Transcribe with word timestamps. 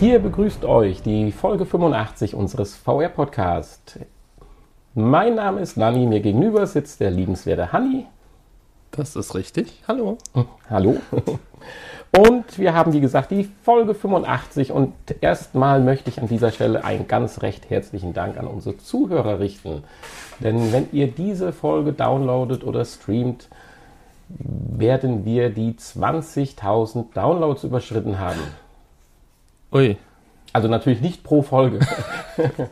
Hier 0.00 0.20
begrüßt 0.20 0.64
euch 0.64 1.02
die 1.02 1.32
Folge 1.32 1.66
85 1.66 2.36
unseres 2.36 2.76
VR-Podcast. 2.76 3.98
Mein 4.94 5.34
Name 5.34 5.60
ist 5.60 5.74
Lani, 5.74 6.06
mir 6.06 6.20
gegenüber 6.20 6.68
sitzt 6.68 7.00
der 7.00 7.10
liebenswerte 7.10 7.72
Hanni. 7.72 8.06
Das 8.92 9.16
ist 9.16 9.34
richtig. 9.34 9.82
Hallo. 9.88 10.16
Hallo. 10.70 10.98
Und 12.16 12.58
wir 12.60 12.74
haben, 12.74 12.92
wie 12.92 13.00
gesagt, 13.00 13.32
die 13.32 13.50
Folge 13.64 13.92
85 13.92 14.70
und 14.70 14.94
erstmal 15.20 15.80
möchte 15.80 16.10
ich 16.10 16.20
an 16.20 16.28
dieser 16.28 16.52
Stelle 16.52 16.84
einen 16.84 17.08
ganz 17.08 17.42
recht 17.42 17.68
herzlichen 17.68 18.12
Dank 18.12 18.38
an 18.38 18.46
unsere 18.46 18.76
Zuhörer 18.76 19.40
richten. 19.40 19.82
Denn 20.38 20.72
wenn 20.72 20.86
ihr 20.92 21.08
diese 21.08 21.52
Folge 21.52 21.92
downloadet 21.92 22.62
oder 22.62 22.84
streamt, 22.84 23.48
werden 24.28 25.24
wir 25.24 25.50
die 25.50 25.72
20.000 25.72 27.06
Downloads 27.14 27.64
überschritten 27.64 28.20
haben. 28.20 28.38
Ui. 29.72 29.96
Also 30.52 30.68
natürlich 30.68 31.00
nicht 31.00 31.22
pro 31.24 31.42
Folge. 31.42 31.80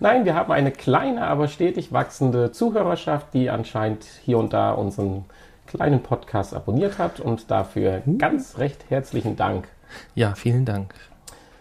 Nein, 0.00 0.24
wir 0.24 0.34
haben 0.34 0.52
eine 0.52 0.70
kleine, 0.70 1.26
aber 1.26 1.48
stetig 1.48 1.92
wachsende 1.92 2.52
Zuhörerschaft, 2.52 3.32
die 3.32 3.50
anscheinend 3.50 4.04
hier 4.04 4.38
und 4.38 4.52
da 4.52 4.72
unseren 4.72 5.24
kleinen 5.66 6.02
Podcast 6.02 6.54
abonniert 6.54 6.98
hat 6.98 7.18
und 7.18 7.50
dafür 7.50 8.02
ganz 8.18 8.58
recht 8.58 8.84
herzlichen 8.88 9.36
Dank. 9.36 9.68
Ja, 10.14 10.34
vielen 10.34 10.64
Dank. 10.64 10.94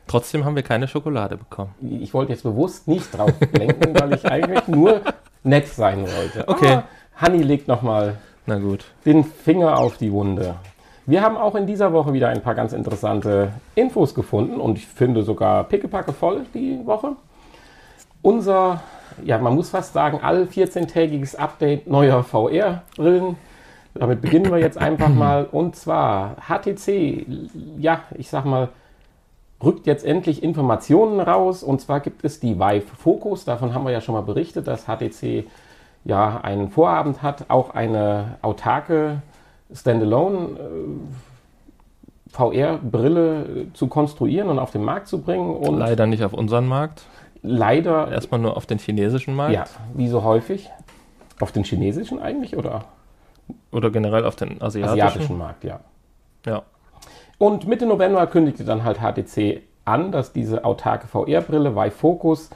Trotzdem 0.08 0.45
haben 0.45 0.55
wir 0.55 0.64
keine 0.64 0.88
Schokolade 0.88 1.38
bekommen. 1.38 1.73
Ich 1.81 2.14
wollte 2.14 2.34
jetzt 2.34 2.44
bewusst 2.44 2.88
nicht 2.88 3.17
drauf 3.17 3.34
lenken, 3.53 4.00
weil 4.00 4.14
ich 4.14 4.25
eigentlich 4.25 4.67
nur 4.67 5.02
nett 5.44 5.67
sein 5.67 6.02
wollte. 6.02 6.48
Okay. 6.48 6.72
Aber 6.73 6.84
Hanni 7.16 7.41
legt 7.41 7.67
nochmal 7.67 8.17
Na 8.45 8.59
gut. 8.59 8.86
den 9.05 9.23
Finger 9.23 9.80
auf 9.80 9.98
die 9.98 10.12
Wunde. 10.12 10.55
Wir 11.08 11.22
haben 11.22 11.38
auch 11.38 11.54
in 11.54 11.68
dieser 11.68 11.94
Woche 11.94 12.14
wieder 12.14 12.30
ein 12.30 12.42
paar 12.42 12.56
ganz 12.56 12.73
interessante 12.73 13.52
Infos 13.75 14.16
gefunden 14.16 14.59
und 14.59 14.80
ich 14.80 14.88
finde 14.88 15.22
sogar 15.22 15.64
pickepacke 15.66 16.14
voll 16.14 16.45
die 16.56 16.84
Woche. 16.84 17.12
Unser, 18.23 18.81
ja, 19.23 19.38
man 19.38 19.53
muss 19.53 19.70
fast 19.70 19.94
sagen, 19.94 20.20
all 20.23 20.45
14-tägiges 20.45 21.36
Update 21.36 21.86
neuer 21.86 22.23
VR-Brillen. 22.23 23.38
Damit 23.94 24.22
beginnen 24.22 24.52
wir 24.52 24.58
jetzt 24.58 24.80
einfach 24.80 25.09
mal. 25.14 25.45
Und 25.45 25.75
zwar 25.75 26.38
HTC, 26.47 27.28
ja, 27.78 28.00
ich 28.17 28.31
sag 28.31 28.45
mal, 28.45 28.69
rückt 29.64 29.86
jetzt 29.86 30.06
endlich 30.06 30.42
Informationen 30.42 31.19
raus. 31.19 31.62
Und 31.62 31.81
zwar 31.81 32.00
gibt 32.00 32.25
es 32.25 32.40
die 32.40 32.59
Vive 32.59 32.95
Focus. 32.97 33.45
Davon 33.45 33.75
haben 33.75 33.86
wir 33.86 33.92
ja 33.92 34.02
schon 34.02 34.16
mal 34.16 34.22
berichtet, 34.22 34.67
dass 34.67 34.86
HTC 34.86 35.45
ja 36.03 36.40
einen 36.42 36.69
Vorabend 36.69 37.22
hat, 37.22 37.45
auch 37.50 37.75
eine 37.75 38.40
autarke 38.42 39.22
Standalone 39.73 40.38
äh, 40.59 42.31
VR-Brille 42.31 43.67
zu 43.73 43.88
konstruieren 43.88 44.49
und 44.49 44.59
auf 44.59 44.72
den 44.72 44.83
Markt 44.83 45.07
zu 45.07 45.22
bringen. 45.22 45.55
Und 45.55 45.77
Leider 45.77 46.05
nicht 46.07 46.23
auf 46.23 46.33
unseren 46.33 46.67
Markt. 46.67 47.03
leider, 47.41 48.11
Erstmal 48.11 48.39
nur 48.39 48.57
auf 48.57 48.66
den 48.66 48.77
chinesischen 48.80 49.35
Markt. 49.35 49.53
ja, 49.53 49.66
wie 49.94 50.07
so 50.09 50.23
häufig, 50.23 50.69
auf 51.39 51.52
den 51.52 51.63
chinesischen 51.63 52.19
eigentlich 52.22 52.55
oder 52.57 52.85
Oder 53.72 53.89
generell 53.91 54.25
auf 54.25 54.35
den 54.35 54.61
asiatischen. 54.61 55.02
asiatischen 55.02 55.38
Markt, 55.38 55.63
ja. 55.63 55.79
Ja. 56.45 56.63
Und 57.38 57.67
Mitte 57.67 57.85
November 57.85 58.25
kündigte 58.27 58.63
dann 58.63 58.83
halt 58.83 59.00
HTC 59.00 59.61
an, 59.83 60.11
dass 60.11 60.31
diese 60.33 60.66
autarke 60.66 61.07
VR-Brille 61.07 61.91
Focus 61.91 62.50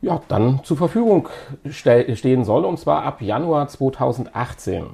ja, 0.00 0.20
dann 0.28 0.60
zur 0.64 0.76
Verfügung 0.76 1.28
ste 1.70 2.14
stehen 2.16 2.44
soll, 2.44 2.64
und 2.64 2.78
zwar 2.78 3.04
ab 3.04 3.22
Januar 3.22 3.68
2018. 3.68 4.84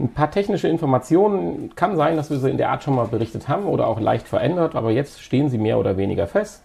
Ein 0.00 0.12
paar 0.12 0.30
technische 0.30 0.68
Informationen 0.68 1.74
kann 1.74 1.96
sein, 1.96 2.16
dass 2.16 2.30
wir 2.30 2.38
sie 2.38 2.50
in 2.50 2.56
der 2.56 2.70
Art 2.70 2.84
schon 2.84 2.94
mal 2.94 3.08
berichtet 3.08 3.48
haben 3.48 3.64
oder 3.64 3.88
auch 3.88 3.98
leicht 3.98 4.28
verändert, 4.28 4.76
aber 4.76 4.92
jetzt 4.92 5.20
stehen 5.20 5.50
sie 5.50 5.58
mehr 5.58 5.78
oder 5.78 5.96
weniger 5.96 6.28
fest. 6.28 6.62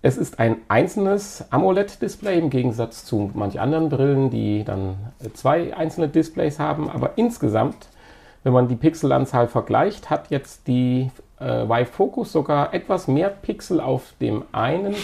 Es 0.00 0.16
ist 0.16 0.38
ein 0.38 0.56
einzelnes 0.68 1.44
AMOLED-Display 1.50 2.38
im 2.38 2.50
Gegensatz 2.50 3.04
zu 3.04 3.30
manch 3.34 3.60
anderen 3.60 3.88
Brillen, 3.88 4.30
die 4.30 4.64
dann 4.64 4.94
zwei 5.34 5.76
einzelne 5.76 6.08
Displays 6.08 6.58
haben. 6.58 6.88
Aber 6.88 7.12
insgesamt, 7.16 7.88
wenn 8.44 8.52
man 8.52 8.68
die 8.68 8.76
Pixelanzahl 8.76 9.48
vergleicht, 9.48 10.08
hat 10.08 10.30
jetzt 10.30 10.68
die 10.68 11.10
äh, 11.40 11.68
Vive 11.68 11.86
Focus 11.86 12.32
sogar 12.32 12.72
etwas 12.72 13.08
mehr 13.08 13.28
Pixel 13.28 13.80
auf 13.80 14.14
dem 14.20 14.44
einen 14.52 14.94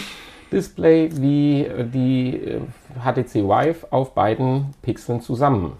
Display 0.51 1.09
wie 1.11 1.65
äh, 1.65 1.85
die 1.85 2.37
äh, 2.37 2.61
HTC 3.03 3.43
Vive 3.43 3.87
auf 3.91 4.13
beiden 4.13 4.73
Pixeln 4.81 5.19
zusammen. 5.19 5.73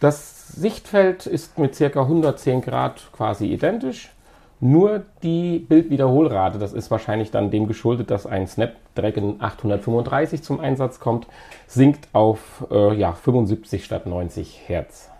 Das 0.00 0.39
Sichtfeld 0.52 1.26
ist 1.26 1.58
mit 1.58 1.76
ca. 1.76 2.02
110 2.02 2.60
Grad 2.60 3.02
quasi 3.12 3.46
identisch. 3.46 4.10
Nur 4.62 5.04
die 5.22 5.58
Bildwiederholrate, 5.58 6.58
das 6.58 6.74
ist 6.74 6.90
wahrscheinlich 6.90 7.30
dann 7.30 7.50
dem 7.50 7.66
geschuldet, 7.66 8.10
dass 8.10 8.26
ein 8.26 8.46
Snapdragon 8.46 9.36
835 9.38 10.42
zum 10.42 10.60
Einsatz 10.60 11.00
kommt, 11.00 11.26
sinkt 11.66 12.08
auf 12.12 12.66
äh, 12.70 12.94
ja, 12.94 13.12
75 13.12 13.82
statt 13.82 14.04
90 14.04 14.60
Hertz. 14.66 15.10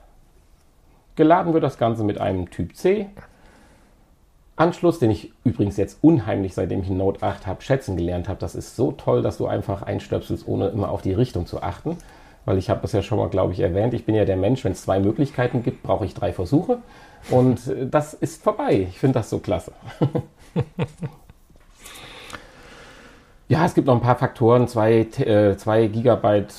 Geladen 1.16 1.54
wird 1.54 1.64
das 1.64 1.78
Ganze 1.78 2.04
mit 2.04 2.20
einem 2.20 2.50
Typ 2.50 2.76
C. 2.76 3.06
Anschluss, 4.56 4.98
den 4.98 5.10
ich 5.10 5.32
übrigens 5.42 5.78
jetzt 5.78 6.04
unheimlich, 6.04 6.52
seitdem 6.52 6.82
ich 6.82 6.88
einen 6.88 6.98
Note 6.98 7.22
8 7.22 7.46
habe, 7.46 7.62
schätzen 7.62 7.96
gelernt 7.96 8.28
habe. 8.28 8.40
Das 8.40 8.54
ist 8.54 8.76
so 8.76 8.92
toll, 8.92 9.22
dass 9.22 9.38
du 9.38 9.46
einfach 9.46 9.80
einstöpselst, 9.80 10.46
ohne 10.46 10.68
immer 10.68 10.90
auf 10.90 11.00
die 11.00 11.14
Richtung 11.14 11.46
zu 11.46 11.62
achten. 11.62 11.96
Weil 12.50 12.58
ich 12.58 12.68
habe 12.68 12.80
das 12.82 12.90
ja 12.90 13.00
schon 13.00 13.18
mal, 13.18 13.28
glaube 13.28 13.52
ich, 13.52 13.60
erwähnt. 13.60 13.94
Ich 13.94 14.04
bin 14.04 14.16
ja 14.16 14.24
der 14.24 14.36
Mensch, 14.36 14.64
wenn 14.64 14.72
es 14.72 14.82
zwei 14.82 14.98
Möglichkeiten 14.98 15.62
gibt, 15.62 15.84
brauche 15.84 16.04
ich 16.04 16.14
drei 16.14 16.32
Versuche. 16.32 16.78
Und 17.30 17.64
äh, 17.68 17.86
das 17.86 18.12
ist 18.12 18.42
vorbei. 18.42 18.88
Ich 18.90 18.98
finde 18.98 19.20
das 19.20 19.30
so 19.30 19.38
klasse. 19.38 19.70
ja, 23.48 23.64
es 23.64 23.74
gibt 23.74 23.86
noch 23.86 23.94
ein 23.94 24.00
paar 24.00 24.16
Faktoren. 24.16 24.66
2 24.66 24.92
äh, 24.98 25.56
zwei 25.58 25.86
Gigabyte, 25.86 26.52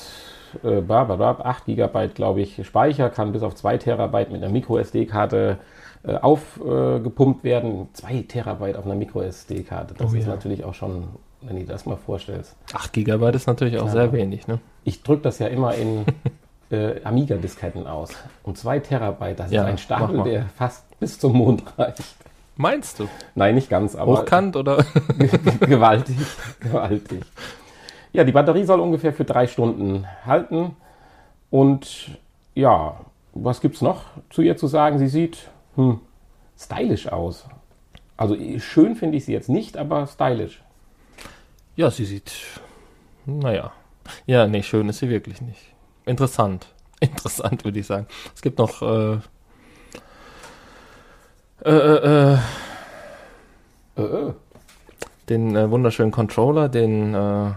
äh, 0.64 0.80
bla, 0.80 1.04
bla, 1.04 1.16
bla, 1.16 1.38
8 1.44 1.66
Gigabyte, 1.66 2.14
glaube 2.14 2.40
ich, 2.40 2.66
Speicher 2.66 3.10
kann 3.10 3.32
bis 3.32 3.42
auf 3.42 3.54
2 3.54 3.76
Terabyte 3.76 4.30
mit 4.32 4.42
einer 4.42 4.50
Micro-SD-Karte 4.50 5.58
äh, 6.04 6.14
aufgepumpt 6.14 7.44
werden. 7.44 7.88
2 7.92 8.24
Terabyte 8.28 8.78
auf 8.78 8.86
einer 8.86 8.94
Micro-SD-Karte. 8.94 9.92
Das 9.98 10.10
Oh 10.10 10.16
ist 10.16 10.24
ja. 10.24 10.30
natürlich 10.30 10.64
auch 10.64 10.72
schon, 10.72 11.08
wenn 11.44 11.56
du 11.56 11.62
dir 11.62 11.68
das 11.68 11.86
mal 11.86 11.96
vorstellst. 11.96 12.56
8 12.72 12.92
Gigabyte 12.92 13.34
ist 13.34 13.46
natürlich 13.46 13.76
auch 13.76 13.82
Klar. 13.82 13.92
sehr 13.92 14.12
wenig, 14.12 14.46
ne? 14.46 14.58
Ich 14.84 15.02
drücke 15.02 15.22
das 15.22 15.38
ja 15.38 15.46
immer 15.48 15.74
in 15.74 16.04
äh, 16.70 17.02
Amiga-Disketten 17.04 17.86
aus. 17.86 18.10
Und 18.42 18.58
2 18.58 18.80
Terabyte, 18.80 19.38
das 19.38 19.50
Ja, 19.50 19.62
ist 19.62 19.68
ein 19.68 19.78
Stapel, 19.78 20.22
der 20.22 20.46
fast 20.56 20.84
bis 21.00 21.18
zum 21.18 21.34
Mond 21.34 21.62
reicht. 21.78 22.02
Meinst 22.56 23.00
du? 23.00 23.08
Nein, 23.34 23.54
nicht 23.54 23.70
ganz, 23.70 23.94
aber 23.96 24.20
Hochkant 24.20 24.56
oder? 24.56 24.84
gewaltig, 25.60 26.16
gewaltig. 26.60 27.24
Ja, 28.12 28.24
die 28.24 28.32
Batterie 28.32 28.64
soll 28.64 28.80
ungefähr 28.80 29.12
für 29.12 29.24
drei 29.24 29.46
Stunden 29.46 30.06
halten. 30.26 30.76
Und 31.50 32.18
ja, 32.54 32.96
was 33.32 33.60
gibt's 33.62 33.80
noch 33.80 34.04
zu 34.28 34.42
ihr 34.42 34.56
zu 34.58 34.66
sagen? 34.66 34.98
Sie 34.98 35.08
sieht 35.08 35.48
hm, 35.76 36.00
stylisch 36.58 37.08
aus. 37.10 37.46
Also 38.18 38.36
schön 38.58 38.94
finde 38.96 39.16
ich 39.16 39.24
sie 39.24 39.32
jetzt 39.32 39.48
nicht, 39.48 39.78
aber 39.78 40.06
stylisch. 40.06 40.62
Ja, 41.76 41.90
sie 41.90 42.04
sieht. 42.04 42.32
Naja. 43.26 43.72
Ja, 44.26 44.46
nee, 44.46 44.62
schön 44.62 44.88
ist 44.88 44.98
sie 44.98 45.08
wirklich 45.08 45.40
nicht. 45.40 45.60
Interessant. 46.06 46.66
Interessant, 47.00 47.64
würde 47.64 47.78
ich 47.80 47.86
sagen. 47.86 48.06
Es 48.34 48.42
gibt 48.42 48.58
noch. 48.58 48.82
Äh, 48.82 49.18
äh, 51.64 51.70
äh, 51.70 52.32
äh, 52.34 52.38
Äh, 53.96 54.02
äh. 54.02 54.32
den 55.28 55.54
äh, 55.54 55.70
wunderschönen 55.70 56.10
Controller, 56.12 56.68
den, 56.70 57.14
äh, 57.14 57.50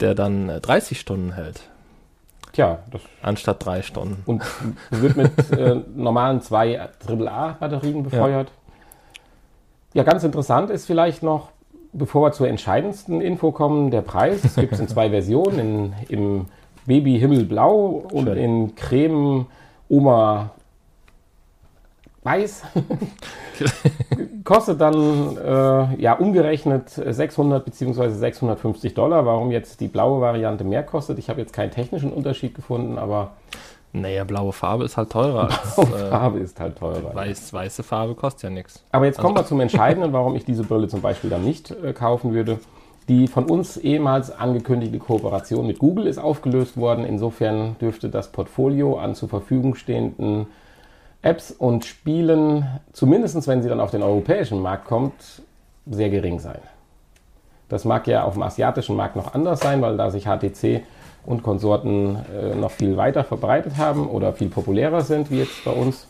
der 0.00 0.14
dann 0.14 0.48
äh, 0.50 0.60
30 0.60 1.00
Stunden 1.00 1.32
hält, 1.32 1.62
Tja, 2.52 2.80
das 2.90 3.00
anstatt 3.22 3.64
drei 3.64 3.80
Stunden. 3.82 4.22
und 4.26 4.42
wird 4.90 5.16
mit 5.16 5.50
äh, 5.52 5.74
normalen 5.94 6.42
zwei 6.42 6.78
AAA-Batterien 7.06 8.02
befeuert. 8.02 8.50
Ja. 9.94 10.02
ganz 10.04 10.22
interessant 10.22 10.68
ist 10.70 10.84
vielleicht 10.86 11.22
noch, 11.22 11.50
bevor 11.92 12.22
wir 12.28 12.32
zur 12.32 12.48
entscheidendsten 12.48 13.20
Info 13.20 13.52
kommen, 13.52 13.90
der 13.90 14.02
Preis. 14.02 14.44
Es 14.44 14.56
gibt 14.56 14.72
es 14.72 14.80
in 14.80 14.88
zwei 14.88 15.10
Versionen, 15.10 15.58
in, 15.58 15.94
im 16.08 16.46
Baby 16.86 17.18
Himmelblau 17.18 18.06
und 18.12 18.26
Schön. 18.26 18.36
in 18.36 18.74
Creme 18.74 19.46
Oma 19.88 20.50
Weiß. 22.26 22.64
Kostet 24.44 24.80
dann 24.80 25.36
äh, 25.36 26.02
ja 26.02 26.14
umgerechnet 26.14 26.88
600 26.90 27.64
bzw. 27.64 28.08
650 28.10 28.94
Dollar. 28.94 29.24
Warum 29.24 29.52
jetzt 29.52 29.80
die 29.80 29.86
blaue 29.86 30.20
Variante 30.20 30.64
mehr 30.64 30.82
kostet? 30.82 31.20
Ich 31.20 31.28
habe 31.30 31.40
jetzt 31.40 31.52
keinen 31.52 31.70
technischen 31.70 32.12
Unterschied 32.12 32.54
gefunden, 32.56 32.98
aber 32.98 33.34
Naja, 34.00 34.24
blaue 34.24 34.52
Farbe 34.52 34.84
ist 34.84 34.96
halt 34.96 35.10
teurer 35.10 35.44
als 35.50 35.78
äh, 35.78 36.10
Farbe 36.10 36.38
ist 36.40 36.60
halt 36.60 36.76
teurer. 36.76 37.14
weiß, 37.14 37.52
weiße 37.52 37.82
Farbe, 37.82 38.14
kostet 38.14 38.42
ja 38.44 38.50
nichts. 38.50 38.84
Aber 38.92 39.06
jetzt 39.06 39.18
kommen 39.18 39.36
wir 39.36 39.46
zum 39.46 39.60
Entscheidenden, 39.60 40.12
warum 40.12 40.36
ich 40.36 40.44
diese 40.44 40.64
Brille 40.64 40.88
zum 40.88 41.00
Beispiel 41.00 41.30
dann 41.30 41.44
nicht 41.44 41.70
äh, 41.70 41.92
kaufen 41.92 42.34
würde. 42.34 42.58
Die 43.08 43.28
von 43.28 43.44
uns 43.44 43.76
ehemals 43.76 44.30
angekündigte 44.30 44.98
Kooperation 44.98 45.66
mit 45.66 45.78
Google 45.78 46.08
ist 46.08 46.18
aufgelöst 46.18 46.76
worden. 46.76 47.04
Insofern 47.04 47.76
dürfte 47.80 48.08
das 48.10 48.32
Portfolio 48.32 48.98
an 48.98 49.14
zur 49.14 49.28
Verfügung 49.28 49.76
stehenden 49.76 50.48
Apps 51.22 51.50
und 51.52 51.84
Spielen, 51.84 52.66
zumindest 52.92 53.46
wenn 53.46 53.62
sie 53.62 53.68
dann 53.68 53.80
auf 53.80 53.92
den 53.92 54.02
europäischen 54.02 54.60
Markt 54.60 54.86
kommt, 54.86 55.14
sehr 55.86 56.10
gering 56.10 56.40
sein. 56.40 56.60
Das 57.68 57.84
mag 57.84 58.06
ja 58.06 58.24
auf 58.24 58.34
dem 58.34 58.42
asiatischen 58.42 58.96
Markt 58.96 59.16
noch 59.16 59.34
anders 59.34 59.60
sein, 59.60 59.80
weil 59.82 59.96
da 59.96 60.10
sich 60.10 60.24
HTC 60.24 60.82
und 61.26 61.42
Konsorten 61.42 62.16
äh, 62.32 62.54
noch 62.54 62.70
viel 62.70 62.96
weiter 62.96 63.24
verbreitet 63.24 63.76
haben 63.76 64.08
oder 64.08 64.32
viel 64.32 64.48
populärer 64.48 65.02
sind 65.02 65.30
wie 65.30 65.38
jetzt 65.38 65.64
bei 65.64 65.72
uns. 65.72 66.06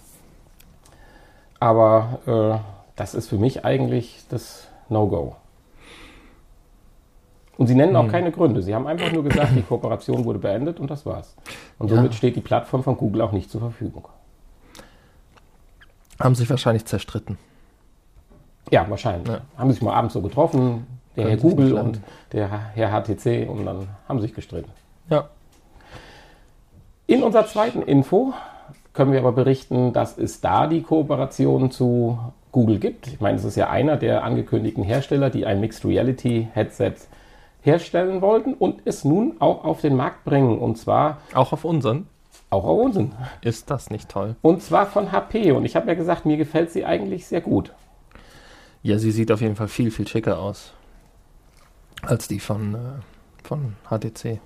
Aber 1.58 2.20
äh, 2.26 2.58
das 2.96 3.14
ist 3.14 3.28
für 3.28 3.38
mich 3.38 3.64
eigentlich 3.64 4.24
das 4.28 4.68
No-Go. 4.88 5.34
Und 7.56 7.68
sie 7.68 7.74
nennen 7.74 7.96
auch 7.96 8.04
hm. 8.04 8.10
keine 8.10 8.30
Gründe. 8.30 8.62
Sie 8.62 8.74
haben 8.74 8.86
einfach 8.86 9.10
nur 9.10 9.24
gesagt, 9.24 9.52
die 9.56 9.62
Kooperation 9.62 10.26
wurde 10.26 10.38
beendet 10.38 10.78
und 10.78 10.90
das 10.90 11.06
war's. 11.06 11.34
Und 11.78 11.88
somit 11.88 12.12
ja. 12.12 12.18
steht 12.18 12.36
die 12.36 12.42
Plattform 12.42 12.82
von 12.82 12.98
Google 12.98 13.22
auch 13.22 13.32
nicht 13.32 13.50
zur 13.50 13.62
Verfügung. 13.62 14.08
Haben 16.20 16.34
sich 16.34 16.48
wahrscheinlich 16.50 16.84
zerstritten. 16.84 17.38
Ja, 18.70 18.88
wahrscheinlich. 18.90 19.28
Ja. 19.28 19.40
Haben 19.56 19.72
sich 19.72 19.80
mal 19.80 19.94
abends 19.94 20.12
so 20.12 20.20
getroffen, 20.20 20.86
der 21.16 21.24
Können 21.24 21.40
Herr 21.40 21.50
Google 21.50 21.72
und 21.74 22.00
der 22.32 22.74
Herr 22.74 23.02
HTC, 23.02 23.48
und 23.48 23.64
dann 23.64 23.88
haben 24.06 24.18
sie 24.18 24.26
sich 24.26 24.34
gestritten. 24.34 24.70
Ja. 25.08 25.28
In 27.06 27.22
unserer 27.22 27.46
zweiten 27.46 27.82
Info 27.82 28.34
können 28.92 29.12
wir 29.12 29.20
aber 29.20 29.32
berichten, 29.32 29.92
dass 29.92 30.18
es 30.18 30.40
da 30.40 30.66
die 30.66 30.82
Kooperation 30.82 31.70
zu 31.70 32.18
Google 32.50 32.78
gibt. 32.78 33.06
Ich 33.08 33.20
meine, 33.20 33.36
es 33.36 33.44
ist 33.44 33.56
ja 33.56 33.68
einer 33.68 33.96
der 33.96 34.24
angekündigten 34.24 34.82
Hersteller, 34.82 35.30
die 35.30 35.44
ein 35.44 35.60
Mixed 35.60 35.84
Reality 35.84 36.48
Headset 36.52 36.94
herstellen 37.60 38.22
wollten 38.22 38.54
und 38.54 38.80
es 38.86 39.04
nun 39.04 39.36
auch 39.40 39.64
auf 39.64 39.82
den 39.82 39.94
Markt 39.96 40.24
bringen. 40.24 40.58
Und 40.58 40.78
zwar. 40.78 41.18
Auch 41.34 41.52
auf 41.52 41.64
unseren? 41.64 42.06
Auch 42.48 42.64
auf 42.64 42.78
unseren. 42.78 43.12
Ist 43.42 43.70
das 43.70 43.90
nicht 43.90 44.08
toll? 44.08 44.36
Und 44.40 44.62
zwar 44.62 44.86
von 44.86 45.12
HP. 45.12 45.52
Und 45.52 45.64
ich 45.64 45.76
habe 45.76 45.88
ja 45.88 45.94
gesagt, 45.94 46.24
mir 46.24 46.36
gefällt 46.36 46.70
sie 46.70 46.86
eigentlich 46.86 47.26
sehr 47.26 47.40
gut. 47.40 47.72
Ja, 48.82 48.98
sie 48.98 49.10
sieht 49.10 49.30
auf 49.30 49.40
jeden 49.40 49.56
Fall 49.56 49.68
viel, 49.68 49.90
viel 49.90 50.08
schicker 50.08 50.38
aus. 50.38 50.72
Als 52.02 52.28
die 52.28 52.40
von, 52.40 52.74
äh, 52.74 52.78
von 53.42 53.74
HTC. 53.90 54.38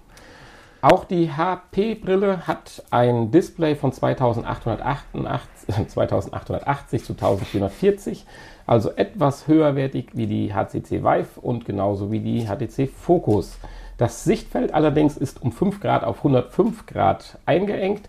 Auch 0.83 1.05
die 1.05 1.31
HP-Brille 1.31 2.47
hat 2.47 2.83
ein 2.91 3.31
Display 3.31 3.75
von 3.75 3.93
2888, 3.93 5.89
2880 5.89 7.05
zu 7.05 7.13
1440, 7.13 8.25
also 8.67 8.91
etwas 8.93 9.47
höherwertig 9.47 10.11
wie 10.15 10.27
die 10.27 10.53
HTC 10.53 11.03
Vive 11.05 11.41
und 11.43 11.67
genauso 11.67 12.11
wie 12.11 12.21
die 12.21 12.47
HTC 12.47 12.89
Focus. 12.89 13.59
Das 13.99 14.25
Sichtfeld 14.25 14.73
allerdings 14.73 15.19
ist 15.19 15.43
um 15.43 15.53
5 15.53 15.81
Grad 15.81 16.03
auf 16.03 16.19
105 16.19 16.87
Grad 16.87 17.39
eingeengt, 17.45 18.09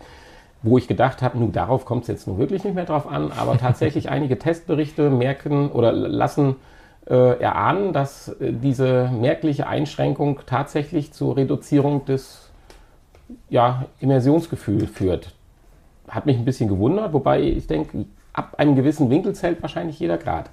wo 0.63 0.77
ich 0.77 0.87
gedacht 0.87 1.21
habe, 1.21 1.39
nun 1.39 1.51
darauf 1.51 1.83
kommt 1.83 2.03
es 2.03 2.07
jetzt 2.07 2.27
nun 2.27 2.37
wirklich 2.37 2.63
nicht 2.63 2.75
mehr 2.75 2.85
drauf 2.85 3.05
an, 3.05 3.33
aber 3.33 3.57
tatsächlich 3.57 4.09
einige 4.09 4.39
Testberichte 4.39 5.09
merken 5.09 5.69
oder 5.71 5.91
lassen 5.91 6.55
äh, 7.05 7.41
erahnen, 7.41 7.91
dass 7.91 8.29
äh, 8.29 8.53
diese 8.53 9.09
merkliche 9.09 9.67
Einschränkung 9.67 10.39
tatsächlich 10.45 11.11
zur 11.11 11.35
Reduzierung 11.35 12.05
des 12.05 12.50
ja, 13.49 13.85
Immersionsgefühl 13.99 14.87
führt. 14.87 15.33
Hat 16.07 16.25
mich 16.25 16.37
ein 16.37 16.45
bisschen 16.45 16.69
gewundert, 16.69 17.13
wobei 17.13 17.41
ich 17.41 17.67
denke, 17.67 18.05
ab 18.33 18.55
einem 18.57 18.75
gewissen 18.75 19.09
Winkel 19.09 19.33
zählt 19.33 19.61
wahrscheinlich 19.61 19.99
jeder 19.99 20.17
Grad. 20.17 20.49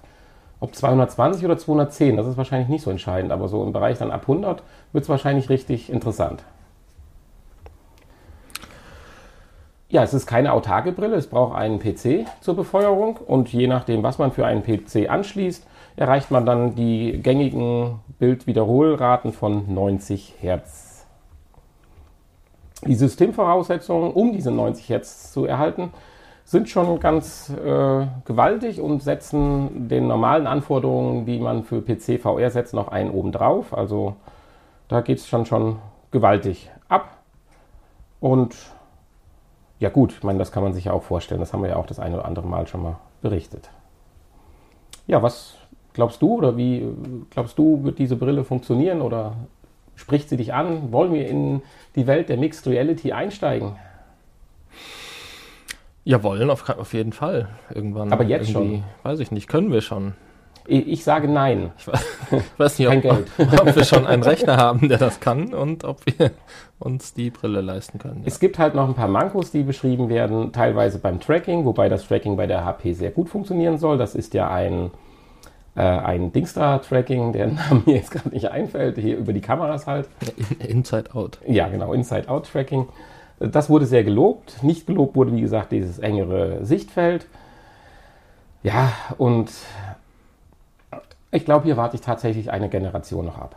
Ob 0.61 0.75
220 0.75 1.45
oder 1.45 1.57
210, 1.57 2.17
das 2.17 2.27
ist 2.27 2.37
wahrscheinlich 2.37 2.69
nicht 2.69 2.83
so 2.83 2.91
entscheidend, 2.91 3.31
aber 3.31 3.49
so 3.49 3.63
im 3.63 3.73
Bereich 3.73 3.99
dann 3.99 4.11
ab 4.11 4.23
100 4.23 4.63
wird 4.93 5.05
es 5.05 5.09
wahrscheinlich 5.09 5.49
richtig 5.49 5.91
interessant. 5.91 6.43
Ja, 9.91 10.03
es 10.03 10.13
ist 10.13 10.27
keine 10.27 10.53
autarke 10.53 10.93
Brille, 10.93 11.17
es 11.17 11.29
braucht 11.29 11.57
einen 11.57 11.79
PC 11.79 12.27
zur 12.41 12.57
Befeuerung 12.57 13.17
und 13.17 13.51
je 13.53 13.67
nachdem, 13.67 14.03
was 14.03 14.19
man 14.19 14.33
für 14.33 14.45
einen 14.45 14.63
PC 14.63 15.09
anschließt, 15.09 15.67
erreicht 15.97 16.31
man 16.31 16.45
dann 16.45 16.75
die 16.75 17.21
gängigen 17.23 18.01
Bildwiederholraten 18.19 19.33
von 19.33 19.73
90 19.73 20.35
Hertz. 20.41 20.88
Die 22.87 22.95
Systemvoraussetzungen, 22.95 24.13
um 24.13 24.33
diese 24.33 24.51
90 24.51 24.89
Hertz 24.89 25.33
zu 25.33 25.45
erhalten, 25.45 25.93
sind 26.45 26.69
schon 26.69 26.99
ganz 27.01 27.51
äh, 27.51 28.07
gewaltig 28.25 28.81
und 28.81 29.03
setzen 29.03 29.89
den 29.89 30.07
normalen 30.07 30.47
Anforderungen, 30.47 31.27
die 31.27 31.39
man 31.39 31.63
für 31.65 31.83
PC 31.83 32.21
VR 32.21 32.51
setzt, 32.51 32.73
noch 32.73 32.89
einen 32.89 33.11
obendrauf. 33.11 33.75
Also 33.77 34.17
da 34.89 35.03
geht 35.03 35.19
es 35.19 35.29
schon 35.29 35.45
schon 35.45 35.77
gewaltig 36.11 36.71
ab. 36.89 37.19
Und 38.21 38.57
ja 39.79 39.91
gut, 39.91 40.13
ich 40.13 40.23
meine, 40.23 40.39
das 40.39 40.51
kann 40.51 40.63
man 40.63 40.73
sich 40.73 40.87
ja 40.87 40.93
auch 40.93 41.03
vorstellen. 41.03 41.41
Das 41.41 41.53
haben 41.53 41.63
wir 41.63 41.71
ja 41.71 41.77
auch 41.77 41.87
das 41.87 41.99
eine 41.99 42.17
oder 42.17 42.25
andere 42.25 42.47
Mal 42.47 42.67
schon 42.67 42.83
mal 42.83 42.97
berichtet. 43.21 43.69
Ja, 45.07 45.23
was 45.23 45.55
glaubst 45.93 46.23
du 46.23 46.35
oder 46.35 46.57
wie 46.57 46.87
glaubst 47.31 47.59
du, 47.59 47.85
wird 47.85 47.99
diese 47.99 48.17
Brille 48.17 48.45
funktionieren 48.45 49.03
oder 49.03 49.35
Spricht 49.99 50.29
sie 50.29 50.37
dich 50.37 50.55
an? 50.55 50.93
Wollen 50.93 51.13
wir 51.13 51.27
in 51.27 51.61
die 51.97 52.07
Welt 52.07 52.29
der 52.29 52.37
Mixed 52.37 52.69
Reality 52.69 53.11
einsteigen? 53.11 53.75
Ja, 56.05 56.23
wollen 56.23 56.51
auf, 56.51 56.69
auf 56.69 56.95
jeden 56.95 57.13
Fall. 57.13 57.49
Irgendwann. 57.75 58.13
Aber 58.13 58.23
jetzt 58.25 58.51
schon? 58.51 58.85
Weiß 59.03 59.19
ich 59.19 59.33
nicht. 59.33 59.49
Können 59.49 59.73
wir 59.73 59.81
schon? 59.81 60.15
Ich, 60.69 61.03
sage 61.03 61.27
nein. 61.29 61.73
Ich 61.79 61.87
weiß, 62.59 62.79
nicht, 62.79 62.89
ob, 62.89 63.27
ob, 63.61 63.75
wir 63.75 63.85
schon 63.85 64.07
einen 64.07 64.23
Rechner 64.23 64.57
haben, 64.57 64.89
der 64.89 64.99
das 64.99 65.19
kann 65.19 65.53
und 65.53 65.83
ob 65.83 66.03
wir 66.07 66.31
uns 66.79 67.15
die 67.15 67.31
Brille 67.31 67.61
leisten 67.61 67.99
können. 67.99 68.21
Ja. 68.21 68.27
Es 68.27 68.39
gibt 68.39 68.59
halt 68.59 68.75
noch 68.75 68.87
ein 68.87 68.95
paar 68.95 69.09
Mankos, 69.09 69.51
die 69.51 69.65
beschrieben 69.65 70.11
werden, 70.11 70.53
teilweise 70.53 70.99
beim 70.99 71.21
Tracking, 71.21 71.65
wobei 71.65 71.89
das 71.89 72.07
Tracking 72.07 72.37
bei 72.37 72.47
der 72.47 72.65
HP 72.65 72.93
sehr 72.93 73.11
gut 73.11 73.31
funktionieren 73.31 73.79
soll. 73.79 73.99
Das 73.99 74.15
ist 74.15 74.33
ja 74.35 74.49
ein 74.49 74.91
äh, 75.79 75.83
ein 75.83 76.33
Dingstar-Tracking, 76.33 77.33
der 77.33 77.47
Name 77.47 77.83
mir 77.87 77.95
jetzt 77.95 78.11
gerade 78.11 78.31
nicht 78.31 78.51
einfällt, 78.51 78.99
hier 78.99 79.17
über 79.17 79.33
die 79.33 79.41
Kameras 79.41 79.87
halt. 79.87 80.09
Inside-Out. 80.59 81.39
Ja, 81.47 81.69
genau, 81.69 81.93
Inside-Out-Tracking. 81.93 82.89
Das 83.39 83.71
wurde 83.71 83.87
sehr 83.87 84.03
gelobt. 84.03 84.65
Nicht 84.65 84.89
gelobt 84.89 85.15
wurde, 85.15 85.33
wie 85.33 85.41
gesagt, 85.41 85.71
dieses 85.71 86.01
engere 86.01 86.65
Sichtfeld. 86.65 87.29
Ja, 88.65 88.93
und 89.19 89.53
ich 91.31 91.45
glaube, 91.45 91.67
hier 91.67 91.77
warte 91.77 91.95
ich 91.95 92.01
tatsächlich 92.01 92.51
eine 92.51 92.69
Generation 92.69 93.27
noch 93.27 93.39
ab. 93.39 93.55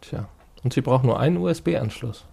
Tja, 0.00 0.26
und 0.62 0.72
sie 0.72 0.80
braucht 0.80 1.04
nur 1.04 1.20
einen 1.20 1.36
USB-Anschluss. 1.36 2.24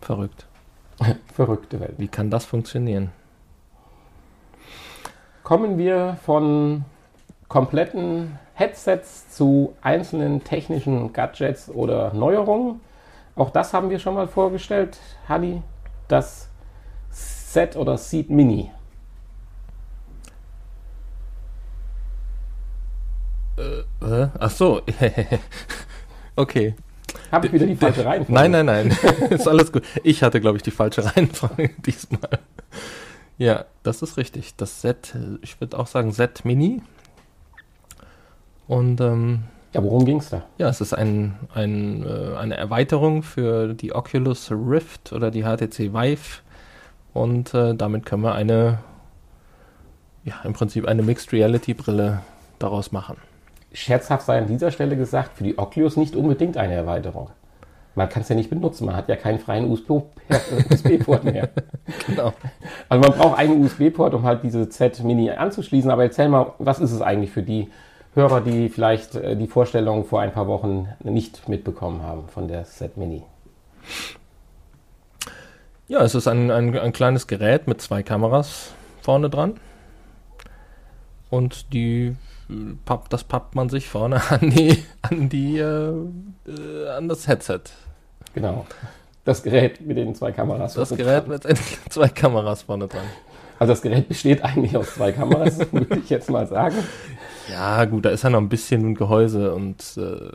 Verrückt. 0.00 0.48
Verrückte 1.32 1.78
Welt. 1.78 1.94
Wie 1.98 2.08
kann 2.08 2.30
das 2.30 2.44
funktionieren? 2.46 3.12
Kommen 5.48 5.78
wir 5.78 6.18
von 6.26 6.84
kompletten 7.48 8.38
Headsets 8.52 9.30
zu 9.30 9.74
einzelnen 9.80 10.44
technischen 10.44 11.14
Gadgets 11.14 11.70
oder 11.70 12.12
Neuerungen. 12.12 12.82
Auch 13.34 13.48
das 13.48 13.72
haben 13.72 13.88
wir 13.88 13.98
schon 13.98 14.12
mal 14.12 14.28
vorgestellt, 14.28 14.98
Hadi, 15.26 15.62
das 16.06 16.50
Set 17.08 17.76
oder 17.76 17.96
Seed 17.96 18.28
Mini. 18.28 18.70
Äh, 23.56 24.04
äh, 24.04 24.28
ach 24.38 24.50
so. 24.50 24.82
okay. 26.36 26.74
Habe 27.32 27.46
ich 27.46 27.54
wieder 27.54 27.64
die 27.64 27.76
falsche 27.76 28.04
Reihenfolge? 28.04 28.34
Nein, 28.34 28.50
nein, 28.50 28.66
nein. 28.66 28.88
ist 29.30 29.48
alles 29.48 29.72
gut. 29.72 29.82
Ich 30.02 30.22
hatte, 30.22 30.42
glaube 30.42 30.58
ich, 30.58 30.62
die 30.62 30.72
falsche 30.72 31.06
Reihenfolge 31.06 31.70
diesmal. 31.86 32.38
Ja, 33.38 33.66
das 33.84 34.02
ist 34.02 34.16
richtig. 34.16 34.56
Das 34.56 34.82
Set, 34.82 35.14
ich 35.42 35.60
würde 35.60 35.78
auch 35.78 35.86
sagen 35.86 36.12
Set 36.12 36.44
Mini. 36.44 36.82
Und 38.66 39.00
ähm, 39.00 39.44
ja, 39.72 39.82
worum 39.82 40.04
ging 40.04 40.18
es 40.18 40.28
da? 40.28 40.42
Ja, 40.58 40.68
es 40.68 40.80
ist 40.80 40.92
ein, 40.92 41.36
ein, 41.54 42.04
äh, 42.04 42.36
eine 42.36 42.56
Erweiterung 42.56 43.22
für 43.22 43.74
die 43.74 43.94
Oculus 43.94 44.50
Rift 44.50 45.12
oder 45.12 45.30
die 45.30 45.44
HTC 45.44 45.94
Vive. 45.94 46.42
Und 47.14 47.54
äh, 47.54 47.74
damit 47.74 48.04
können 48.04 48.24
wir 48.24 48.34
eine, 48.34 48.80
ja, 50.24 50.34
im 50.44 50.52
Prinzip 50.52 50.86
eine 50.86 51.02
Mixed 51.02 51.32
Reality 51.32 51.74
Brille 51.74 52.20
daraus 52.58 52.90
machen. 52.90 53.16
Scherzhaft 53.72 54.26
sei 54.26 54.38
an 54.38 54.48
dieser 54.48 54.72
Stelle 54.72 54.96
gesagt, 54.96 55.36
für 55.36 55.44
die 55.44 55.58
Oculus 55.58 55.96
nicht 55.96 56.16
unbedingt 56.16 56.56
eine 56.56 56.74
Erweiterung 56.74 57.30
man 57.98 58.08
kann 58.08 58.22
es 58.22 58.28
ja 58.28 58.36
nicht 58.36 58.48
benutzen. 58.48 58.86
Man 58.86 58.96
hat 58.96 59.08
ja 59.08 59.16
keinen 59.16 59.38
freien 59.38 59.70
USB-Port 59.70 61.24
mehr. 61.24 61.50
genau. 62.06 62.32
Also 62.88 63.08
man 63.08 63.18
braucht 63.18 63.38
einen 63.38 63.62
USB-Port, 63.62 64.14
um 64.14 64.22
halt 64.22 64.42
diese 64.42 64.68
Z-Mini 64.68 65.30
anzuschließen. 65.30 65.90
Aber 65.90 66.04
erzähl 66.04 66.28
mal, 66.28 66.54
was 66.58 66.78
ist 66.80 66.92
es 66.92 67.02
eigentlich 67.02 67.30
für 67.30 67.42
die 67.42 67.68
Hörer, 68.14 68.40
die 68.40 68.68
vielleicht 68.68 69.16
äh, 69.16 69.36
die 69.36 69.48
Vorstellung 69.48 70.04
vor 70.04 70.20
ein 70.20 70.32
paar 70.32 70.46
Wochen 70.46 70.88
nicht 71.02 71.48
mitbekommen 71.48 72.02
haben 72.02 72.28
von 72.28 72.48
der 72.48 72.64
Z-Mini? 72.64 73.24
Ja, 75.88 76.02
es 76.02 76.14
ist 76.14 76.28
ein, 76.28 76.50
ein, 76.50 76.78
ein 76.78 76.92
kleines 76.92 77.26
Gerät 77.26 77.66
mit 77.66 77.80
zwei 77.80 78.02
Kameras 78.02 78.72
vorne 79.02 79.28
dran. 79.28 79.54
Und 81.30 81.72
die 81.74 82.14
pappt, 82.84 83.12
das 83.12 83.24
pappt 83.24 83.54
man 83.54 83.68
sich 83.68 83.88
vorne 83.88 84.22
an 84.30 84.50
die, 84.50 84.84
an 85.02 85.28
die, 85.28 85.58
äh, 85.58 85.92
äh, 86.46 86.88
an 86.88 87.08
das 87.08 87.26
Headset 87.28 87.60
Genau. 88.38 88.66
Das 89.24 89.42
Gerät 89.42 89.80
mit 89.80 89.96
den 89.96 90.14
zwei 90.14 90.30
Kameras. 90.30 90.74
Das 90.74 90.90
Gerät 90.90 91.26
mit 91.26 91.42
zwei 91.90 92.08
Kameras 92.08 92.62
vorne 92.62 92.86
dran. 92.86 93.04
Also 93.58 93.72
das 93.72 93.82
Gerät 93.82 94.08
besteht 94.08 94.44
eigentlich 94.44 94.76
aus 94.76 94.94
zwei 94.94 95.10
Kameras, 95.10 95.58
würde 95.72 95.98
ich 95.98 96.08
jetzt 96.08 96.30
mal 96.30 96.46
sagen. 96.46 96.76
Ja, 97.50 97.84
gut, 97.84 98.04
da 98.04 98.10
ist 98.10 98.22
ja 98.22 98.30
noch 98.30 98.40
ein 98.40 98.48
bisschen 98.48 98.90
ein 98.90 98.94
Gehäuse 98.94 99.52
und 99.52 99.82
äh, 99.96 100.30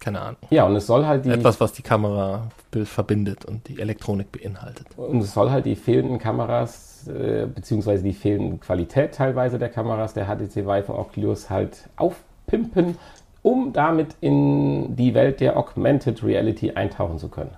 keine 0.00 0.20
Ahnung. 0.20 0.38
Ja, 0.50 0.64
und 0.64 0.74
es 0.74 0.88
soll 0.88 1.06
halt 1.06 1.24
die. 1.24 1.30
Etwas, 1.30 1.60
was 1.60 1.72
die 1.72 1.82
Kamera 1.82 2.48
verbindet 2.84 3.44
und 3.44 3.68
die 3.68 3.78
Elektronik 3.78 4.32
beinhaltet. 4.32 4.86
Und 4.96 5.20
es 5.20 5.32
soll 5.32 5.50
halt 5.50 5.66
die 5.66 5.76
fehlenden 5.76 6.18
Kameras, 6.18 7.06
äh, 7.06 7.46
beziehungsweise 7.46 8.02
die 8.02 8.12
fehlende 8.12 8.56
Qualität 8.56 9.14
teilweise 9.14 9.58
der 9.58 9.68
Kameras 9.68 10.14
der 10.14 10.26
HTC 10.26 10.66
Vive 10.66 10.92
und 10.92 10.98
Oculus 10.98 11.48
halt 11.48 11.88
aufpimpen, 11.96 12.96
um 13.42 13.72
damit 13.72 14.16
in 14.20 14.96
die 14.96 15.14
Welt 15.14 15.40
der 15.40 15.56
Augmented 15.56 16.22
Reality 16.22 16.72
eintauchen 16.72 17.18
zu 17.18 17.28
können. 17.28 17.56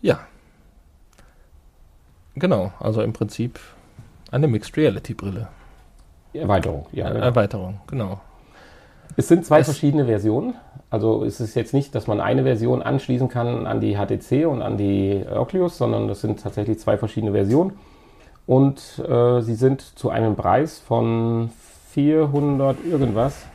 Ja. 0.00 0.20
Genau, 2.34 2.72
also 2.80 3.02
im 3.02 3.12
Prinzip 3.12 3.58
eine 4.30 4.48
Mixed 4.48 4.76
Reality 4.76 5.14
Brille. 5.14 5.48
Erweiterung, 6.32 6.86
ja. 6.92 7.10
Genau. 7.10 7.24
Erweiterung, 7.24 7.80
genau. 7.86 8.20
Es 9.16 9.28
sind 9.28 9.44
zwei 9.44 9.60
es 9.60 9.66
verschiedene 9.66 10.06
Versionen. 10.06 10.54
Also 10.88 11.24
es 11.24 11.40
ist 11.40 11.54
jetzt 11.54 11.74
nicht, 11.74 11.94
dass 11.94 12.06
man 12.06 12.20
eine 12.20 12.42
Version 12.42 12.82
anschließen 12.82 13.28
kann 13.28 13.66
an 13.66 13.80
die 13.80 13.96
HTC 13.96 14.46
und 14.46 14.62
an 14.62 14.76
die 14.76 15.24
Oculus, 15.30 15.78
sondern 15.78 16.08
das 16.08 16.20
sind 16.20 16.42
tatsächlich 16.42 16.78
zwei 16.78 16.96
verschiedene 16.96 17.32
Versionen. 17.32 17.78
Und 18.46 19.02
äh, 19.06 19.40
sie 19.40 19.54
sind 19.54 19.80
zu 19.80 20.10
einem 20.10 20.34
Preis 20.34 20.78
von 20.78 21.50
400 21.90 22.84
irgendwas. 22.84 23.46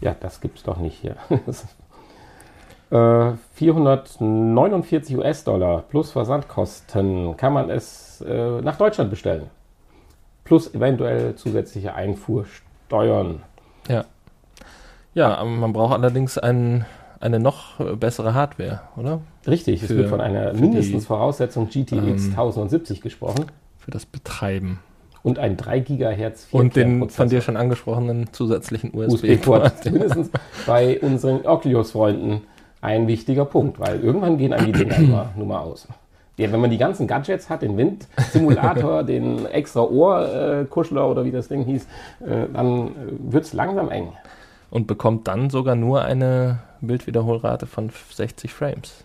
Ja, 0.00 0.14
das 0.18 0.40
gibt 0.40 0.58
es 0.58 0.64
doch 0.64 0.78
nicht 0.78 0.98
hier. 1.00 1.16
äh, 2.90 3.36
449 3.54 5.16
US-Dollar 5.16 5.82
plus 5.82 6.12
Versandkosten 6.12 7.36
kann 7.36 7.52
man 7.52 7.70
es 7.70 8.20
äh, 8.26 8.60
nach 8.60 8.76
Deutschland 8.76 9.10
bestellen. 9.10 9.50
Plus 10.44 10.72
eventuell 10.74 11.34
zusätzliche 11.34 11.94
Einfuhrsteuern. 11.94 13.42
Ja. 13.88 14.04
Ja, 15.14 15.42
man 15.44 15.72
braucht 15.72 15.94
allerdings 15.94 16.38
ein, 16.38 16.86
eine 17.18 17.40
noch 17.40 17.80
bessere 17.96 18.34
Hardware, 18.34 18.82
oder? 18.96 19.20
Richtig, 19.46 19.82
es 19.82 19.90
wird 19.90 20.08
von 20.08 20.20
einer 20.20 20.52
mindestens 20.52 21.02
die, 21.02 21.06
Voraussetzung 21.06 21.68
GTX 21.68 21.96
ähm, 21.96 22.30
1070 22.30 23.00
gesprochen. 23.00 23.46
Für 23.78 23.90
das 23.90 24.06
Betreiben. 24.06 24.78
Und 25.22 25.38
ein 25.38 25.56
3 25.56 25.80
GHz 25.80 26.48
Und 26.52 26.76
den 26.76 27.10
von 27.10 27.28
dir 27.28 27.40
schon 27.40 27.56
angesprochenen 27.56 28.32
zusätzlichen 28.32 28.94
USB-Port. 28.94 29.64
USB 29.64 29.84
mindestens 29.90 30.30
bei 30.66 31.00
unseren 31.00 31.44
Oculus-Freunden 31.44 32.42
ein 32.80 33.08
wichtiger 33.08 33.44
Punkt, 33.44 33.80
weil 33.80 34.00
irgendwann 34.00 34.38
gehen 34.38 34.52
einem 34.52 34.72
die 34.72 34.84
Dinger 34.84 34.98
nur, 35.00 35.28
nur 35.36 35.46
mal 35.46 35.58
aus. 35.58 35.88
Ja, 36.36 36.52
wenn 36.52 36.60
man 36.60 36.70
die 36.70 36.78
ganzen 36.78 37.08
Gadgets 37.08 37.50
hat, 37.50 37.62
den 37.62 37.76
Windsimulator, 37.76 39.02
den 39.04 39.44
extra 39.46 39.80
Ohrkuschler 39.80 41.10
oder 41.10 41.24
wie 41.24 41.32
das 41.32 41.48
Ding 41.48 41.64
hieß, 41.64 41.86
äh, 42.20 42.46
dann 42.52 42.92
wird 43.18 43.44
es 43.44 43.52
langsam 43.52 43.90
eng 43.90 44.12
und 44.70 44.86
bekommt 44.86 45.28
dann 45.28 45.50
sogar 45.50 45.74
nur 45.74 46.02
eine 46.02 46.60
Bildwiederholrate 46.80 47.66
von 47.66 47.90
60 47.90 48.52
Frames. 48.52 49.04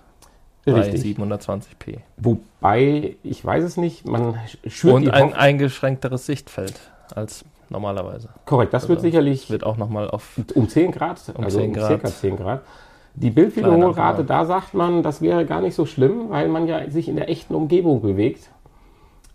Richtig. 0.65 1.17
Bei 1.17 1.25
720p. 1.25 1.98
Wobei, 2.17 3.15
ich 3.24 3.43
weiß 3.43 3.63
es 3.63 3.77
nicht, 3.77 4.08
man 4.08 4.36
schürt 4.65 4.93
Und 4.93 5.10
ein 5.10 5.34
eingeschränkteres 5.34 6.25
Sichtfeld 6.25 6.79
als 7.13 7.43
normalerweise. 7.70 8.29
Korrekt, 8.46 8.74
das 8.74 8.84
also 8.84 8.93
wird 8.93 9.01
sicherlich. 9.01 9.50
Wird 9.50 9.65
auch 9.65 9.77
nochmal 9.77 10.10
auf. 10.10 10.39
Um 10.53 10.70
10 10.70 10.91
Grad, 10.91 11.22
um 11.36 11.43
also 11.43 11.60
10 11.60 11.70
um 11.70 11.82
circa 11.82 12.08
10 12.08 12.38
Grad. 12.38 12.62
Die 13.15 13.29
Bildwiederholrate, 13.29 14.24
da 14.24 14.46
sagt 14.46 14.74
man, 14.74 15.03
das 15.03 15.22
wäre 15.22 15.46
gar 15.46 15.62
nicht 15.62 15.75
so 15.75 15.86
schlimm, 15.86 16.29
weil 16.29 16.48
man 16.48 16.67
ja 16.67 16.89
sich 16.89 17.08
in 17.10 17.15
der 17.15 17.29
echten 17.29 17.53
Umgebung 17.53 18.01
bewegt. 18.01 18.50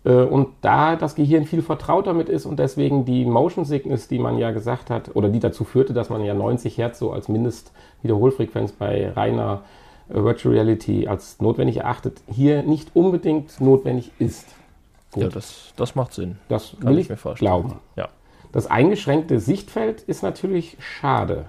Äh, 0.03 0.23
und 0.23 0.49
da 0.61 0.95
das 0.95 1.15
Gehirn 1.15 1.45
viel 1.45 1.61
vertraut 1.61 2.07
damit 2.07 2.27
ist 2.27 2.45
und 2.45 2.59
deswegen 2.59 3.05
die 3.05 3.23
Motion 3.23 3.65
Sickness, 3.65 4.07
die 4.07 4.19
man 4.19 4.37
ja 4.37 4.51
gesagt 4.51 4.89
hat, 4.89 5.15
oder 5.15 5.29
die 5.29 5.39
dazu 5.39 5.63
führte, 5.63 5.93
dass 5.93 6.09
man 6.09 6.23
ja 6.23 6.33
90 6.33 6.77
Hertz 6.77 6.99
so 6.99 7.11
als 7.11 7.29
Mindestwiederholfrequenz 7.29 8.71
bei 8.73 9.11
reiner 9.11 9.61
äh, 9.63 9.88
Virtual 10.09 10.53
Reality 10.53 11.07
als 11.07 11.39
notwendig 11.39 11.77
erachtet, 11.77 12.21
hier 12.27 12.63
nicht 12.63 12.95
unbedingt 12.95 13.59
notwendig 13.61 14.11
ist. 14.19 14.47
Gut. 15.11 15.23
Ja, 15.23 15.29
das, 15.29 15.73
das 15.75 15.95
macht 15.95 16.13
Sinn. 16.13 16.37
Das 16.49 16.75
Kann 16.79 16.91
will 16.91 16.99
ich, 16.99 17.09
mir 17.09 17.17
vorstellen. 17.17 17.47
glauben. 17.47 17.79
Ja. 17.95 18.09
Das 18.51 18.67
eingeschränkte 18.67 19.39
Sichtfeld 19.39 20.01
ist 20.01 20.23
natürlich 20.23 20.77
schade. 20.79 21.45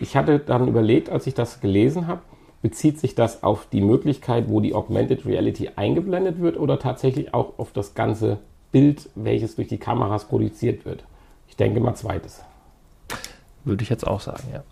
Ich 0.00 0.16
hatte 0.16 0.38
dann 0.38 0.68
überlegt, 0.68 1.10
als 1.10 1.26
ich 1.26 1.34
das 1.34 1.60
gelesen 1.60 2.06
habe, 2.06 2.20
Bezieht 2.60 2.98
sich 2.98 3.14
das 3.14 3.44
auf 3.44 3.68
die 3.70 3.80
Möglichkeit, 3.80 4.48
wo 4.48 4.60
die 4.60 4.74
Augmented 4.74 5.24
Reality 5.24 5.70
eingeblendet 5.76 6.40
wird 6.40 6.56
oder 6.58 6.80
tatsächlich 6.80 7.32
auch 7.32 7.56
auf 7.58 7.72
das 7.72 7.94
ganze 7.94 8.38
Bild, 8.72 9.08
welches 9.14 9.54
durch 9.54 9.68
die 9.68 9.78
Kameras 9.78 10.24
produziert 10.24 10.84
wird? 10.84 11.04
Ich 11.46 11.54
denke 11.54 11.78
mal 11.78 11.94
zweites. 11.94 12.42
Würde 13.64 13.84
ich 13.84 13.88
jetzt 13.88 14.06
auch 14.06 14.20
sagen, 14.20 14.42
ja. 14.52 14.64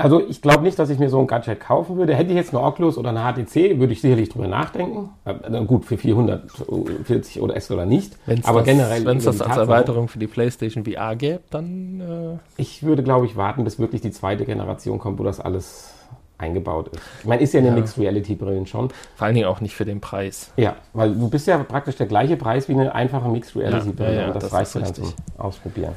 Also 0.00 0.22
ich 0.28 0.40
glaube 0.40 0.62
nicht, 0.62 0.78
dass 0.78 0.90
ich 0.90 1.00
mir 1.00 1.10
so 1.10 1.18
ein 1.18 1.26
Gadget 1.26 1.58
kaufen 1.58 1.96
würde. 1.96 2.14
Hätte 2.14 2.30
ich 2.30 2.36
jetzt 2.36 2.54
eine 2.54 2.62
Oculus 2.62 2.96
oder 2.96 3.10
eine 3.10 3.20
HTC, 3.20 3.80
würde 3.80 3.92
ich 3.92 4.00
sicherlich 4.00 4.28
drüber 4.28 4.46
nachdenken. 4.46 5.10
Äh, 5.24 5.64
gut, 5.64 5.84
für 5.84 5.98
440 5.98 7.40
oder 7.40 7.56
S 7.56 7.68
oder 7.72 7.84
nicht. 7.84 8.16
Wenn's 8.26 8.46
aber 8.46 8.60
das, 8.60 8.68
generell. 8.68 9.04
Wenn 9.04 9.16
es 9.16 9.24
das 9.24 9.40
als 9.40 9.56
Erweiterung 9.56 10.06
für 10.06 10.20
die 10.20 10.28
PlayStation 10.28 10.84
VR 10.84 11.16
gäbe, 11.16 11.40
dann. 11.50 12.00
Äh 12.00 12.60
ich 12.62 12.84
würde, 12.84 13.02
glaube 13.02 13.26
ich, 13.26 13.36
warten, 13.36 13.64
bis 13.64 13.80
wirklich 13.80 14.00
die 14.00 14.12
zweite 14.12 14.44
Generation 14.44 15.00
kommt, 15.00 15.18
wo 15.18 15.24
das 15.24 15.40
alles 15.40 15.94
eingebaut 16.38 16.90
ist. 16.94 17.02
Ich 17.18 17.26
meine, 17.26 17.42
ist 17.42 17.52
ja 17.52 17.58
eine 17.58 17.70
ja. 17.70 17.74
Mixed 17.74 17.98
Reality 17.98 18.36
Brillen 18.36 18.66
schon. 18.66 18.90
Vor 19.16 19.26
allen 19.26 19.34
Dingen 19.34 19.48
auch 19.48 19.60
nicht 19.60 19.74
für 19.74 19.84
den 19.84 20.00
Preis. 20.00 20.52
Ja, 20.56 20.76
weil 20.92 21.12
du 21.12 21.28
bist 21.28 21.48
ja 21.48 21.58
praktisch 21.58 21.96
der 21.96 22.06
gleiche 22.06 22.36
Preis 22.36 22.68
wie 22.68 22.74
eine 22.74 22.94
einfache 22.94 23.28
Mixed 23.28 23.56
Reality 23.56 23.90
Brille 23.90 24.14
ja, 24.14 24.20
ja, 24.20 24.26
und 24.28 24.36
das, 24.36 24.44
das 24.44 24.52
reicht 24.52 24.76
dann 24.76 24.94
zum 24.94 25.12
Ausprobieren. 25.36 25.94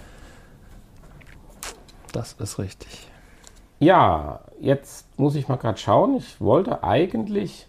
Das 2.12 2.34
ist 2.34 2.58
richtig. 2.58 3.11
Ja, 3.82 4.42
jetzt 4.60 5.08
muss 5.18 5.36
ich 5.36 5.48
mal 5.48 5.56
gerade 5.56 5.80
schauen. 5.80 6.16
Ich 6.16 6.40
wollte 6.40 6.84
eigentlich 6.84 7.68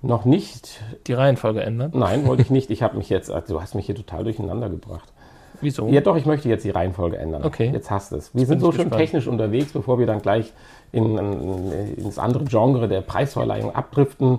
noch 0.00 0.24
nicht. 0.24 0.80
Die 1.06 1.12
Reihenfolge 1.12 1.60
ändern? 1.62 1.92
Nein, 1.94 2.26
wollte 2.26 2.42
ich 2.42 2.50
nicht. 2.58 2.70
Ich 2.70 2.82
habe 2.82 2.96
mich 2.96 3.10
jetzt, 3.10 3.30
also 3.30 3.54
du 3.54 3.60
hast 3.60 3.74
mich 3.74 3.84
hier 3.84 3.94
total 3.94 4.24
durcheinander 4.24 4.70
gebracht. 4.70 5.12
Wieso? 5.60 5.88
Ja, 5.88 6.00
doch, 6.00 6.16
ich 6.16 6.24
möchte 6.24 6.48
jetzt 6.48 6.64
die 6.64 6.70
Reihenfolge 6.70 7.18
ändern. 7.18 7.44
Okay. 7.44 7.70
Jetzt 7.72 7.90
hast 7.90 8.12
du 8.12 8.16
es. 8.16 8.34
Wir 8.34 8.46
sind 8.46 8.60
so 8.60 8.72
schön 8.72 8.90
technisch 8.90 9.26
unterwegs, 9.26 9.72
bevor 9.72 9.98
wir 9.98 10.06
dann 10.06 10.22
gleich 10.22 10.52
in, 10.92 11.18
in, 11.18 11.94
ins 11.98 12.18
andere 12.18 12.44
Genre 12.44 12.88
der 12.88 13.02
Preisverleihung 13.02 13.74
abdriften, 13.74 14.38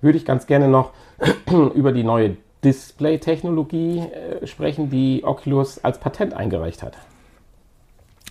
würde 0.00 0.18
ich 0.18 0.24
ganz 0.24 0.46
gerne 0.46 0.66
noch 0.66 0.90
über 1.74 1.92
die 1.92 2.02
neue 2.02 2.36
Display-Technologie 2.64 4.00
äh, 4.00 4.46
sprechen, 4.48 4.90
die 4.90 5.22
Oculus 5.24 5.82
als 5.84 5.98
Patent 5.98 6.34
eingereicht 6.34 6.82
hat. 6.82 6.96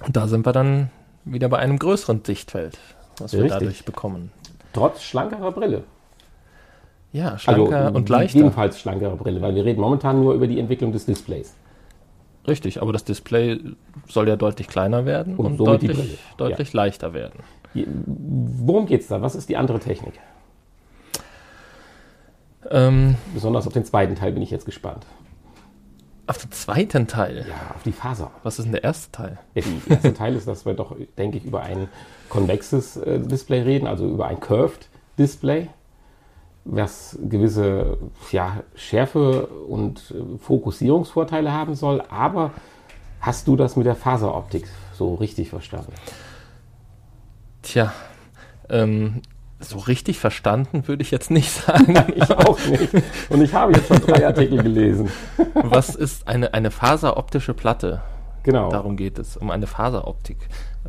Da 0.10 0.28
sind 0.28 0.46
wir 0.46 0.54
dann 0.54 0.90
wieder 1.26 1.50
bei 1.50 1.58
einem 1.58 1.80
größeren 1.80 2.24
Sichtfeld, 2.24 2.78
was 3.20 3.34
wir 3.34 3.44
Richtig. 3.44 3.60
dadurch 3.60 3.86
bekommen. 3.86 4.32
Trotz 4.74 5.02
schlankerer 5.02 5.52
Brille. 5.52 5.84
Ja, 7.12 7.38
schlanker 7.38 7.86
also, 7.86 7.98
und 7.98 8.10
leichter. 8.10 8.38
Jedenfalls 8.38 8.80
schlankere 8.80 9.16
Brille, 9.16 9.42
weil 9.42 9.56
wir 9.56 9.66
reden 9.66 9.82
momentan 9.82 10.22
nur 10.22 10.34
über 10.34 10.48
die 10.48 10.60
Entwicklung 10.60 10.92
des 10.92 11.06
Displays. 11.06 11.56
Richtig, 12.48 12.82
aber 12.82 12.94
das 12.94 13.04
Display 13.04 13.60
soll 14.08 14.28
ja 14.28 14.36
deutlich 14.36 14.68
kleiner 14.68 15.06
werden 15.06 15.36
und, 15.36 15.46
und 15.46 15.58
deutlich, 15.58 16.20
deutlich 16.38 16.74
ja. 16.74 16.78
leichter 16.78 17.14
werden. 17.14 17.42
Worum 17.74 18.86
geht 18.86 19.02
es 19.02 19.08
da? 19.08 19.22
Was 19.22 19.36
ist 19.36 19.50
die 19.50 19.58
andere 19.58 19.80
Technik? 19.80 20.14
Ähm, 22.70 23.16
Besonders 23.34 23.68
auf 23.68 23.74
den 23.74 23.86
zweiten 23.86 24.16
Teil 24.16 24.32
bin 24.32 24.42
ich 24.42 24.52
jetzt 24.52 24.66
gespannt. 24.66 25.06
Auf 26.30 26.38
den 26.38 26.52
zweiten 26.52 27.08
Teil? 27.08 27.44
Ja, 27.50 27.74
auf 27.76 27.82
die 27.82 27.92
Faser. 27.92 28.30
Was 28.44 28.60
ist 28.60 28.66
denn 28.66 28.74
der 28.74 28.84
erste 28.84 29.12
Teil? 29.12 29.40
Ja, 29.56 29.64
der 29.64 29.96
erste 29.96 30.14
Teil 30.14 30.36
ist, 30.36 30.48
dass 30.48 30.64
wir 30.64 30.76
doch, 30.76 30.96
denke 31.18 31.38
ich, 31.38 31.44
über 31.44 31.64
ein 31.64 31.88
konvexes 32.30 32.98
äh, 32.98 33.20
Display 33.20 33.64
reden, 33.64 33.88
also 33.88 34.08
über 34.08 34.28
ein 34.28 34.40
Curved 34.40 34.90
Display, 35.18 35.70
was 36.66 37.18
gewisse 37.20 37.98
ja, 38.32 38.62
Schärfe 38.76 39.48
und 39.48 40.12
äh, 40.12 40.38
Fokussierungsvorteile 40.38 41.52
haben 41.52 41.74
soll. 41.74 42.04
Aber 42.12 42.52
hast 43.22 43.48
du 43.48 43.56
das 43.56 43.76
mit 43.76 43.88
der 43.88 43.96
Faseroptik 43.96 44.68
so 44.94 45.16
richtig 45.16 45.50
verstanden? 45.50 45.94
Tja, 47.64 47.92
ähm, 48.70 49.24
so 49.60 49.78
richtig 49.78 50.20
verstanden 50.20 50.88
würde 50.88 51.02
ich 51.04 51.12
jetzt 51.12 51.32
nicht 51.32 51.52
sagen. 51.66 51.96
ich 52.16 52.30
auch 52.32 52.60
nicht. 52.68 52.94
Und 53.30 53.42
ich 53.42 53.54
habe 53.54 53.74
jetzt 53.74 53.88
schon 53.88 54.02
drei 54.02 54.26
Artikel 54.26 54.64
gelesen. 54.64 55.10
Was 55.54 55.96
ist 55.96 56.28
eine, 56.28 56.54
eine 56.54 56.72
faseroptische 56.72 57.54
Platte? 57.54 58.02
Genau. 58.44 58.70
Darum 58.70 58.96
geht 58.96 59.20
es, 59.20 59.36
um 59.36 59.52
eine 59.52 59.68
Faseroptik. 59.68 60.38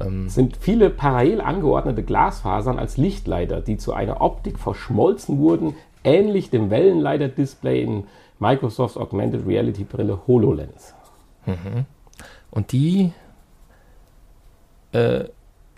Ähm 0.00 0.28
sind 0.28 0.56
viele 0.56 0.88
parallel 0.88 1.40
angeordnete 1.40 2.02
Glasfasern 2.02 2.78
als 2.78 2.96
Lichtleiter, 2.96 3.60
die 3.60 3.76
zu 3.76 3.92
einer 3.92 4.20
Optik 4.20 4.58
verschmolzen 4.58 5.38
wurden, 5.38 5.74
ähnlich 6.04 6.50
dem 6.50 6.70
Wellenleiter-Display 6.70 7.82
in 7.82 8.04
Microsofts 8.38 8.96
Augmented 8.96 9.46
Reality 9.46 9.84
Brille 9.84 10.20
HoloLens. 10.26 10.94
Mhm. 11.46 11.86
Und 12.50 12.72
die 12.72 13.12
äh, 14.92 15.24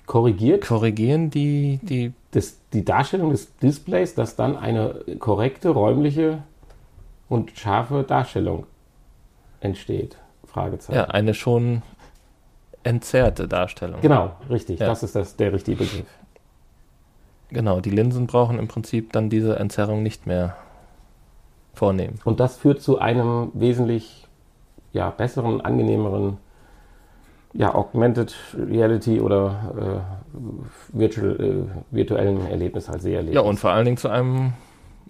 korrigiert 0.06 0.66
korrigieren 0.66 1.30
die, 1.30 1.80
die 1.82 2.12
das, 2.32 2.58
die 2.72 2.84
Darstellung 2.84 3.30
des 3.30 3.56
Displays, 3.56 4.14
dass 4.14 4.36
dann 4.36 4.56
eine 4.56 5.04
korrekte 5.18 5.70
räumliche 5.70 6.42
und 7.28 7.52
scharfe 7.52 8.02
Darstellung 8.02 8.66
entsteht. 9.60 10.16
Fragezeichen. 10.44 10.98
ja, 10.98 11.04
eine 11.06 11.32
schon 11.32 11.82
entzerrte 12.82 13.48
Darstellung. 13.48 14.00
Genau, 14.02 14.32
richtig. 14.50 14.80
Ja. 14.80 14.86
Das 14.86 15.02
ist 15.02 15.16
das, 15.16 15.36
der 15.36 15.52
richtige 15.52 15.78
Begriff. 15.78 16.06
Genau, 17.48 17.80
die 17.80 17.90
Linsen 17.90 18.26
brauchen 18.26 18.58
im 18.58 18.68
Prinzip 18.68 19.12
dann 19.12 19.30
diese 19.30 19.56
Entzerrung 19.56 20.02
nicht 20.02 20.26
mehr 20.26 20.56
vornehmen. 21.74 22.18
Und 22.24 22.40
das 22.40 22.56
führt 22.56 22.82
zu 22.82 22.98
einem 22.98 23.50
wesentlich 23.54 24.26
ja, 24.92 25.10
besseren, 25.10 25.60
angenehmeren 25.60 26.38
ja, 27.54 27.74
Augmented 27.74 28.34
Reality 28.56 29.20
oder 29.20 30.02
äh, 30.94 30.98
virtual, 30.98 31.40
äh, 31.40 31.94
virtuellen 31.94 32.46
Erlebnis 32.48 32.88
als 32.88 33.02
Seherlebnis. 33.02 33.34
Ja, 33.34 33.40
und 33.42 33.58
vor 33.58 33.70
allen 33.70 33.84
Dingen 33.84 33.96
zu 33.98 34.08
einem 34.08 34.54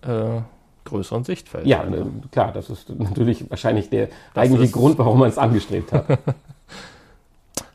äh, 0.02 0.40
größeren 0.84 1.22
Sichtfeld. 1.24 1.66
Ja, 1.66 1.84
äh, 1.84 2.04
klar, 2.32 2.52
das 2.52 2.68
ist 2.70 2.90
natürlich 2.90 3.48
wahrscheinlich 3.50 3.90
der 3.90 4.08
eigentliche 4.34 4.64
ist- 4.64 4.72
Grund, 4.72 4.98
warum 4.98 5.20
man 5.20 5.28
es 5.28 5.38
angestrebt 5.38 5.92
hat. 5.92 6.04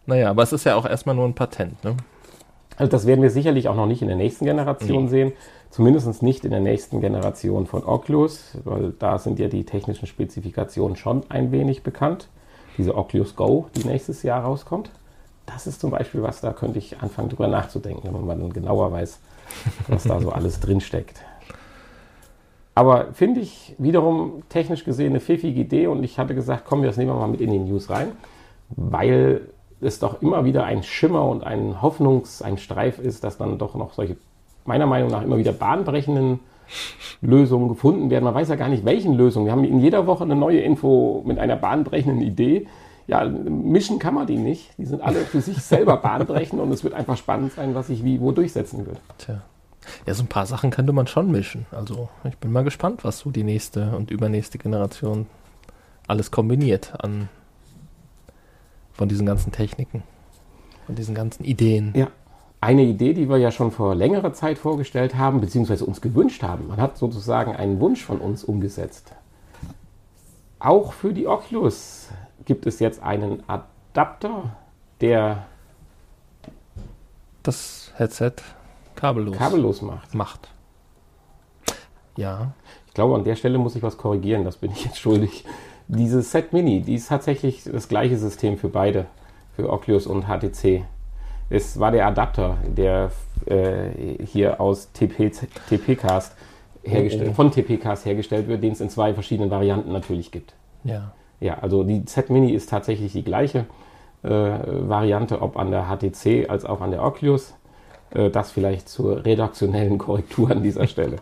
Naja, 0.06 0.30
aber 0.30 0.44
es 0.44 0.54
ist 0.54 0.64
ja 0.64 0.76
auch 0.76 0.86
erstmal 0.86 1.16
nur 1.16 1.26
ein 1.26 1.34
Patent, 1.36 1.84
ne? 1.84 1.98
Also 2.78 2.90
das 2.90 3.06
werden 3.08 3.22
wir 3.22 3.30
sicherlich 3.30 3.68
auch 3.68 3.76
noch 3.76 3.88
nicht 3.88 4.02
in 4.02 4.08
der 4.08 4.16
nächsten 4.16 4.46
Generation 4.46 5.06
Nee. 5.06 5.10
sehen. 5.10 5.32
Zumindest 5.70 6.24
nicht 6.24 6.46
in 6.46 6.52
der 6.52 6.62
nächsten 6.62 7.02
Generation 7.02 7.66
von 7.66 7.84
Oculus, 7.84 8.58
weil 8.64 8.94
da 9.00 9.18
sind 9.20 9.38
ja 9.38 9.48
die 9.50 9.66
technischen 9.66 10.08
Spezifikationen 10.08 10.96
schon 10.96 11.24
ein 11.30 11.52
wenig 11.52 11.84
bekannt. 11.84 12.30
Diese 12.78 12.96
Oculus 12.96 13.36
Go, 13.36 13.68
die 13.76 13.88
nächstes 13.88 14.24
Jahr 14.24 14.44
rauskommt. 14.44 14.90
Das 15.46 15.66
ist 15.66 15.80
zum 15.80 15.92
Beispiel 15.92 16.22
was, 16.22 16.42
da 16.42 16.54
könnte 16.54 16.78
ich 16.80 17.00
anfangen 17.02 17.30
drüber 17.30 17.48
nachzudenken, 17.48 18.14
wenn 18.14 18.26
man 18.26 18.40
dann 18.40 18.54
genauer 18.54 18.92
weiß, 18.92 19.20
was 19.88 20.04
da 20.04 20.20
so 20.20 20.32
alles 20.32 20.60
drinsteckt. 20.60 21.22
Aber 22.76 23.14
finde 23.14 23.40
ich 23.40 23.74
wiederum 23.80 24.44
technisch 24.50 24.84
gesehen 24.84 25.14
eine 25.14 25.20
pfiffige 25.20 25.62
Idee 25.62 25.88
und 25.88 26.04
ich 26.04 26.20
hatte 26.20 26.36
gesagt, 26.36 26.66
komm, 26.68 26.84
das 26.84 26.98
nehmen 26.98 27.10
wir 27.10 27.16
mal 27.16 27.28
mit 27.28 27.42
in 27.42 27.50
die 27.50 27.58
News 27.58 27.90
rein, 27.90 28.10
weil 28.70 29.42
es 29.82 29.98
doch 29.98 30.22
immer 30.22 30.46
wieder 30.46 30.66
ein 30.66 30.84
Schimmer 30.84 31.26
und 31.26 31.44
ein 31.44 31.82
Hoffnungs-, 31.82 32.44
ein 32.44 32.58
Streif 32.58 33.00
ist, 33.00 33.24
dass 33.24 33.38
dann 33.38 33.58
doch 33.58 33.74
noch 33.74 33.94
solche, 33.94 34.18
meiner 34.66 34.86
Meinung 34.86 35.10
nach, 35.10 35.24
immer 35.24 35.38
wieder 35.38 35.54
bahnbrechenden 35.54 36.40
Lösungen 37.22 37.70
gefunden 37.70 38.10
werden. 38.10 38.24
Man 38.24 38.34
weiß 38.36 38.50
ja 38.50 38.56
gar 38.56 38.70
nicht, 38.70 38.86
welchen 38.86 39.14
Lösungen. 39.14 39.46
Wir 39.46 39.52
haben 39.52 39.64
in 39.64 39.80
jeder 39.80 40.08
Woche 40.08 40.24
eine 40.24 40.36
neue 40.36 40.60
Info 40.60 41.24
mit 41.26 41.40
einer 41.40 41.56
bahnbrechenden 41.56 42.22
Idee. 42.22 42.68
Ja, 43.08 43.26
mischen 43.26 44.00
kann 44.00 44.14
man 44.14 44.28
die 44.28 44.38
nicht. 44.38 44.78
Die 44.78 44.86
sind 44.86 45.02
alle 45.02 45.20
für 45.22 45.42
sich 45.42 45.58
selber 45.60 45.98
bahnbrechend 46.02 46.60
und 46.60 46.72
es 46.72 46.84
wird 46.84 46.94
einfach 46.94 47.18
spannend 47.18 47.54
sein, 47.54 47.74
was 47.74 47.88
sich 47.88 48.04
wie 48.04 48.20
wo 48.20 48.32
durchsetzen 48.32 48.86
wird. 48.86 49.00
Tja. 49.18 49.42
Ja, 50.06 50.14
so 50.14 50.24
ein 50.24 50.28
paar 50.28 50.46
Sachen 50.46 50.70
könnte 50.70 50.92
man 50.92 51.08
schon 51.08 51.32
mischen. 51.32 51.66
Also, 51.72 52.10
ich 52.26 52.38
bin 52.38 52.52
mal 52.52 52.66
gespannt, 52.66 53.06
was 53.06 53.20
so 53.20 53.32
die 53.32 53.44
nächste 53.44 53.96
und 53.96 54.12
übernächste 54.12 54.58
Generation 54.58 55.28
alles 56.08 56.32
kombiniert 56.32 56.94
an 57.00 57.30
von 58.94 59.08
diesen 59.08 59.26
ganzen 59.26 59.52
Techniken, 59.52 60.04
von 60.86 60.96
diesen 60.96 61.16
ganzen 61.16 61.46
Ideen. 61.46 61.94
Ja. 61.96 62.08
Eine 62.60 62.84
Idee, 62.84 63.14
die 63.14 63.30
wir 63.30 63.38
ja 63.38 63.52
schon 63.52 63.72
vor 63.72 63.94
längerer 63.94 64.34
Zeit 64.34 64.58
vorgestellt 64.58 65.16
haben, 65.16 65.42
beziehungsweise 65.42 65.86
uns 65.86 66.02
gewünscht 66.02 66.42
haben. 66.42 66.68
Man 66.68 66.82
hat 66.82 66.98
sozusagen 66.98 67.56
einen 67.56 67.80
Wunsch 67.80 68.04
von 68.04 68.20
uns 68.20 68.44
umgesetzt. 68.44 69.14
Auch 70.60 70.94
für 70.94 71.14
die 71.14 71.28
Oculus 71.28 72.10
gibt 72.46 72.66
es 72.66 72.80
jetzt 72.80 73.04
einen 73.04 73.44
Adapter, 73.48 74.56
der 75.02 75.46
Das 77.44 77.92
Headset 77.96 78.34
kabellos, 78.96 79.38
kabellos 79.38 79.82
macht. 79.84 80.16
macht. 80.16 80.50
Ja, 82.16 82.54
Ich 82.88 82.94
glaube, 82.96 83.14
an 83.14 83.24
der 83.24 83.36
Stelle 83.36 83.60
muss 83.60 83.76
ich 83.76 83.84
was 83.84 83.98
korrigieren, 83.98 84.44
das 84.44 84.58
bin 84.58 84.72
ich 84.72 84.84
jetzt 84.84 84.98
schuldig. 84.98 85.46
Diese 85.88 86.24
Set 86.24 86.52
Mini, 86.52 86.82
die 86.82 86.96
ist 86.96 87.10
tatsächlich 87.10 87.64
das 87.64 87.88
gleiche 87.88 88.18
System 88.18 88.58
für 88.58 88.70
beide, 88.70 89.06
für 89.56 89.70
Oculus 89.72 90.08
und 90.08 90.24
HTC. 90.26 90.84
Es 91.50 91.80
war 91.80 91.92
der 91.92 92.08
Adapter, 92.08 92.58
der 92.68 93.12
äh, 93.46 94.24
hier 94.26 94.60
aus 94.60 94.92
TP, 94.92 95.32
TP-Cast 95.70 96.36
hergestellt, 96.84 97.28
Oh, 97.28 97.32
oh. 97.32 97.36
von 97.36 97.52
TP-Cast 97.52 98.06
hergestellt 98.06 98.48
wird, 98.48 98.64
den 98.64 98.74
es 98.74 98.82
in 98.82 98.90
zwei 98.90 99.14
verschiedenen 99.14 99.50
Varianten 99.52 99.92
natürlich 99.92 100.32
gibt. 100.32 100.54
ja. 100.84 101.12
Ja, 101.40 101.60
also 101.60 101.84
die 101.84 102.04
Z 102.04 102.32
Mini 102.32 102.52
ist 102.52 102.68
tatsächlich 102.68 103.12
die 103.12 103.24
gleiche 103.24 103.66
äh, 104.24 104.30
Variante, 104.30 105.40
ob 105.44 105.56
an 105.56 105.70
der 105.70 105.84
HTC 105.84 106.50
als 106.50 106.66
auch 106.66 106.82
an 106.82 106.90
der 106.90 107.04
Oculus. 107.04 107.54
Äh, 108.10 108.32
das 108.32 108.52
vielleicht 108.52 108.90
zur 108.90 109.24
redaktionellen 109.24 109.98
Korrektur 110.00 110.50
an 110.50 110.64
dieser 110.64 110.88
Stelle. 110.88 111.18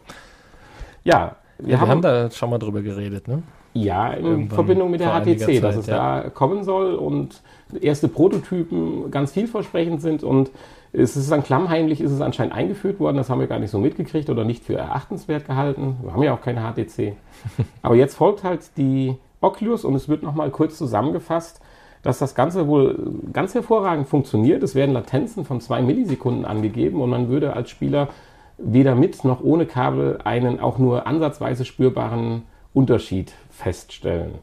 Ja, 1.03 1.35
Wir, 1.59 1.81
haben, 1.81 2.01
da 2.01 2.31
schon 2.31 2.49
mal 2.49 2.59
drüber 2.59 2.81
geredet, 2.81 3.27
ne? 3.27 3.43
ja, 3.73 4.13
in 4.13 4.25
Irgendwann 4.25 4.55
Verbindung 4.55 4.91
mit 4.91 5.01
der 5.01 5.09
HTC, 5.09 5.61
dass 5.61 5.75
Zeit, 5.75 5.81
es 5.81 5.87
ja. 5.87 6.21
da 6.21 6.29
kommen 6.29 6.63
soll 6.63 6.95
und 6.95 7.41
erste 7.81 8.07
Prototypen 8.07 9.11
ganz 9.11 9.31
vielversprechend 9.31 10.01
sind 10.01 10.23
und 10.23 10.51
es 10.93 11.17
ist 11.17 11.31
dann 11.31 11.43
klammheimlich, 11.43 11.99
ist 11.99 12.11
es 12.11 12.21
anscheinend 12.21 12.53
eingeführt 12.53 12.99
worden, 12.99 13.17
das 13.17 13.29
haben 13.29 13.39
wir 13.39 13.47
gar 13.47 13.59
nicht 13.59 13.71
so 13.71 13.79
mitgekriegt 13.79 14.29
oder 14.29 14.45
nicht 14.45 14.63
für 14.63 14.75
erachtenswert 14.75 15.45
gehalten. 15.45 15.97
Wir 16.03 16.13
haben 16.13 16.23
ja 16.23 16.33
auch 16.33 16.41
keine 16.41 16.61
HTC. 16.61 17.13
Aber 17.81 17.95
jetzt 17.95 18.15
folgt 18.15 18.43
halt 18.43 18.61
die 18.77 19.15
Oculus 19.41 19.83
und 19.83 19.95
es 19.95 20.07
wird 20.07 20.23
nochmal 20.23 20.49
kurz 20.51 20.77
zusammengefasst, 20.77 21.61
dass 22.01 22.19
das 22.19 22.35
Ganze 22.35 22.67
wohl 22.67 23.13
ganz 23.33 23.55
hervorragend 23.55 24.07
funktioniert. 24.07 24.63
Es 24.63 24.75
werden 24.75 24.93
Latenzen 24.93 25.43
von 25.43 25.59
zwei 25.59 25.81
Millisekunden 25.81 26.45
angegeben 26.45 27.01
und 27.01 27.09
man 27.09 27.29
würde 27.29 27.53
als 27.53 27.69
Spieler 27.69 28.09
weder 28.57 28.95
mit 28.95 29.25
noch 29.25 29.41
ohne 29.43 29.65
Kabel 29.65 30.19
einen 30.23 30.59
auch 30.59 30.77
nur 30.77 31.07
ansatzweise 31.07 31.65
spürbaren 31.65 32.43
Unterschied 32.73 33.33
feststellen. 33.49 34.35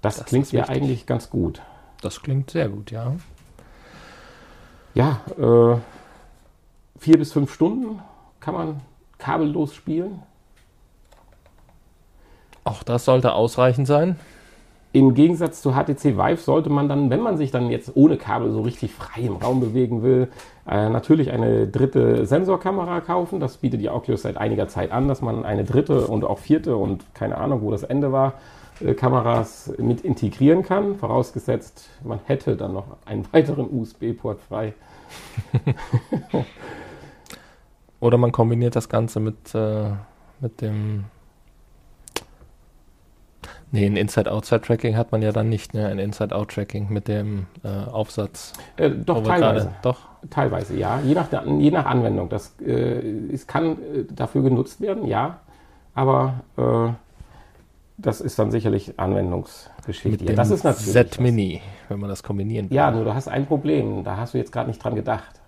Das, 0.00 0.18
Das 0.18 0.26
klingt 0.26 0.52
ja 0.52 0.68
eigentlich 0.68 1.06
ganz 1.06 1.30
gut. 1.30 1.60
Das 2.00 2.22
klingt 2.22 2.50
sehr 2.50 2.68
gut, 2.68 2.90
ja. 2.90 3.12
Ja, 4.94 5.20
äh, 5.36 5.76
vier 6.98 7.18
bis 7.18 7.32
fünf 7.32 7.52
Stunden 7.52 8.00
kann 8.40 8.54
man 8.54 8.80
kabellos 9.18 9.74
spielen. 9.74 10.22
Auch 12.64 12.82
das 12.82 13.04
sollte 13.04 13.32
ausreichend 13.32 13.86
sein. 13.86 14.16
Im 14.92 15.14
Gegensatz 15.14 15.60
zu 15.60 15.72
HTC 15.72 16.16
Vive 16.16 16.40
sollte 16.40 16.70
man 16.70 16.88
dann, 16.88 17.10
wenn 17.10 17.20
man 17.20 17.36
sich 17.36 17.50
dann 17.50 17.70
jetzt 17.70 17.92
ohne 17.94 18.16
Kabel 18.16 18.50
so 18.52 18.62
richtig 18.62 18.92
frei 18.92 19.20
im 19.20 19.36
Raum 19.36 19.60
bewegen 19.60 20.02
will, 20.02 20.28
äh, 20.66 20.88
natürlich 20.88 21.30
eine 21.30 21.66
dritte 21.66 22.24
Sensorkamera 22.24 23.00
kaufen. 23.00 23.38
Das 23.38 23.58
bietet 23.58 23.82
die 23.82 23.90
Oculus 23.90 24.22
seit 24.22 24.38
einiger 24.38 24.66
Zeit 24.68 24.90
an, 24.90 25.06
dass 25.06 25.20
man 25.20 25.44
eine 25.44 25.64
dritte 25.64 26.06
und 26.06 26.24
auch 26.24 26.38
vierte 26.38 26.76
und 26.76 27.04
keine 27.14 27.36
Ahnung, 27.36 27.60
wo 27.62 27.70
das 27.70 27.82
Ende 27.82 28.12
war, 28.12 28.34
Kameras 28.96 29.72
mit 29.78 30.00
integrieren 30.02 30.62
kann. 30.62 30.96
Vorausgesetzt, 30.96 31.88
man 32.04 32.20
hätte 32.26 32.56
dann 32.56 32.72
noch 32.72 32.96
einen 33.06 33.26
weiteren 33.32 33.68
USB-Port 33.70 34.40
frei. 34.40 34.74
Oder 38.00 38.18
man 38.18 38.32
kombiniert 38.32 38.76
das 38.76 38.88
Ganze 38.88 39.18
mit, 39.20 39.54
äh, 39.54 39.90
mit 40.40 40.60
dem. 40.60 41.04
Nee, 43.70 43.84
ein 43.84 43.96
Inside-Outside-Tracking 43.96 44.96
hat 44.96 45.12
man 45.12 45.20
ja 45.20 45.30
dann 45.30 45.50
nicht, 45.50 45.74
ne? 45.74 45.88
Ein 45.88 45.98
Inside-Out-Tracking 45.98 46.86
mit 46.90 47.06
dem 47.06 47.46
äh, 47.64 47.68
Aufsatz. 47.68 48.54
Äh, 48.76 48.88
doch, 48.90 49.22
teilweise. 49.22 49.66
gerade- 49.66 49.74
Doch. 49.82 49.98
Teilweise, 50.30 50.76
ja. 50.76 51.00
Je 51.00 51.14
nach, 51.14 51.28
der- 51.28 51.44
je 51.46 51.70
nach 51.70 51.84
Anwendung. 51.84 52.28
Das 52.30 52.54
äh, 52.60 53.00
es 53.32 53.46
kann 53.46 53.72
äh, 53.72 54.04
dafür 54.10 54.42
genutzt 54.42 54.80
werden, 54.80 55.06
ja. 55.06 55.40
Aber 55.94 56.40
äh, 56.56 56.88
das 57.98 58.20
ist 58.20 58.38
dann 58.38 58.50
sicherlich 58.50 58.98
Anwendungsgeschichte. 58.98 60.08
Mit 60.08 60.28
dem 60.28 60.36
das 60.36 60.50
ist 60.50 60.62
natürlich. 60.64 60.92
Z 60.92 61.10
was. 61.12 61.18
Mini, 61.20 61.60
wenn 61.88 61.98
man 61.98 62.08
das 62.08 62.22
kombinieren 62.22 62.70
will. 62.70 62.76
Ja, 62.76 62.90
nur 62.90 63.04
du 63.04 63.12
hast 63.14 63.28
ein 63.28 63.46
Problem. 63.46 64.04
Da 64.04 64.16
hast 64.16 64.34
du 64.34 64.38
jetzt 64.38 64.52
gerade 64.52 64.68
nicht 64.68 64.82
dran 64.82 64.94
gedacht. 64.94 65.40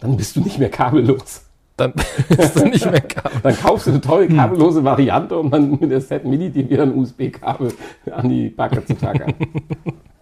Dann 0.00 0.16
bist 0.16 0.36
du 0.36 0.40
nicht 0.40 0.58
mehr 0.58 0.70
kabellos. 0.70 1.44
Dann 1.76 1.92
ist 2.30 2.56
es 2.56 2.64
nicht 2.64 2.90
mehr 2.90 3.00
kabel. 3.00 3.40
Dann 3.42 3.56
kaufst 3.56 3.86
du 3.86 3.90
eine 3.90 3.98
Hm. 3.98 4.02
tolle 4.02 4.28
kabellose 4.28 4.82
Variante, 4.82 5.38
um 5.38 5.50
dann 5.50 5.70
mit 5.78 5.90
der 5.90 6.00
Set 6.00 6.24
Mini 6.24 6.50
dir 6.50 6.68
wieder 6.68 6.84
ein 6.84 6.96
USB-Kabel 6.96 7.72
an 8.10 8.28
die 8.28 8.48
Backe 8.48 8.84
zu 8.84 8.96
tackern. 8.96 9.34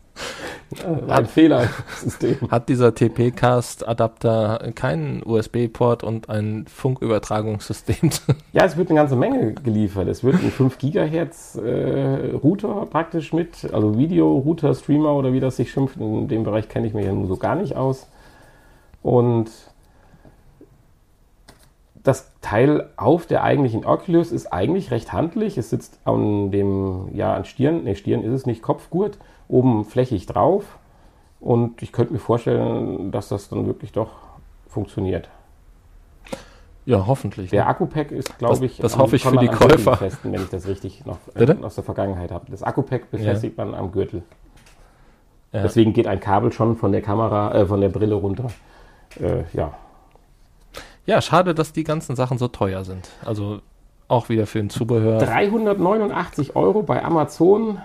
Äh, 0.84 1.10
ein 1.12 1.26
Fehler 1.26 1.62
im 1.64 1.68
System. 1.96 2.50
Hat 2.50 2.68
dieser 2.68 2.94
TP-Cast-Adapter 2.94 4.72
keinen 4.74 5.22
USB-Port 5.24 6.02
und 6.02 6.28
ein 6.28 6.66
Funkübertragungssystem? 6.68 8.10
Ja, 8.52 8.64
es 8.64 8.76
wird 8.76 8.88
eine 8.88 8.98
ganze 8.98 9.16
Menge 9.16 9.52
geliefert. 9.52 10.08
Es 10.08 10.24
wird 10.24 10.36
ein 10.36 10.50
5 10.50 10.78
Gigahertz 10.78 11.56
äh, 11.56 12.30
Router 12.32 12.86
praktisch 12.86 13.32
mit, 13.32 13.70
also 13.72 13.98
Video-Router, 13.98 14.74
Streamer 14.74 15.14
oder 15.14 15.32
wie 15.32 15.40
das 15.40 15.56
sich 15.56 15.70
schimpft. 15.70 15.98
In 15.98 16.28
dem 16.28 16.44
Bereich 16.44 16.68
kenne 16.68 16.86
ich 16.86 16.94
mich 16.94 17.04
ja 17.04 17.12
nun 17.12 17.28
so 17.28 17.36
gar 17.36 17.54
nicht 17.54 17.76
aus. 17.76 18.08
Und 19.02 19.50
das 22.02 22.32
Teil 22.40 22.88
auf 22.96 23.26
der 23.26 23.42
eigentlichen 23.42 23.84
Oculus 23.84 24.32
ist 24.32 24.52
eigentlich 24.52 24.90
recht 24.90 25.12
handlich. 25.12 25.58
Es 25.58 25.70
sitzt 25.70 25.98
an 26.04 26.50
dem, 26.50 27.08
ja, 27.14 27.34
an 27.34 27.44
Stirn, 27.44 27.84
ne, 27.84 27.94
Stirn 27.94 28.22
ist 28.22 28.32
es 28.32 28.46
nicht, 28.46 28.62
Kopfgurt, 28.62 29.18
oben 29.48 29.84
flächig 29.84 30.26
drauf. 30.26 30.78
Und 31.40 31.82
ich 31.82 31.92
könnte 31.92 32.12
mir 32.12 32.18
vorstellen, 32.18 33.10
dass 33.10 33.28
das 33.28 33.48
dann 33.48 33.66
wirklich 33.66 33.92
doch 33.92 34.10
funktioniert. 34.68 35.28
Ja, 36.84 37.06
hoffentlich. 37.06 37.50
Der 37.50 37.64
ne? 37.64 37.70
Akku-Pack 37.70 38.12
ist, 38.12 38.38
glaube 38.38 38.64
ich, 38.64 38.78
das 38.78 38.96
hoffe 38.96 39.16
ich 39.16 39.24
für 39.24 39.36
die 39.36 39.48
Käufer. 39.48 39.92
befestigen, 39.92 40.32
wenn 40.32 40.42
ich 40.42 40.50
das 40.50 40.66
richtig 40.66 41.04
noch 41.04 41.18
äh, 41.34 41.40
Bitte? 41.40 41.58
aus 41.62 41.74
der 41.74 41.84
Vergangenheit 41.84 42.30
habe. 42.30 42.46
Das 42.50 42.62
Akku-Pack 42.62 43.10
befestigt 43.10 43.56
man 43.58 43.74
am 43.74 43.92
Gürtel. 43.92 44.22
Ja. 45.52 45.62
Deswegen 45.62 45.92
geht 45.92 46.06
ein 46.06 46.20
Kabel 46.20 46.52
schon 46.52 46.76
von 46.76 46.92
der 46.92 47.02
Kamera, 47.02 47.54
äh, 47.54 47.66
von 47.66 47.80
der 47.80 47.88
Brille 47.88 48.14
runter. 48.14 48.48
Äh, 49.20 49.44
ja, 49.52 49.72
ja, 51.06 51.22
schade, 51.22 51.54
dass 51.54 51.72
die 51.72 51.84
ganzen 51.84 52.16
Sachen 52.16 52.36
so 52.36 52.48
teuer 52.48 52.84
sind. 52.84 53.08
Also 53.24 53.60
auch 54.08 54.28
wieder 54.28 54.46
für 54.46 54.58
ein 54.58 54.70
Zubehör. 54.70 55.18
389 55.18 56.56
Euro 56.56 56.82
bei 56.82 57.02
Amazon 57.02 57.78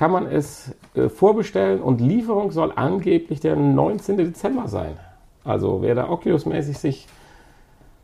kann 0.00 0.12
man 0.12 0.24
es 0.24 0.74
äh, 0.94 1.10
vorbestellen 1.10 1.82
und 1.82 2.00
Lieferung 2.00 2.52
soll 2.52 2.72
angeblich 2.74 3.40
der 3.40 3.54
19. 3.54 4.16
Dezember 4.16 4.66
sein. 4.66 4.96
Also 5.44 5.82
wer 5.82 5.94
da 5.94 6.08
Oculus-mäßig 6.08 6.78
sich 6.78 7.06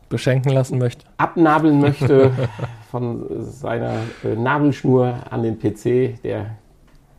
beschenken 0.07 0.51
lassen 0.51 0.77
möchte. 0.77 1.05
abnabeln 1.17 1.81
möchte 1.81 2.29
von 2.91 3.25
seiner 3.41 3.95
äh, 4.23 4.35
Nabelschnur 4.35 5.23
an 5.31 5.41
den 5.41 5.57
PC, 5.57 6.21
der 6.21 6.51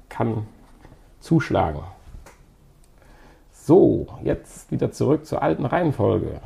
kann 0.09 0.47
zuschlagen. 1.19 1.81
So, 3.51 4.07
jetzt 4.23 4.71
wieder 4.71 4.93
zurück 4.93 5.27
zur 5.27 5.43
alten 5.43 5.65
Reihenfolge. 5.65 6.41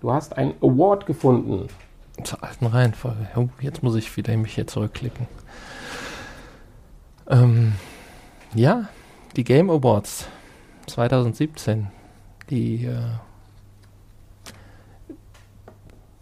Du 0.00 0.10
hast 0.10 0.36
einen 0.36 0.54
Award 0.60 1.06
gefunden. 1.06 1.68
Zur 2.24 2.42
alten 2.42 2.66
Reihenfolge. 2.66 3.28
Oh, 3.36 3.46
jetzt 3.60 3.84
muss 3.84 3.94
ich 3.94 4.16
wieder 4.16 4.36
mich 4.36 4.56
hier 4.56 4.66
zurückklicken. 4.66 5.28
Ähm, 7.28 7.72
ja, 8.54 8.88
die 9.36 9.44
Game 9.44 9.70
Awards 9.70 10.28
2017. 10.86 11.88
Die, 12.50 12.84
äh, 12.84 12.96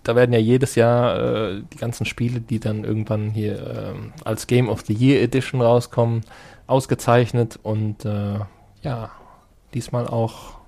da 0.02 0.16
werden 0.16 0.32
ja 0.32 0.38
jedes 0.38 0.74
Jahr 0.74 1.18
äh, 1.18 1.62
die 1.72 1.76
ganzen 1.78 2.04
Spiele, 2.06 2.40
die 2.40 2.60
dann 2.60 2.84
irgendwann 2.84 3.30
hier 3.30 3.92
ähm, 3.94 4.12
als 4.24 4.46
Game 4.46 4.68
of 4.68 4.82
the 4.86 4.94
Year 4.94 5.22
Edition 5.22 5.60
rauskommen, 5.60 6.22
ausgezeichnet 6.66 7.58
und 7.62 8.04
äh, 8.04 8.38
ja, 8.82 9.10
diesmal 9.74 10.06
auch 10.06 10.58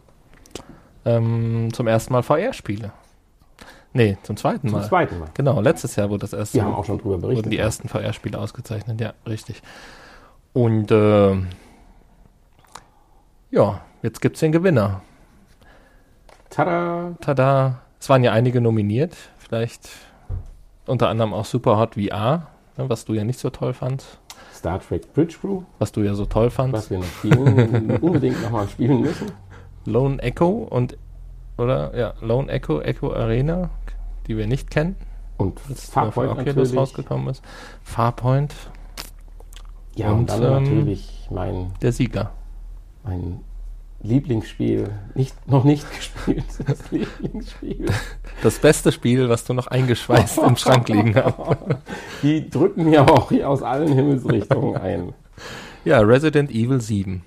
ähm, 1.05 1.69
zum 1.73 1.87
ersten 1.87 2.13
Mal 2.13 2.23
VR-Spiele. 2.23 2.93
Nee, 3.93 4.19
zum 4.25 4.37
zweiten 4.37 4.69
Zum 4.69 4.79
Mal. 4.81 4.87
zweiten 4.87 5.19
Mal. 5.19 5.29
Genau, 5.33 5.61
letztes 5.61 5.97
Jahr 5.97 6.11
wurde 6.11 6.21
das 6.21 6.35
erste 6.35 6.59
Wir 6.59 6.65
haben 6.65 6.75
auch 6.75 6.85
schon 6.85 6.99
drüber 6.99 7.15
wurden 7.15 7.23
berichtet. 7.23 7.53
die 7.53 7.59
ersten 7.59 7.89
VR-Spiele 7.89 8.39
ausgezeichnet, 8.39 9.01
ja, 9.01 9.15
richtig. 9.27 9.63
Und 10.57 10.91
äh, 10.91 11.37
ja, 13.51 13.81
jetzt 14.01 14.23
gibt 14.23 14.37
es 14.37 14.41
den 14.41 14.53
Gewinner. 14.53 15.03
Tada! 16.49 17.15
Tada! 17.21 17.83
Es 18.01 18.09
waren 18.09 18.25
ja 18.25 18.33
einige 18.33 18.63
nominiert, 18.63 19.15
vielleicht 19.37 19.91
unter 20.87 21.11
anderem 21.11 21.35
auch 21.35 21.45
Superhot 21.45 21.97
VR, 21.97 22.47
ne, 22.79 22.89
was 22.89 23.05
du 23.05 23.13
ja 23.13 23.23
nicht 23.23 23.39
so 23.39 23.51
toll 23.51 23.75
fandst, 23.75 24.19
Star 24.55 24.81
Trek 24.81 25.13
Bridge 25.13 25.37
Crew, 25.39 25.65
was 25.79 25.93
du 25.93 26.01
ja 26.01 26.15
so 26.15 26.25
toll 26.25 26.49
fandst. 26.49 26.73
was 26.73 26.91
wir 26.91 27.01
noch 27.01 27.05
spielen, 27.05 27.91
unbedingt 28.01 28.41
nochmal 28.43 28.67
spielen 28.67 29.03
müssen. 29.03 29.33
Lone 29.85 30.23
Echo 30.23 30.49
und 30.49 30.97
oder 31.59 31.95
ja, 31.95 32.15
Lone 32.23 32.51
Echo, 32.51 32.81
Echo 32.81 33.13
Arena, 33.13 33.69
die 34.27 34.39
wir 34.39 34.47
nicht 34.47 34.71
kennen, 34.71 34.97
Und 35.37 35.61
Farpoint 35.61 36.35
natürlich. 36.35 36.75
rausgekommen 36.75 37.29
ist. 37.29 37.45
Farpoint, 37.83 38.55
Ja, 39.97 40.13
und, 40.13 40.21
Und, 40.21 40.31
dann 40.31 40.43
ähm, 40.43 40.63
natürlich 40.63 41.27
mein, 41.31 41.73
der 41.83 41.93
Sieger. 41.93 42.33
mein 43.03 43.41
Lieblingsspiel, 44.03 44.91
nicht, 45.15 45.35
noch 45.49 45.65
nicht 45.65 45.91
gespielt, 45.97 46.45
das 46.67 46.91
Lieblingsspiel. 46.91 47.87
Das 48.43 48.59
beste 48.59 48.93
Spiel, 48.93 49.29
was 49.29 49.45
du 49.45 49.55
noch 49.55 49.67
eingeschweißt 49.67 50.39
im 50.39 50.57
Schrank 50.57 50.89
liegen 50.89 51.15
hast. 51.17 51.37
Die 52.23 52.49
drücken 52.49 52.85
mir 52.85 53.11
auch 53.11 53.31
hier 53.31 53.49
aus 53.49 53.63
allen 53.63 53.93
Himmelsrichtungen 53.93 54.77
ein. 54.77 55.15
Ja, 55.85 56.01
Resident 56.01 56.51
Evil 56.51 56.81
7 56.81 57.25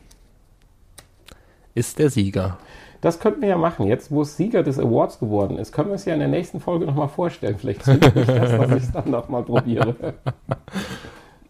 ist 1.74 1.98
der 1.98 2.10
Sieger. 2.10 2.60
Das 3.02 3.20
könnten 3.20 3.42
wir 3.42 3.50
ja 3.50 3.58
machen. 3.58 3.88
Jetzt, 3.88 4.12
wo 4.12 4.22
es 4.22 4.36
Sieger 4.36 4.62
des 4.62 4.78
Awards 4.78 5.20
geworden 5.20 5.58
ist, 5.58 5.72
können 5.72 5.90
wir 5.90 5.96
es 5.96 6.06
ja 6.06 6.14
in 6.14 6.20
der 6.20 6.28
nächsten 6.28 6.60
Folge 6.60 6.86
nochmal 6.86 7.08
vorstellen. 7.08 7.58
Vielleicht 7.58 7.84
zündet 7.84 8.14
mich 8.14 8.28
das, 8.28 8.52
dass 8.52 8.72
ich 8.72 8.84
es 8.84 8.92
dann 8.92 9.10
nochmal 9.10 9.44
probiere. 9.44 9.96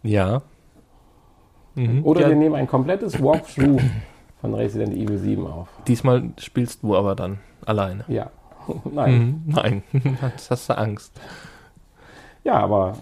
Ja. 0.02 0.40
Mhm. 1.74 2.04
Oder 2.04 2.22
ja, 2.22 2.28
wir 2.28 2.36
nehmen 2.36 2.54
ein 2.54 2.66
komplettes 2.66 3.22
Walkthrough 3.22 3.80
von 4.40 4.54
Resident 4.54 4.94
Evil 4.94 5.18
7 5.18 5.46
auf. 5.46 5.68
Diesmal 5.86 6.30
spielst 6.38 6.82
du 6.82 6.96
aber 6.96 7.14
dann 7.14 7.38
alleine. 7.64 8.04
Ja. 8.08 8.30
Nein. 8.92 9.42
Mhm. 9.46 9.52
Nein, 9.54 9.82
das 10.32 10.50
hast 10.50 10.68
du 10.68 10.76
Angst. 10.78 11.12
Ja, 12.44 12.54
aber 12.54 12.96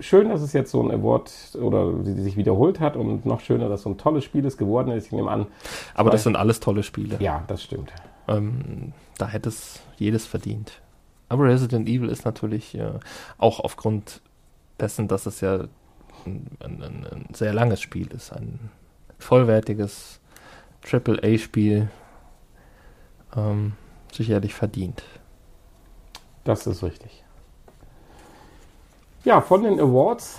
schön, 0.00 0.28
dass 0.30 0.40
es 0.40 0.52
jetzt 0.52 0.70
so 0.70 0.82
ein 0.82 0.90
Award 0.90 1.30
oder 1.60 1.92
die, 1.92 2.14
sich 2.22 2.36
wiederholt 2.36 2.80
hat 2.80 2.96
und 2.96 3.26
noch 3.26 3.40
schöner, 3.40 3.68
dass 3.68 3.82
so 3.82 3.90
ein 3.90 3.98
tolles 3.98 4.24
Spiel 4.24 4.44
es 4.46 4.56
geworden 4.56 4.90
ist. 4.92 5.06
Ich 5.06 5.12
nehme 5.12 5.30
an, 5.30 5.46
Aber 5.94 6.10
das 6.10 6.22
sind 6.22 6.36
alles 6.36 6.60
tolle 6.60 6.82
Spiele. 6.82 7.16
ja, 7.20 7.44
das 7.46 7.62
stimmt. 7.62 7.92
Ähm, 8.28 8.92
da 9.18 9.28
hätte 9.28 9.48
es 9.48 9.80
jedes 9.96 10.26
verdient. 10.26 10.80
Aber 11.28 11.44
Resident 11.44 11.88
Evil 11.88 12.08
ist 12.08 12.24
natürlich 12.24 12.74
äh, 12.76 12.92
auch 13.38 13.60
aufgrund 13.60 14.20
dessen, 14.80 15.06
dass 15.06 15.26
es 15.26 15.40
ja 15.40 15.64
ein, 16.26 16.46
ein, 16.60 16.82
ein, 16.82 17.26
sehr 17.32 17.52
langes 17.52 17.80
Spiel 17.80 18.08
ist, 18.08 18.32
ein 18.32 18.70
vollwertiges 19.18 20.20
Triple-A-Spiel, 20.82 21.88
ähm, 23.36 23.72
sicherlich 24.12 24.54
verdient. 24.54 25.02
Das 26.44 26.66
ist 26.66 26.82
richtig. 26.82 27.22
Ja, 29.24 29.40
von 29.40 29.62
den 29.62 29.78
Awards 29.78 30.38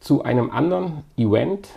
zu 0.00 0.22
einem 0.22 0.50
anderen 0.50 1.04
Event. 1.16 1.68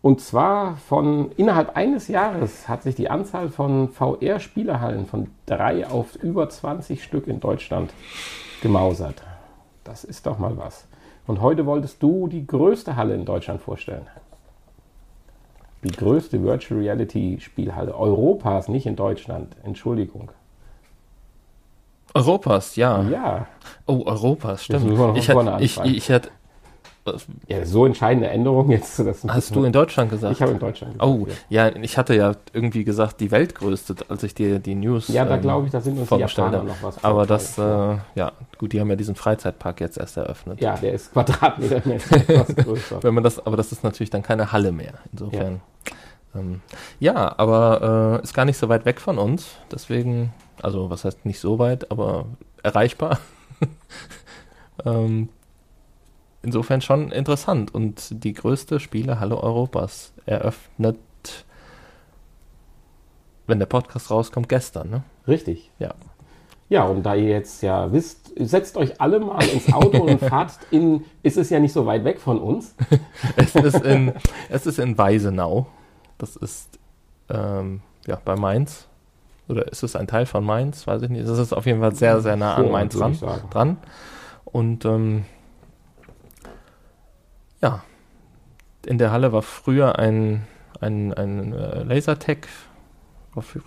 Und 0.00 0.20
zwar 0.20 0.76
von 0.76 1.32
innerhalb 1.32 1.76
eines 1.76 2.08
Jahres 2.08 2.68
hat 2.68 2.82
sich 2.82 2.94
die 2.94 3.10
Anzahl 3.10 3.50
von 3.50 3.88
VR-Spielehallen 3.90 5.06
von 5.06 5.30
drei 5.46 5.86
auf 5.86 6.16
über 6.16 6.48
20 6.48 7.02
Stück 7.02 7.26
in 7.26 7.40
Deutschland 7.40 7.92
gemausert. 8.62 9.22
Das 9.88 10.04
ist 10.04 10.26
doch 10.26 10.38
mal 10.38 10.54
was. 10.58 10.86
Und 11.26 11.40
heute 11.40 11.64
wolltest 11.64 12.02
du 12.02 12.28
die 12.28 12.46
größte 12.46 12.94
Halle 12.96 13.14
in 13.14 13.24
Deutschland 13.24 13.62
vorstellen. 13.62 14.06
Die 15.82 15.92
größte 15.92 16.42
Virtual 16.42 16.78
Reality 16.78 17.38
Spielhalle 17.40 17.94
Europas, 17.94 18.68
nicht 18.68 18.84
in 18.84 18.96
Deutschland. 18.96 19.56
Entschuldigung. 19.62 20.30
Europas, 22.12 22.76
ja. 22.76 23.02
Ja, 23.04 23.46
Oh, 23.86 24.02
Europas, 24.04 24.64
stimmt. 24.64 25.16
Ich, 25.16 25.30
hatte, 25.30 25.56
ich, 25.60 25.78
ich 25.80 26.10
hatte, 26.10 26.28
ja 27.46 27.64
so 27.64 27.86
entscheidende 27.86 28.28
Änderung 28.28 28.70
jetzt. 28.70 28.98
Das 28.98 29.24
hast 29.26 29.54
du 29.54 29.64
in 29.64 29.72
Deutschland 29.72 30.10
gesagt? 30.10 30.34
Ich 30.34 30.42
habe 30.42 30.52
in 30.52 30.58
Deutschland 30.58 30.94
gesagt, 30.94 31.08
Oh, 31.08 31.26
ja, 31.48 31.74
ich 31.74 31.98
hatte 31.98 32.14
ja 32.14 32.32
irgendwie 32.52 32.84
gesagt, 32.84 33.20
die 33.20 33.30
weltgrößte, 33.30 33.96
als 34.08 34.22
ich 34.22 34.34
dir 34.34 34.58
die 34.58 34.74
News. 34.74 35.08
Ja, 35.08 35.24
da 35.24 35.36
ähm, 35.36 35.42
glaube 35.42 35.66
ich, 35.66 35.72
da 35.72 35.80
sind 35.80 35.98
uns 35.98 36.08
die 36.08 36.16
Japaner 36.16 36.62
noch 36.62 36.82
was 36.82 37.02
Aber 37.04 37.26
das, 37.26 37.58
äh, 37.58 37.62
ja, 37.62 38.32
gut, 38.58 38.72
die 38.72 38.80
haben 38.80 38.90
ja 38.90 38.96
diesen 38.96 39.14
Freizeitpark 39.14 39.80
jetzt 39.80 39.98
erst 39.98 40.16
eröffnet. 40.16 40.60
Ja, 40.60 40.76
der 40.76 40.92
ist 40.92 41.12
quadratmetermäßig 41.12 42.12
etwas 42.28 42.56
größer. 42.56 43.02
Wenn 43.02 43.14
man 43.14 43.24
das, 43.24 43.44
aber 43.44 43.56
das 43.56 43.72
ist 43.72 43.84
natürlich 43.84 44.10
dann 44.10 44.22
keine 44.22 44.52
Halle 44.52 44.72
mehr. 44.72 44.94
Insofern. 45.12 45.60
Ja, 46.34 46.40
ähm, 46.40 46.60
ja 46.98 47.34
aber 47.38 48.20
äh, 48.20 48.22
ist 48.22 48.34
gar 48.34 48.44
nicht 48.44 48.58
so 48.58 48.68
weit 48.68 48.84
weg 48.84 49.00
von 49.00 49.18
uns. 49.18 49.56
Deswegen, 49.70 50.32
also 50.62 50.90
was 50.90 51.04
heißt 51.04 51.24
nicht 51.24 51.40
so 51.40 51.58
weit, 51.58 51.90
aber 51.90 52.26
erreichbar. 52.62 53.18
ähm, 54.84 55.28
insofern 56.42 56.80
schon 56.80 57.10
interessant. 57.10 57.74
Und 57.74 58.24
die 58.24 58.32
größte 58.32 58.80
Spielehalle 58.80 59.36
Europas 59.36 60.12
eröffnet, 60.26 60.98
wenn 63.46 63.58
der 63.58 63.66
Podcast 63.66 64.10
rauskommt, 64.10 64.48
gestern, 64.48 64.90
ne? 64.90 65.02
Richtig. 65.26 65.70
Ja. 65.78 65.94
Ja, 66.70 66.84
und 66.84 67.02
da 67.02 67.14
ihr 67.14 67.28
jetzt 67.30 67.62
ja 67.62 67.90
wisst, 67.92 68.32
setzt 68.36 68.76
euch 68.76 69.00
alle 69.00 69.20
mal 69.20 69.42
ins 69.42 69.72
Auto 69.72 70.02
und 70.02 70.18
fahrt 70.28 70.58
in, 70.70 71.04
ist 71.22 71.38
es 71.38 71.48
ja 71.48 71.58
nicht 71.60 71.72
so 71.72 71.86
weit 71.86 72.04
weg 72.04 72.20
von 72.20 72.38
uns. 72.38 72.74
Es 73.36 73.54
ist 73.54 73.82
in, 73.84 74.12
es 74.50 74.66
ist 74.66 74.78
in 74.78 74.98
Weisenau. 74.98 75.66
Das 76.18 76.36
ist 76.36 76.78
ähm, 77.30 77.80
ja 78.06 78.20
bei 78.22 78.36
Mainz. 78.36 78.86
Oder 79.48 79.68
ist 79.68 79.82
es 79.82 79.96
ein 79.96 80.06
Teil 80.06 80.26
von 80.26 80.44
Mainz? 80.44 80.86
Weiß 80.86 81.00
ich 81.00 81.08
nicht. 81.08 81.26
Es 81.26 81.38
ist 81.38 81.54
auf 81.54 81.64
jeden 81.64 81.80
Fall 81.80 81.94
sehr, 81.94 82.20
sehr 82.20 82.36
nah 82.36 82.56
an 82.56 82.70
Mainz 82.70 82.94
dran. 82.94 83.18
dran. 83.50 83.76
Und 84.44 84.84
ähm, 84.84 85.24
ja, 87.62 87.82
in 88.86 88.98
der 88.98 89.10
Halle 89.12 89.32
war 89.32 89.42
früher 89.42 89.98
ein, 89.98 90.46
ein, 90.80 91.12
ein 91.14 91.52
äh, 91.52 91.82
Lasertech, 91.82 92.46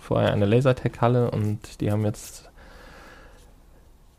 vorher 0.00 0.32
eine 0.32 0.46
Lasertech-Halle 0.46 1.30
und 1.30 1.80
die 1.80 1.90
haben 1.90 2.04
jetzt 2.04 2.50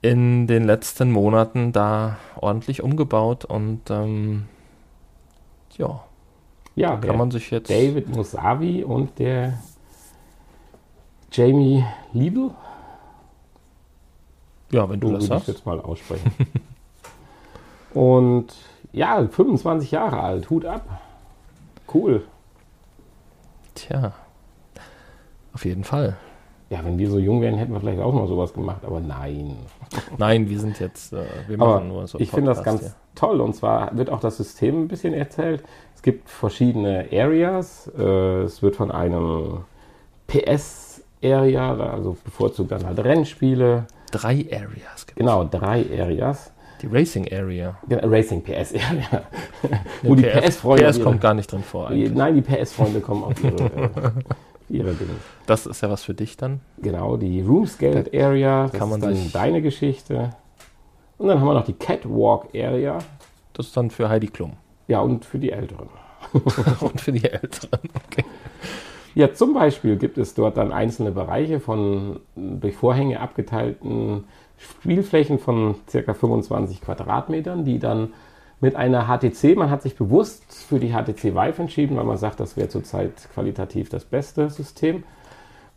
in 0.01 0.47
den 0.47 0.63
letzten 0.65 1.11
Monaten 1.11 1.71
da 1.71 2.17
ordentlich 2.35 2.81
umgebaut 2.83 3.45
und 3.45 3.89
ähm, 3.89 4.47
ja, 5.77 6.03
Ja, 6.75 6.97
Kann 6.97 7.17
man 7.17 7.31
sich 7.31 7.51
jetzt. 7.51 7.69
David 7.69 8.09
Musavi 8.09 8.83
und 8.83 9.17
der 9.19 9.59
Jamie 11.31 11.83
Liebel. 12.13 12.51
Ja, 14.71 14.89
wenn 14.89 14.99
du 14.99 15.07
So 15.07 15.13
das 15.13 15.29
würde 15.29 15.37
ich 15.37 15.45
sagst. 15.45 15.47
jetzt 15.47 15.65
mal 15.65 15.79
aussprechen. 15.79 16.31
und 17.93 18.55
ja, 18.93 19.27
25 19.27 19.91
Jahre 19.91 20.21
alt, 20.21 20.49
Hut 20.49 20.65
ab. 20.65 21.01
Cool. 21.93 22.23
Tja. 23.75 24.13
Auf 25.53 25.65
jeden 25.65 25.83
Fall. 25.83 26.15
Ja, 26.69 26.83
wenn 26.83 26.97
wir 26.97 27.09
so 27.09 27.19
jung 27.19 27.41
wären, 27.41 27.55
hätten 27.55 27.73
wir 27.73 27.79
vielleicht 27.79 27.99
auch 27.99 28.13
mal 28.13 28.27
sowas 28.27 28.53
gemacht, 28.53 28.83
aber 28.85 28.99
nein. 28.99 29.57
Nein, 30.17 30.49
wir 30.49 30.59
sind 30.59 30.79
jetzt, 30.79 31.13
äh, 31.13 31.25
wir 31.47 31.61
Aber 31.61 31.75
machen 31.75 31.89
nur 31.89 32.07
so. 32.07 32.19
ich 32.19 32.31
finde 32.31 32.51
das 32.51 32.63
ganz 32.63 32.95
toll 33.13 33.41
und 33.41 33.53
zwar 33.55 33.95
wird 33.95 34.09
auch 34.09 34.19
das 34.19 34.37
System 34.37 34.83
ein 34.83 34.87
bisschen 34.87 35.13
erzählt. 35.13 35.63
Es 35.95 36.01
gibt 36.01 36.29
verschiedene 36.29 37.07
Areas. 37.11 37.91
Äh, 37.95 38.41
es 38.41 38.63
wird 38.63 38.75
von 38.75 38.89
einem 38.89 39.65
PS-Area, 40.25 41.75
also 41.75 42.17
bevorzugt 42.23 42.71
dann 42.71 42.85
halt 42.85 42.97
Rennspiele. 42.97 43.85
Drei 44.09 44.47
Areas 44.51 45.05
gibt 45.05 45.19
Genau, 45.19 45.43
drei 45.43 45.85
Areas. 45.99 46.52
Die 46.83 46.87
Racing 46.87 47.31
Area. 47.31 47.77
Genau, 47.87 48.07
Racing 48.07 48.43
PS-Area. 48.43 49.23
Nee, 50.01 50.09
Wo 50.09 50.15
die 50.15 50.23
PS 50.23 50.57
PS-Freunde. 50.57 50.89
PS 50.89 51.01
kommt 51.01 51.21
gar 51.21 51.33
nicht 51.33 51.49
drin 51.49 51.63
vor. 51.63 51.87
Die, 51.89 51.93
Eigentlich. 51.93 52.13
nein, 52.13 52.35
die 52.35 52.41
PS-Freunde 52.41 52.99
kommen 52.99 53.23
auf 53.23 53.41
ihre, 53.41 53.63
äh, 53.63 53.89
ihre 54.69 54.93
Dinge. 54.93 55.11
Das 55.45 55.65
ist 55.65 55.79
ja 55.81 55.89
was 55.89 56.03
für 56.03 56.13
dich 56.13 56.35
dann. 56.35 56.59
Genau, 56.79 57.15
die 57.15 57.39
Roomscale 57.41 58.05
Area, 58.13 58.63
das 58.63 58.73
kann 58.73 58.89
man 58.89 59.01
ist 59.01 59.33
dann 59.33 59.41
deine 59.41 59.61
Geschichte. 59.61 60.31
Und 61.17 61.29
dann 61.29 61.39
haben 61.39 61.47
wir 61.47 61.53
noch 61.53 61.63
die 61.63 61.73
Catwalk 61.73 62.49
Area. 62.53 62.97
Das 63.53 63.67
ist 63.67 63.77
dann 63.77 63.89
für 63.89 64.09
Heidi 64.09 64.27
Klum. 64.27 64.53
Ja, 64.89 64.99
und 64.99 65.23
für 65.23 65.39
die 65.39 65.51
Älteren. 65.51 65.87
Und 66.81 66.99
für 66.99 67.11
die 67.11 67.25
Älteren. 67.25 67.79
Okay. 68.07 68.25
Ja, 69.15 69.33
zum 69.33 69.53
Beispiel 69.53 69.97
gibt 69.97 70.17
es 70.17 70.33
dort 70.33 70.57
dann 70.57 70.71
einzelne 70.71 71.11
Bereiche 71.11 71.59
von 71.59 72.21
durch 72.35 72.75
Vorhänge 72.75 73.19
abgeteilten 73.19 74.23
Spielflächen 74.57 75.39
von 75.39 75.75
circa 75.89 76.13
25 76.13 76.81
Quadratmetern, 76.81 77.65
die 77.65 77.79
dann 77.79 78.13
mit 78.61 78.75
einer 78.75 79.07
HTC, 79.07 79.57
man 79.57 79.69
hat 79.69 79.81
sich 79.81 79.95
bewusst 79.95 80.53
für 80.53 80.79
die 80.79 80.93
HTC 80.93 81.35
Vive 81.35 81.61
entschieden, 81.61 81.97
weil 81.97 82.05
man 82.05 82.17
sagt, 82.17 82.39
das 82.39 82.55
wäre 82.55 82.69
zurzeit 82.69 83.11
qualitativ 83.33 83.89
das 83.89 84.05
beste 84.05 84.49
System. 84.49 85.03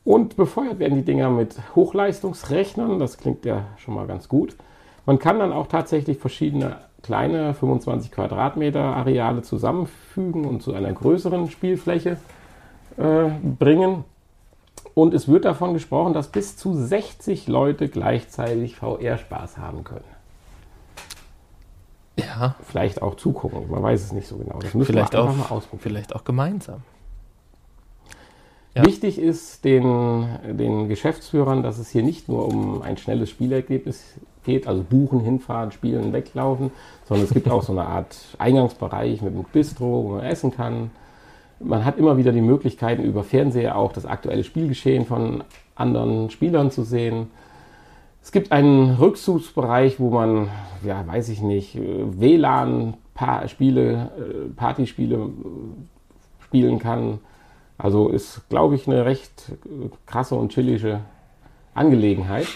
Und 0.05 0.37
befeuert 0.37 0.79
werden 0.79 0.95
die 0.95 1.05
Dinger 1.05 1.29
mit 1.31 1.57
Hochleistungsrechnern, 1.75 3.01
das 3.01 3.19
klingt 3.19 3.45
ja 3.45 3.65
schon 3.79 3.95
mal 3.95 4.07
ganz 4.07 4.29
gut. 4.29 4.57
Man 5.05 5.19
kann 5.19 5.41
dann 5.41 5.53
auch 5.53 5.67
tatsächlich 5.67 6.19
verschiedene 6.19 6.77
kleine 7.03 7.55
25 7.55 8.13
Quadratmeter 8.13 8.83
Areale 8.83 9.43
zusammenfügen 9.43 10.45
und 10.45 10.63
zu 10.63 10.73
einer 10.75 10.93
größeren 10.93 11.51
Spielfläche 11.51 12.19
äh, 12.97 13.31
bringen. 13.59 14.05
Und 14.97 15.13
es 15.13 15.29
wird 15.29 15.45
davon 15.45 15.75
gesprochen, 15.75 16.15
dass 16.15 16.29
bis 16.29 16.57
zu 16.57 16.73
60 16.73 17.49
Leute 17.49 17.89
gleichzeitig 17.89 18.77
VR-Spaß 18.77 19.59
haben 19.59 19.85
können. 19.85 20.07
Ja, 22.19 22.55
Vielleicht 22.63 23.03
auch 23.03 23.15
zugucken, 23.17 23.71
man 23.71 23.83
weiß 23.83 24.03
es 24.03 24.13
nicht 24.13 24.27
so 24.27 24.39
genau. 24.39 24.59
Das 24.59 24.73
müssen 24.73 24.95
vielleicht 24.95 25.13
wir 25.13 25.21
auch, 25.21 25.29
einfach 25.29 25.51
mal 25.51 25.55
ausprobieren. 25.55 25.83
vielleicht 25.83 26.17
auch 26.17 26.25
gemeinsam. 26.25 26.81
Ja. 28.75 28.87
Wichtig 28.87 29.19
ist 29.19 29.67
den, 29.67 30.29
den 30.57 30.89
Geschäftsführern, 30.89 31.63
dass 31.63 31.77
es 31.77 31.91
hier 31.91 32.03
nicht 32.03 32.31
nur 32.31 32.49
um 32.49 32.81
ein 32.81 32.97
schnelles 32.97 33.29
Spielergebnis 33.29 34.03
geht, 34.45 34.67
also 34.67 34.83
buchen, 34.83 35.21
hinfahren, 35.21 35.73
spielen, 35.73 36.15
weglaufen, 36.15 36.71
sondern 37.05 37.27
es 37.27 37.35
gibt 37.35 37.51
auch 37.51 37.63
so 37.63 37.73
eine 37.73 37.85
Art 37.87 38.17
Eingangsbereich 38.39 39.21
mit 39.21 39.35
einem 39.35 39.45
Bistro, 39.45 40.05
wo 40.05 40.09
man 40.13 40.25
essen 40.25 40.53
kann. 40.53 40.91
Man 41.59 41.85
hat 41.85 41.99
immer 41.99 42.17
wieder 42.17 42.33
die 42.33 42.43
Möglichkeiten, 42.43 43.03
über 43.03 43.25
Fernseher 43.25 43.77
auch 43.77 43.93
das 43.93 44.05
aktuelle 44.07 44.45
Spielgeschehen 44.45 45.07
von 45.07 45.43
anderen 45.75 46.31
Spielern 46.31 46.71
zu 46.71 46.83
sehen. 46.83 47.29
Es 48.23 48.33
gibt 48.33 48.53
einen 48.53 48.97
Rückzugsbereich, 48.97 50.01
wo 50.01 50.11
man, 50.11 50.49
ja, 50.85 51.07
weiß 51.07 51.29
ich 51.29 51.41
nicht, 51.41 51.79
WLAN-Spiele, 51.79 52.91
Partyspiele 54.57 55.17
äh, 55.17 56.45
spielen 56.45 56.79
kann. 56.79 57.21
Also 57.79 58.09
ist, 58.09 58.49
glaube 58.49 58.75
ich, 58.75 58.89
eine 58.89 59.05
recht 59.05 59.53
äh, 59.65 59.89
krasse 60.07 60.35
und 60.35 60.53
chillige 60.53 61.01
Angelegenheit. 61.75 62.49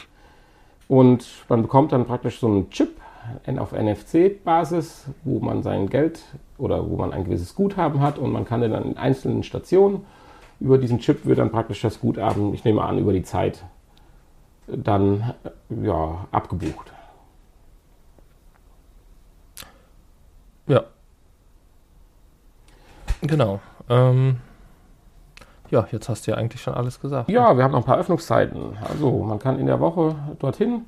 Und 0.88 1.24
man 1.48 1.62
bekommt 1.62 1.92
dann 1.92 2.04
praktisch 2.04 2.40
so 2.40 2.48
einen 2.48 2.70
Chip 2.70 2.99
auf 3.58 3.72
NFC-Basis, 3.72 5.06
wo 5.24 5.40
man 5.40 5.62
sein 5.62 5.88
Geld 5.88 6.22
oder 6.58 6.88
wo 6.88 6.96
man 6.96 7.12
ein 7.12 7.24
gewisses 7.24 7.54
Guthaben 7.54 8.00
hat 8.00 8.18
und 8.18 8.32
man 8.32 8.44
kann 8.44 8.60
dann 8.60 8.84
in 8.84 8.96
einzelnen 8.96 9.42
Stationen 9.42 10.04
über 10.60 10.76
diesen 10.76 10.98
Chip 10.98 11.24
wird 11.24 11.38
dann 11.38 11.50
praktisch 11.50 11.80
das 11.80 12.00
Guthaben, 12.00 12.52
ich 12.52 12.64
nehme 12.64 12.82
an, 12.82 12.98
über 12.98 13.12
die 13.12 13.22
Zeit 13.22 13.64
dann 14.66 15.34
ja, 15.70 16.26
abgebucht. 16.30 16.92
Ja. 20.66 20.84
Genau. 23.22 23.60
Ähm, 23.88 24.36
ja, 25.70 25.86
jetzt 25.90 26.08
hast 26.08 26.26
du 26.26 26.32
ja 26.32 26.36
eigentlich 26.36 26.62
schon 26.62 26.74
alles 26.74 27.00
gesagt. 27.00 27.28
Ja, 27.30 27.56
wir 27.56 27.64
haben 27.64 27.72
noch 27.72 27.80
ein 27.80 27.84
paar 27.84 27.98
Öffnungszeiten. 27.98 28.76
Also 28.88 29.24
man 29.24 29.38
kann 29.38 29.58
in 29.58 29.66
der 29.66 29.80
Woche 29.80 30.14
dorthin. 30.38 30.84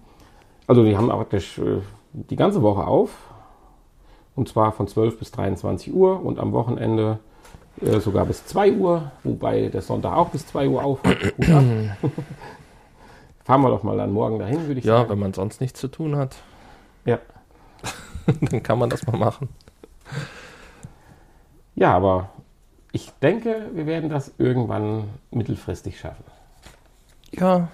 Also 0.67 0.85
die 0.85 0.97
haben 0.97 1.09
praktisch 1.09 1.59
äh, 1.59 1.81
die 2.13 2.37
ganze 2.37 2.63
Woche 2.63 2.87
auf. 2.87 3.11
Und 4.35 4.49
zwar 4.49 4.73
von 4.73 4.89
12 4.89 5.19
bis 5.19 5.31
23 5.31 5.93
Uhr 5.93 6.25
und 6.25 6.39
am 6.39 6.53
Wochenende 6.53 7.19
äh, 7.83 8.01
sogar 8.01 8.25
bis 8.25 8.47
2 8.47 8.73
Uhr, 8.73 9.11
wobei 9.25 9.69
der 9.69 9.83
Sonntag 9.83 10.17
auch 10.17 10.31
bis 10.31 10.47
2 10.47 10.69
Uhr 10.69 10.83
auf. 10.83 11.01
Fahren 13.45 13.61
wir 13.63 13.69
doch 13.71 13.83
mal 13.83 13.97
dann 13.97 14.13
morgen 14.13 14.39
dahin, 14.39 14.67
würde 14.69 14.79
ich 14.81 14.87
Ja, 14.87 14.99
sagen. 14.99 15.11
wenn 15.11 15.19
man 15.19 15.35
sonst 15.35 15.61
nichts 15.61 15.81
zu 15.81 15.89
tun 15.89 16.17
hat, 16.17 16.37
Ja. 17.05 17.19
dann 18.41 18.63
kann 18.63 18.79
man 18.79 18.89
das 18.89 19.07
mal 19.07 19.19
machen. 19.19 19.49
ja, 21.75 21.93
aber 21.95 22.31
ich 22.93 23.11
denke, 23.23 23.71
wir 23.75 23.87
werden 23.87 24.09
das 24.11 24.33
irgendwann 24.39 25.05
mittelfristig 25.31 25.99
schaffen. 25.99 26.25
Ja. 27.33 27.69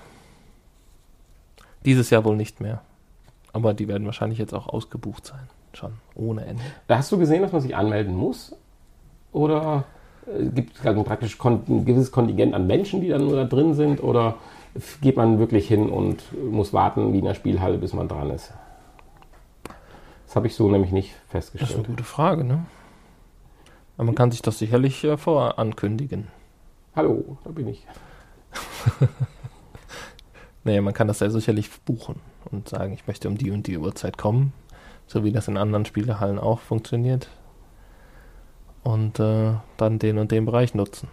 Dieses 1.85 2.11
Jahr 2.11 2.25
wohl 2.25 2.37
nicht 2.37 2.61
mehr. 2.61 2.83
Aber 3.59 3.75
die 3.75 3.89
werden 3.89 4.07
wahrscheinlich 4.07 4.39
jetzt 4.39 4.55
auch 4.55 4.69
ausgebucht 4.69 5.27
sein. 5.27 5.49
Schon. 5.73 5.95
Ohne 6.15 6.45
Ende. 6.45 6.63
Da 6.87 6.99
hast 6.99 7.11
du 7.11 7.19
gesehen, 7.19 7.43
dass 7.43 7.51
man 7.51 7.61
sich 7.61 7.75
anmelden 7.75 8.15
muss? 8.15 8.55
Oder 9.33 9.83
äh, 10.27 10.47
gibt 10.47 10.79
es 10.79 10.87
also 10.87 11.03
praktisch 11.03 11.37
ein 11.45 11.85
gewisses 11.85 12.13
Kontingent 12.13 12.55
an 12.55 12.69
Menschen, 12.69 13.01
die 13.01 13.09
dann 13.09 13.25
nur 13.27 13.35
da 13.35 13.45
drin 13.45 13.75
sind? 13.75 14.01
Oder 14.01 14.37
geht 15.01 15.17
man 15.17 15.41
wirklich 15.41 15.67
hin 15.67 15.91
und 15.91 16.23
muss 16.41 16.73
warten 16.73 17.13
wie 17.13 17.19
in 17.19 17.25
der 17.25 17.35
Spielhalle, 17.35 17.79
bis 17.79 17.93
man 17.93 18.07
dran 18.07 18.31
ist? 18.31 18.53
Das 20.27 20.37
habe 20.37 20.47
ich 20.47 20.55
so 20.55 20.71
nämlich 20.71 20.93
nicht 20.93 21.11
Das 21.11 21.17
ist 21.17 21.25
eine 21.25 21.59
festgestellt. 21.59 21.87
gute 21.89 22.05
Frage, 22.05 22.45
ne? 22.45 22.65
Aber 23.97 24.05
man 24.05 24.15
kann 24.15 24.31
sich 24.31 24.41
das 24.41 24.61
sicherlich 24.61 25.03
äh, 25.03 25.17
vorankündigen. 25.17 26.29
Hallo, 26.95 27.39
da 27.43 27.51
bin 27.51 27.67
ich. 27.67 27.85
Naja, 30.65 30.83
man 30.83 30.93
kann 30.93 31.09
das 31.09 31.21
ja 31.21 31.31
sicherlich 31.31 31.71
buchen 31.83 32.21
und 32.51 32.69
sagen, 32.69 32.93
ich 32.93 33.07
möchte 33.07 33.29
um 33.29 33.37
die 33.37 33.51
und 33.51 33.67
die 33.67 33.79
Uhrzeit 33.79 34.19
kommen. 34.19 34.53
So 35.07 35.25
wie 35.25 35.33
das 35.33 35.49
in 35.49 35.57
anderen 35.57 35.85
Spielehallen 35.85 36.39
auch 36.39 36.61
funktioniert. 36.61 37.29
Und 38.83 39.19
äh, 39.21 39.55
dann 39.77 39.99
den 39.99 40.19
und 40.19 40.31
den 40.31 40.45
Bereich 40.45 40.75
nutzen. 40.75 41.09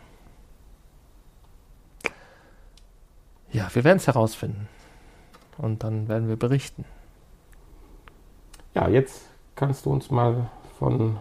Ja, 3.51 3.69
wir 3.73 3.83
werden 3.83 3.97
es 3.97 4.07
herausfinden. 4.07 4.67
Und 5.57 5.83
dann 5.83 6.07
werden 6.09 6.27
wir 6.27 6.35
berichten. 6.35 6.83
Ja, 8.73 8.89
jetzt 8.89 9.21
kannst 9.55 9.85
du 9.85 9.91
uns 9.91 10.11
mal 10.11 10.49
von 10.77 11.17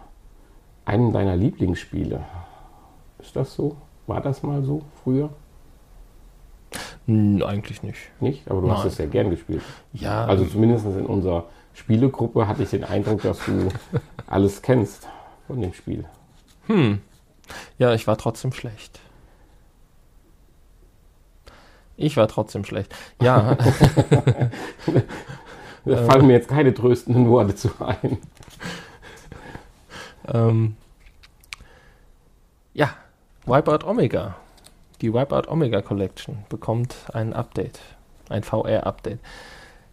einem 0.84 1.12
deiner 1.12 1.36
Lieblingsspiele. 1.36 2.24
Ist 3.20 3.36
das 3.36 3.54
so? 3.54 3.76
War 4.06 4.20
das 4.20 4.42
mal 4.42 4.62
so 4.64 4.82
früher? 5.02 5.30
Hm, 7.06 7.42
eigentlich 7.42 7.82
nicht. 7.82 7.98
Nicht? 8.20 8.48
Aber 8.50 8.60
du 8.62 8.70
hast 8.70 8.78
Nein. 8.80 8.86
es 8.88 8.98
ja 8.98 9.06
gern 9.06 9.30
gespielt. 9.30 9.62
Ja, 9.92 10.24
Also 10.24 10.44
zumindest 10.46 10.86
in 10.86 11.06
unserer 11.06 11.44
Spielegruppe 11.74 12.46
hatte 12.48 12.62
ich 12.62 12.70
den 12.70 12.84
Eindruck, 12.84 13.22
dass 13.22 13.44
du 13.44 13.68
alles 14.26 14.62
kennst 14.62 15.06
von 15.46 15.60
dem 15.60 15.72
Spiel. 15.74 16.04
hm. 16.66 17.00
Ja, 17.78 17.92
ich 17.92 18.06
war 18.06 18.16
trotzdem 18.16 18.52
schlecht. 18.54 19.00
Ich 21.96 22.16
war 22.16 22.26
trotzdem 22.26 22.64
schlecht. 22.64 22.94
Ja, 23.20 23.56
Da 25.84 25.98
fallen 26.06 26.26
mir 26.26 26.32
jetzt 26.32 26.48
keine 26.48 26.72
tröstenden 26.72 27.28
Worte 27.28 27.54
zu 27.54 27.68
ein. 27.80 28.16
ähm, 30.32 30.76
ja, 32.72 32.88
Wipeout 33.44 33.84
Omega. 33.86 34.36
Die 35.04 35.12
Wipeout 35.12 35.48
Omega 35.48 35.82
Collection 35.82 36.46
bekommt 36.48 36.96
ein 37.12 37.34
Update, 37.34 37.78
ein 38.30 38.42
VR-Update. 38.42 39.18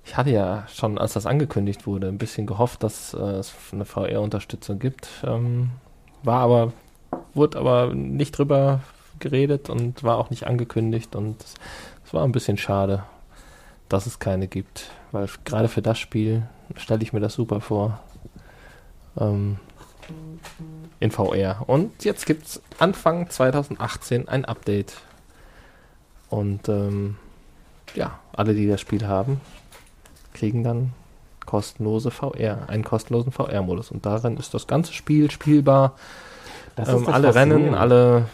Ich 0.05 0.15
hatte 0.15 0.29
ja 0.29 0.65
schon, 0.71 0.97
als 0.97 1.11
das 1.11 1.25
angekündigt 1.25 1.85
wurde, 1.85 2.07
ein 2.07 2.17
bisschen 2.17 2.47
gehofft, 2.47 2.81
dass 2.81 3.13
äh, 3.13 3.17
es 3.17 3.53
eine 3.73 3.83
VR-Unterstützung 3.83 4.79
gibt. 4.79 5.09
Ähm, 5.25 5.71
war 6.23 6.39
aber 6.39 6.71
wurde 7.33 7.59
aber 7.59 7.93
nicht 7.93 8.37
drüber 8.37 8.79
geredet 9.19 9.69
und 9.69 10.01
war 10.01 10.17
auch 10.17 10.29
nicht 10.29 10.47
angekündigt 10.47 11.13
und 11.13 11.43
es 12.05 12.13
war 12.13 12.23
ein 12.23 12.31
bisschen 12.31 12.57
schade, 12.57 13.03
dass 13.89 14.05
es 14.05 14.17
keine 14.19 14.47
gibt, 14.47 14.91
weil 15.11 15.27
gerade 15.43 15.67
für 15.67 15.81
das 15.81 15.99
Spiel 15.99 16.43
stelle 16.77 17.03
ich 17.03 17.11
mir 17.11 17.19
das 17.19 17.33
super 17.33 17.59
vor. 17.59 17.99
Ähm, 19.19 19.57
in 21.01 21.11
VR. 21.11 21.63
Und 21.67 22.05
jetzt 22.05 22.25
gibt 22.25 22.45
es 22.45 22.61
Anfang 22.79 23.29
2018 23.29 24.29
ein 24.29 24.45
Update. 24.45 24.93
Und 26.29 26.69
ähm, 26.69 27.17
ja, 27.95 28.19
alle, 28.31 28.53
die 28.53 28.67
das 28.67 28.79
Spiel 28.79 29.07
haben, 29.07 29.41
kriegen 30.33 30.63
dann 30.63 30.93
kostenlose 31.45 32.11
VR, 32.11 32.69
einen 32.69 32.83
kostenlosen 32.83 33.31
VR-Modus. 33.31 33.91
Und 33.91 34.05
darin 34.05 34.37
ist 34.37 34.53
das 34.53 34.67
ganze 34.67 34.93
Spiel 34.93 35.31
spielbar. 35.31 35.95
Ähm, 36.77 37.07
alle 37.07 37.33
Rennen, 37.33 37.73
alle 37.73 38.27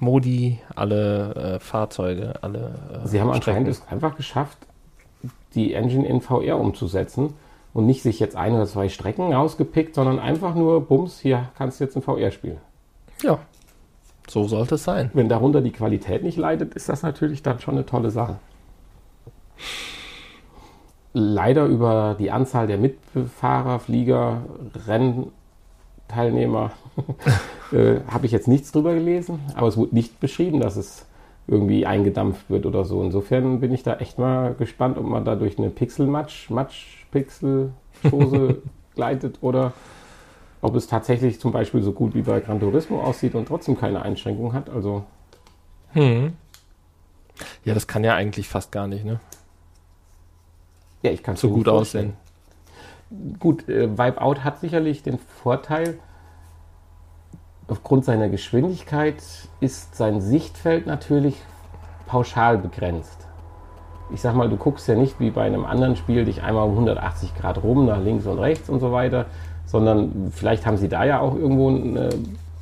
Modi, 0.00 0.58
alle 0.74 1.34
äh, 1.34 1.60
Fahrzeuge, 1.60 2.34
alle. 2.40 2.74
Äh, 3.04 3.06
Sie 3.06 3.20
haben 3.20 3.30
anscheinend 3.30 3.68
es 3.68 3.82
einfach 3.88 4.16
geschafft, 4.16 4.56
die 5.54 5.74
Engine 5.74 6.08
in 6.08 6.22
VR 6.22 6.58
umzusetzen 6.58 7.34
und 7.76 7.84
nicht 7.84 8.02
sich 8.02 8.18
jetzt 8.20 8.36
ein 8.36 8.54
oder 8.54 8.64
zwei 8.64 8.88
Strecken 8.88 9.34
rausgepickt, 9.34 9.94
sondern 9.94 10.18
einfach 10.18 10.54
nur, 10.54 10.80
bums, 10.80 11.20
hier 11.20 11.50
kannst 11.58 11.78
du 11.78 11.84
jetzt 11.84 11.94
ein 11.94 12.00
VR 12.00 12.30
spielen. 12.30 12.56
Ja, 13.22 13.38
so 14.26 14.48
sollte 14.48 14.76
es 14.76 14.84
sein. 14.84 15.10
Wenn 15.12 15.28
darunter 15.28 15.60
die 15.60 15.72
Qualität 15.72 16.22
nicht 16.22 16.38
leidet, 16.38 16.74
ist 16.74 16.88
das 16.88 17.02
natürlich 17.02 17.42
dann 17.42 17.58
schon 17.58 17.74
eine 17.74 17.84
tolle 17.84 18.10
Sache. 18.10 18.38
Leider 21.12 21.66
über 21.66 22.16
die 22.18 22.30
Anzahl 22.30 22.66
der 22.66 22.78
Mitfahrer, 22.78 23.78
Flieger, 23.78 24.40
Rennteilnehmer 24.86 26.70
äh, 27.72 27.96
habe 28.08 28.24
ich 28.24 28.32
jetzt 28.32 28.48
nichts 28.48 28.72
drüber 28.72 28.94
gelesen, 28.94 29.40
aber 29.54 29.68
es 29.68 29.76
wurde 29.76 29.94
nicht 29.94 30.18
beschrieben, 30.18 30.60
dass 30.60 30.76
es 30.76 31.04
irgendwie 31.48 31.86
eingedampft 31.86 32.50
wird 32.50 32.66
oder 32.66 32.84
so. 32.84 33.02
Insofern 33.02 33.60
bin 33.60 33.72
ich 33.72 33.82
da 33.82 33.96
echt 33.96 34.18
mal 34.18 34.54
gespannt, 34.54 34.98
ob 34.98 35.06
man 35.06 35.24
da 35.24 35.36
durch 35.36 35.58
eine 35.58 35.70
Pixelmatsch, 35.70 36.50
Matsch-Pixel-Chose 36.50 38.62
gleitet 38.94 39.38
oder 39.40 39.72
ob 40.60 40.74
es 40.74 40.88
tatsächlich 40.88 41.38
zum 41.38 41.52
Beispiel 41.52 41.82
so 41.82 41.92
gut 41.92 42.14
wie 42.14 42.22
bei 42.22 42.40
Gran 42.40 42.58
Turismo 42.58 43.00
aussieht 43.00 43.34
und 43.34 43.46
trotzdem 43.46 43.78
keine 43.78 44.02
Einschränkung 44.02 44.52
hat. 44.52 44.68
Also. 44.70 45.04
Hm. 45.92 46.32
Ja, 47.64 47.74
das 47.74 47.86
kann 47.86 48.02
ja 48.02 48.14
eigentlich 48.14 48.48
fast 48.48 48.72
gar 48.72 48.88
nicht, 48.88 49.04
ne? 49.04 49.20
Ja, 51.02 51.12
ich 51.12 51.22
kann 51.22 51.34
es 51.34 51.40
so 51.40 51.50
gut 51.50 51.68
aussehen. 51.68 52.14
Gut, 53.38 53.68
äh, 53.68 53.96
Wipeout 53.96 54.42
hat 54.42 54.58
sicherlich 54.58 55.04
den 55.04 55.18
Vorteil, 55.18 55.98
aufgrund 57.68 58.04
seiner 58.04 58.28
Geschwindigkeit 58.28 59.16
ist 59.60 59.96
sein 59.96 60.20
Sichtfeld 60.20 60.86
natürlich 60.86 61.36
pauschal 62.06 62.58
begrenzt. 62.58 63.26
Ich 64.12 64.20
sag 64.20 64.34
mal, 64.34 64.48
du 64.48 64.56
guckst 64.56 64.86
ja 64.86 64.94
nicht 64.94 65.18
wie 65.18 65.30
bei 65.30 65.42
einem 65.42 65.64
anderen 65.64 65.96
Spiel 65.96 66.24
dich 66.24 66.42
einmal 66.42 66.64
um 66.64 66.72
180 66.72 67.34
Grad 67.34 67.62
rum, 67.62 67.86
nach 67.86 68.00
links 68.00 68.26
und 68.26 68.38
rechts 68.38 68.68
und 68.68 68.78
so 68.78 68.92
weiter, 68.92 69.26
sondern 69.66 70.30
vielleicht 70.32 70.64
haben 70.64 70.76
sie 70.76 70.88
da 70.88 71.04
ja 71.04 71.18
auch 71.18 71.34
irgendwo 71.34 71.70
eine 71.70 72.10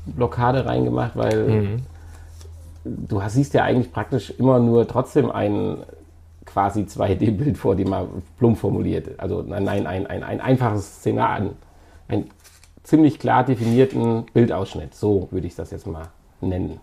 Blockade 0.07 0.64
reingemacht, 0.64 1.17
weil 1.17 1.49
mhm. 1.49 1.83
du 2.85 3.21
siehst 3.29 3.53
ja 3.53 3.64
eigentlich 3.64 3.93
praktisch 3.93 4.31
immer 4.31 4.59
nur 4.59 4.88
trotzdem 4.88 5.31
ein 5.31 5.79
quasi 6.47 6.83
2D-Bild 6.83 7.59
vor 7.59 7.77
dir 7.77 7.88
mal 7.88 8.07
plump 8.38 8.59
formuliert. 8.59 9.19
Also 9.19 9.43
nein, 9.43 9.69
ein, 9.69 9.87
ein, 9.87 10.07
ein, 10.07 10.23
ein 10.23 10.40
einfaches 10.40 10.97
Szenario, 10.97 11.53
ein 12.09 12.27
ziemlich 12.85 13.18
klar 13.18 13.44
definierten 13.44 14.27
Bildausschnitt. 14.33 14.94
So 14.94 15.29
würde 15.33 15.47
ich 15.47 15.57
das 15.57 15.73
jetzt 15.73 15.87
mal 15.87 16.09
nennen. 16.40 16.79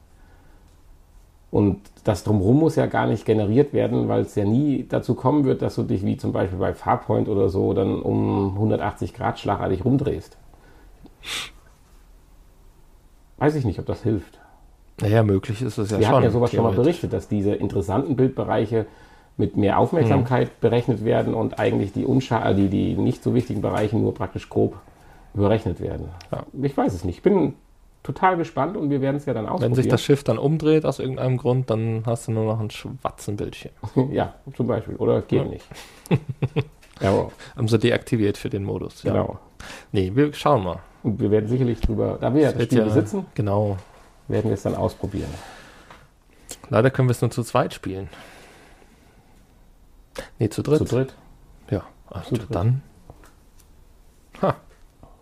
Und 1.51 1.81
das 2.03 2.23
Drumherum 2.23 2.59
muss 2.59 2.75
ja 2.75 2.85
gar 2.85 3.07
nicht 3.07 3.25
generiert 3.25 3.73
werden, 3.73 4.07
weil 4.07 4.21
es 4.21 4.35
ja 4.35 4.45
nie 4.45 4.85
dazu 4.87 5.15
kommen 5.15 5.43
wird, 5.45 5.61
dass 5.61 5.75
du 5.75 5.83
dich 5.83 6.05
wie 6.05 6.17
zum 6.17 6.31
Beispiel 6.31 6.57
bei 6.57 6.73
Farpoint 6.73 7.27
oder 7.27 7.49
so 7.49 7.73
dann 7.73 8.01
um 8.01 8.53
180 8.53 9.13
Grad 9.13 9.37
schlagartig 9.39 9.83
rumdrehst. 9.83 10.37
Weiß 13.37 13.55
ich 13.55 13.65
nicht, 13.65 13.79
ob 13.79 13.85
das 13.85 14.01
hilft. 14.01 14.39
Naja, 15.01 15.23
möglich 15.23 15.61
ist 15.61 15.77
es 15.77 15.91
ja 15.91 15.97
Wir 15.97 16.05
schon. 16.05 16.11
Wir 16.11 16.15
hatten 16.15 16.23
ja 16.23 16.31
sowas 16.31 16.51
schon 16.51 16.63
mal 16.63 16.73
berichtet, 16.73 17.11
dass 17.11 17.27
diese 17.27 17.53
interessanten 17.53 18.15
Bildbereiche 18.15 18.85
mit 19.35 19.57
mehr 19.57 19.77
Aufmerksamkeit 19.77 20.47
hm. 20.47 20.53
berechnet 20.61 21.03
werden 21.03 21.33
und 21.33 21.59
eigentlich 21.59 21.91
die, 21.91 22.05
Unscha 22.05 22.53
die, 22.53 22.69
die 22.69 22.95
nicht 22.95 23.23
so 23.23 23.33
wichtigen 23.33 23.61
Bereiche 23.61 23.97
nur 23.97 24.13
praktisch 24.13 24.49
grob 24.49 24.79
überrechnet 25.33 25.79
werden. 25.79 26.09
Ja. 26.31 26.45
Ich 26.61 26.75
weiß 26.75 26.93
es 26.93 27.03
nicht. 27.03 27.17
Ich 27.17 27.23
bin 27.23 27.53
total 28.03 28.37
gespannt 28.37 28.77
und 28.77 28.89
wir 28.89 29.01
werden 29.01 29.17
es 29.17 29.25
ja 29.25 29.33
dann 29.33 29.45
ausprobieren. 29.45 29.71
Wenn 29.71 29.75
sich 29.75 29.87
das 29.87 30.03
Schiff 30.03 30.23
dann 30.23 30.37
umdreht 30.37 30.85
aus 30.85 30.99
irgendeinem 30.99 31.37
Grund, 31.37 31.69
dann 31.69 32.03
hast 32.05 32.27
du 32.27 32.31
nur 32.31 32.45
noch 32.45 32.59
ein 32.59 32.71
schwarzen 32.71 33.37
Bildschirm. 33.37 33.73
ja, 34.11 34.35
zum 34.55 34.67
Beispiel. 34.67 34.95
Oder 34.95 35.21
geht 35.21 35.43
ja. 35.43 35.47
nicht. 35.47 35.65
ja. 37.01 37.29
Haben 37.55 37.67
sie 37.67 37.79
deaktiviert 37.79 38.37
für 38.37 38.49
den 38.49 38.63
Modus. 38.63 39.03
Ja. 39.03 39.13
Genau. 39.13 39.39
Nee, 39.91 40.11
wir 40.13 40.33
schauen 40.33 40.63
mal. 40.63 40.79
Und 41.03 41.19
wir 41.19 41.31
werden 41.31 41.47
sicherlich 41.47 41.79
drüber, 41.81 42.17
da 42.19 42.33
wir 42.33 42.41
ja 42.41 42.51
das 42.51 42.63
Spiel 42.63 42.79
ja, 42.79 42.83
besitzen, 42.85 43.25
genau. 43.33 43.77
werden 44.27 44.49
wir 44.49 44.53
es 44.53 44.63
dann 44.63 44.75
ausprobieren. 44.75 45.29
Leider 46.69 46.91
können 46.91 47.07
wir 47.07 47.11
es 47.11 47.21
nur 47.21 47.31
zu 47.31 47.43
zweit 47.43 47.73
spielen. 47.73 48.07
Nee, 50.39 50.49
zu 50.49 50.61
dritt. 50.61 50.79
Zu 50.79 50.85
dritt? 50.85 51.15
Ja, 51.69 51.83
also 52.07 52.37
dann. 52.49 52.83
Ha, 54.41 54.55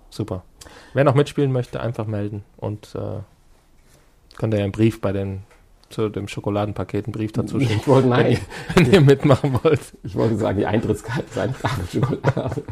super. 0.09 0.43
Wer 0.93 1.03
noch 1.03 1.15
mitspielen 1.15 1.51
möchte, 1.51 1.79
einfach 1.79 2.07
melden 2.07 2.43
und 2.57 2.95
äh, 2.95 3.19
könnt 4.37 4.53
ihr 4.53 4.59
ja 4.59 4.63
einen 4.63 4.71
Brief 4.71 5.01
bei 5.01 5.11
den 5.11 5.43
zu 5.89 6.09
dem 6.09 6.27
Schokoladenpaket 6.27 7.05
einen 7.05 7.13
Brief 7.13 7.31
dazu 7.31 7.59
schicken. 7.59 7.79
Ich 7.81 7.87
wollte, 7.87 8.09
nein. 8.09 8.37
Wenn 8.75 8.85
ihr, 8.85 8.91
wenn 8.91 8.93
ihr 8.93 9.01
mitmachen 9.01 9.59
wollt. 9.63 9.81
Ich 10.03 10.15
wollte 10.15 10.37
sagen, 10.37 10.59
die 10.59 10.65
Eintrittskarte 10.65 11.23
ist 11.23 11.37
einfach 11.37 11.77
Schokolade. 11.89 12.63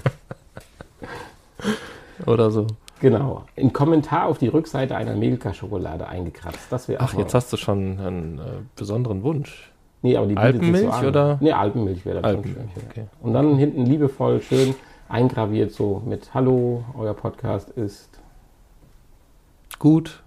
Oder 2.26 2.52
so. 2.52 2.67
Genau. 3.00 3.45
Ein 3.56 3.73
Kommentar 3.73 4.26
auf 4.26 4.38
die 4.38 4.47
Rückseite 4.47 4.95
einer 4.95 5.15
Milka-Schokolade 5.15 6.08
eingekratzt. 6.08 6.71
Das 6.71 6.89
Ach, 6.97 7.13
jetzt 7.13 7.34
hast 7.34 7.54
du 7.54 7.58
schon 7.58 8.00
einen 8.00 8.39
äh, 8.39 8.41
besonderen 8.76 9.23
Wunsch. 9.23 9.71
Nee, 10.02 10.15
aber 10.15 10.28
die 10.28 10.38
Alpenmilch 10.38 10.93
so 10.93 11.08
oder? 11.08 11.38
Nee, 11.41 11.52
Alpenmilch 11.52 12.06
wäre 12.06 12.21
das 12.21 12.23
Alpenmilch, 12.23 12.56
schon 12.56 12.82
schön. 12.82 12.89
Okay. 12.89 13.06
Und 13.21 13.34
dann 13.34 13.58
hinten 13.58 13.86
liebevoll 13.86 14.41
schön 14.41 14.76
eingraviert 15.10 15.72
so 15.72 16.02
mit 16.06 16.34
Hallo, 16.34 16.84
euer 16.98 17.13
Podcast 17.13 17.70
ist 17.70 18.10
gut. 19.80 20.22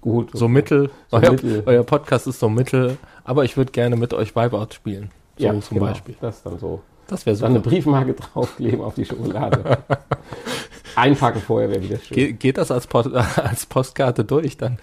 Gut. 0.00 0.30
So 0.32 0.48
mittel. 0.48 0.90
So 1.10 1.16
euer, 1.16 1.32
mittel. 1.32 1.62
euer 1.66 1.82
Podcast 1.82 2.26
ist 2.26 2.38
so 2.38 2.48
mittel, 2.48 2.98
aber 3.24 3.44
ich 3.44 3.56
würde 3.56 3.72
gerne 3.72 3.96
mit 3.96 4.14
euch 4.14 4.36
Wipeout 4.36 4.72
spielen. 4.72 5.10
So 5.36 5.44
ja, 5.44 5.60
zum 5.60 5.78
genau. 5.78 5.90
Beispiel. 5.90 6.16
Das 6.20 6.42
dann 6.42 6.58
so. 6.58 6.82
Das 7.08 7.26
wäre 7.26 7.34
so. 7.34 7.42
Dann 7.42 7.52
eine 7.52 7.60
Briefmarke 7.60 8.14
draufkleben 8.34 8.80
auf 8.80 8.94
die 8.94 9.04
Schokolade. 9.04 9.78
Einpacken 10.96 11.40
vorher 11.40 11.70
wäre 11.70 11.82
wieder 11.82 11.98
schön. 11.98 12.16
Ge 12.16 12.32
geht 12.32 12.58
das 12.58 12.70
als, 12.70 12.86
Post 12.86 13.12
als 13.38 13.66
Postkarte 13.66 14.24
durch 14.24 14.56
dann? 14.56 14.78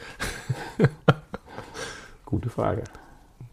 Gute 2.26 2.50
Frage. 2.50 2.84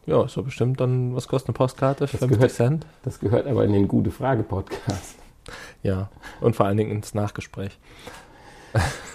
Ja, 0.07 0.25
ist 0.25 0.37
doch 0.37 0.44
bestimmt 0.44 0.81
dann, 0.81 1.14
was 1.14 1.29
kostet 1.29 1.51
eine 1.51 1.55
Postkarte? 1.55 2.01
Das 2.01 2.11
50 2.11 2.31
gehört, 2.31 2.51
Cent? 2.51 2.87
Das 3.05 3.20
gehört 3.20 3.46
aber 3.46 3.64
in 3.64 3.72
den 3.72 3.87
Gute 3.87 4.11
Frage 4.11 4.42
Podcast. 4.42 5.21
Ja, 5.83 6.09
und 6.40 6.57
vor 6.57 6.66
allen 6.66 6.76
Dingen 6.76 6.90
ins 6.90 7.14
Nachgespräch. 7.14 7.78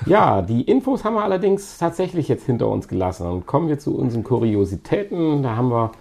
ja, 0.06 0.42
die 0.42 0.62
Infos 0.62 1.04
haben 1.04 1.16
wir 1.16 1.24
allerdings 1.24 1.78
tatsächlich 1.78 2.28
jetzt 2.28 2.46
hinter 2.46 2.68
uns 2.68 2.88
gelassen. 2.88 3.28
Und 3.28 3.46
kommen 3.46 3.70
wir 3.70 3.80
zu 3.80 3.98
unseren 3.98 4.24
Kuriositäten. 4.24 5.42
Da 5.44 5.56
haben 5.56 5.70
wir, 5.70 5.92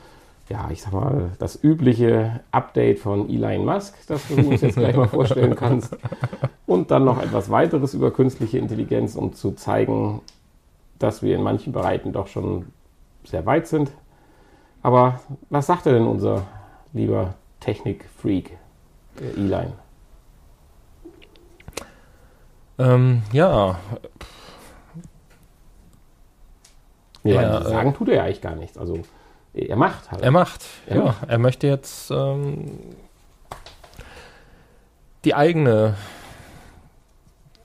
ja, 0.49 0.69
ich 0.71 0.83
sag 0.83 0.93
mal, 0.93 1.31
das 1.39 1.63
übliche 1.63 2.41
Update 2.51 2.99
von 2.99 3.29
Elon 3.31 3.65
Musk, 3.65 3.95
das 4.09 4.27
du 4.29 4.35
uns 4.35 4.61
jetzt 4.61 4.77
gleich 4.77 4.97
mal 4.97 5.09
vorstellen 5.09 5.57
kannst. 5.57 5.97
Und 6.67 6.91
dann 6.91 7.05
noch 7.05 7.23
etwas 7.23 7.51
weiteres 7.51 7.95
über 7.95 8.11
künstliche 8.11 8.59
Intelligenz, 8.59 9.17
um 9.17 9.33
zu 9.33 9.53
zeigen, 9.53 10.21
dass 10.99 11.23
wir 11.23 11.35
in 11.35 11.43
manchen 11.43 11.73
Bereichen 11.73 12.13
doch 12.13 12.27
schon 12.27 12.67
sehr 13.25 13.47
weit 13.47 13.67
sind. 13.67 13.91
Aber 14.83 15.21
was 15.51 15.67
sagt 15.67 15.87
er 15.87 15.95
denn 15.95 16.07
unser 16.07 16.47
lieber 16.93 17.35
Technik-Freak, 17.61 18.57
Eli? 19.21 19.67
Ähm, 22.79 23.23
ja. 23.33 23.79
Nee, 27.23 27.35
er, 27.35 27.63
sagen 27.63 27.95
tut 27.95 28.09
er 28.09 28.15
ja 28.17 28.23
eigentlich 28.25 28.41
gar 28.41 28.55
nichts. 28.55 28.79
Also 28.79 29.01
er 29.55 29.77
macht 29.77 30.11
halt. 30.11 30.23
Er 30.23 30.31
macht, 30.31 30.65
er 30.87 30.97
ja. 30.97 31.05
Macht. 31.05 31.29
Er 31.29 31.39
möchte 31.39 31.67
jetzt 31.67 32.11
ähm, 32.11 32.79
die 35.25 35.35
eigene 35.35 35.95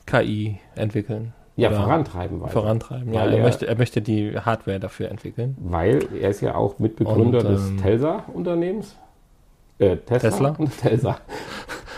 KI 0.06 0.60
entwickeln. 0.76 1.34
Ja, 1.58 1.72
vorantreiben 1.72 2.42
weiter. 2.42 2.54
Vorantreiben, 2.54 3.14
ja. 3.14 3.26
Er, 3.26 3.38
er, 3.38 3.44
möchte, 3.44 3.68
er 3.68 3.78
möchte 3.78 4.02
die 4.02 4.38
Hardware 4.40 4.80
dafür 4.80 5.10
entwickeln. 5.10 5.56
Weil 5.60 6.08
er 6.20 6.30
ist 6.30 6.42
ja 6.42 6.56
auch 6.56 6.80
Mitbegründer 6.80 7.40
Und, 7.40 7.50
des 7.50 7.70
ähm, 7.70 7.78
Telsa-Unternehmens. 7.78 8.96
Äh, 9.78 9.98
Tesla? 9.98 10.52
Tesla? 10.52 10.56
Telsa. 10.82 11.18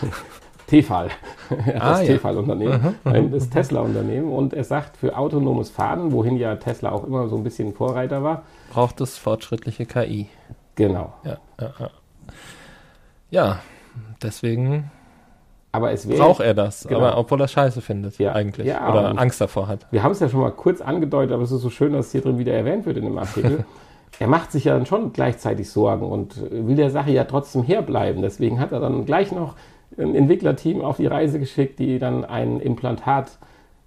Tefal. 0.66 1.08
das 1.50 2.00
ja. 2.00 2.06
Tefal-Unternehmen, 2.06 2.96
das 3.30 3.50
Tesla-Unternehmen. 3.50 4.32
Und 4.32 4.54
er 4.54 4.64
sagt, 4.64 4.96
für 4.96 5.16
autonomes 5.16 5.70
Fahren, 5.70 6.12
wohin 6.12 6.36
ja 6.36 6.56
Tesla 6.56 6.90
auch 6.92 7.04
immer 7.04 7.28
so 7.28 7.36
ein 7.36 7.44
bisschen 7.44 7.74
Vorreiter 7.74 8.22
war, 8.22 8.42
Braucht 8.72 9.00
es 9.00 9.18
fortschrittliche 9.18 9.86
KI. 9.86 10.28
genau. 10.74 11.12
Ja, 11.24 11.38
ja, 13.30 13.58
deswegen 14.22 14.90
Aber 15.72 15.90
es 15.92 16.08
wäre 16.08 16.18
braucht 16.18 16.40
er 16.40 16.54
das. 16.54 16.86
Genau. 16.86 17.00
Aber 17.00 17.18
obwohl 17.18 17.40
er 17.40 17.48
Scheiße 17.48 17.80
findet, 17.80 18.18
Ja. 18.18 18.32
eigentlich. 18.32 18.66
Ja, 18.66 18.90
Oder 18.90 19.18
Angst 19.18 19.40
davor 19.40 19.66
hat. 19.68 19.86
Wir 19.90 20.02
haben 20.02 20.12
es 20.12 20.20
ja 20.20 20.28
schon 20.28 20.40
mal 20.40 20.52
kurz 20.52 20.80
angedeutet, 20.80 21.32
aber 21.32 21.42
es 21.42 21.50
ist 21.50 21.62
so 21.62 21.70
schön, 21.70 21.92
dass 21.92 22.06
es 22.06 22.12
hier 22.12 22.20
drin 22.22 22.38
wieder 22.38 22.52
erwähnt 22.52 22.86
wird 22.86 22.96
in 22.96 23.04
dem 23.04 23.18
Artikel. 23.18 23.64
er 24.20 24.28
macht 24.28 24.52
sich 24.52 24.64
ja 24.64 24.74
dann 24.74 24.86
schon 24.86 25.12
gleichzeitig 25.12 25.68
Sorgen 25.70 26.06
und 26.06 26.40
will 26.50 26.76
der 26.76 26.90
Sache 26.90 27.10
ja 27.10 27.24
trotzdem 27.24 27.64
herbleiben. 27.64 28.22
Deswegen 28.22 28.60
hat 28.60 28.70
er 28.72 28.78
dann 28.80 29.04
gleich 29.04 29.32
noch 29.32 29.56
ein 29.98 30.14
Entwicklerteam 30.14 30.80
auf 30.80 30.96
die 30.96 31.06
Reise 31.06 31.38
geschickt, 31.38 31.78
die 31.78 31.98
dann 31.98 32.24
ein 32.24 32.60
Implantat, 32.60 33.38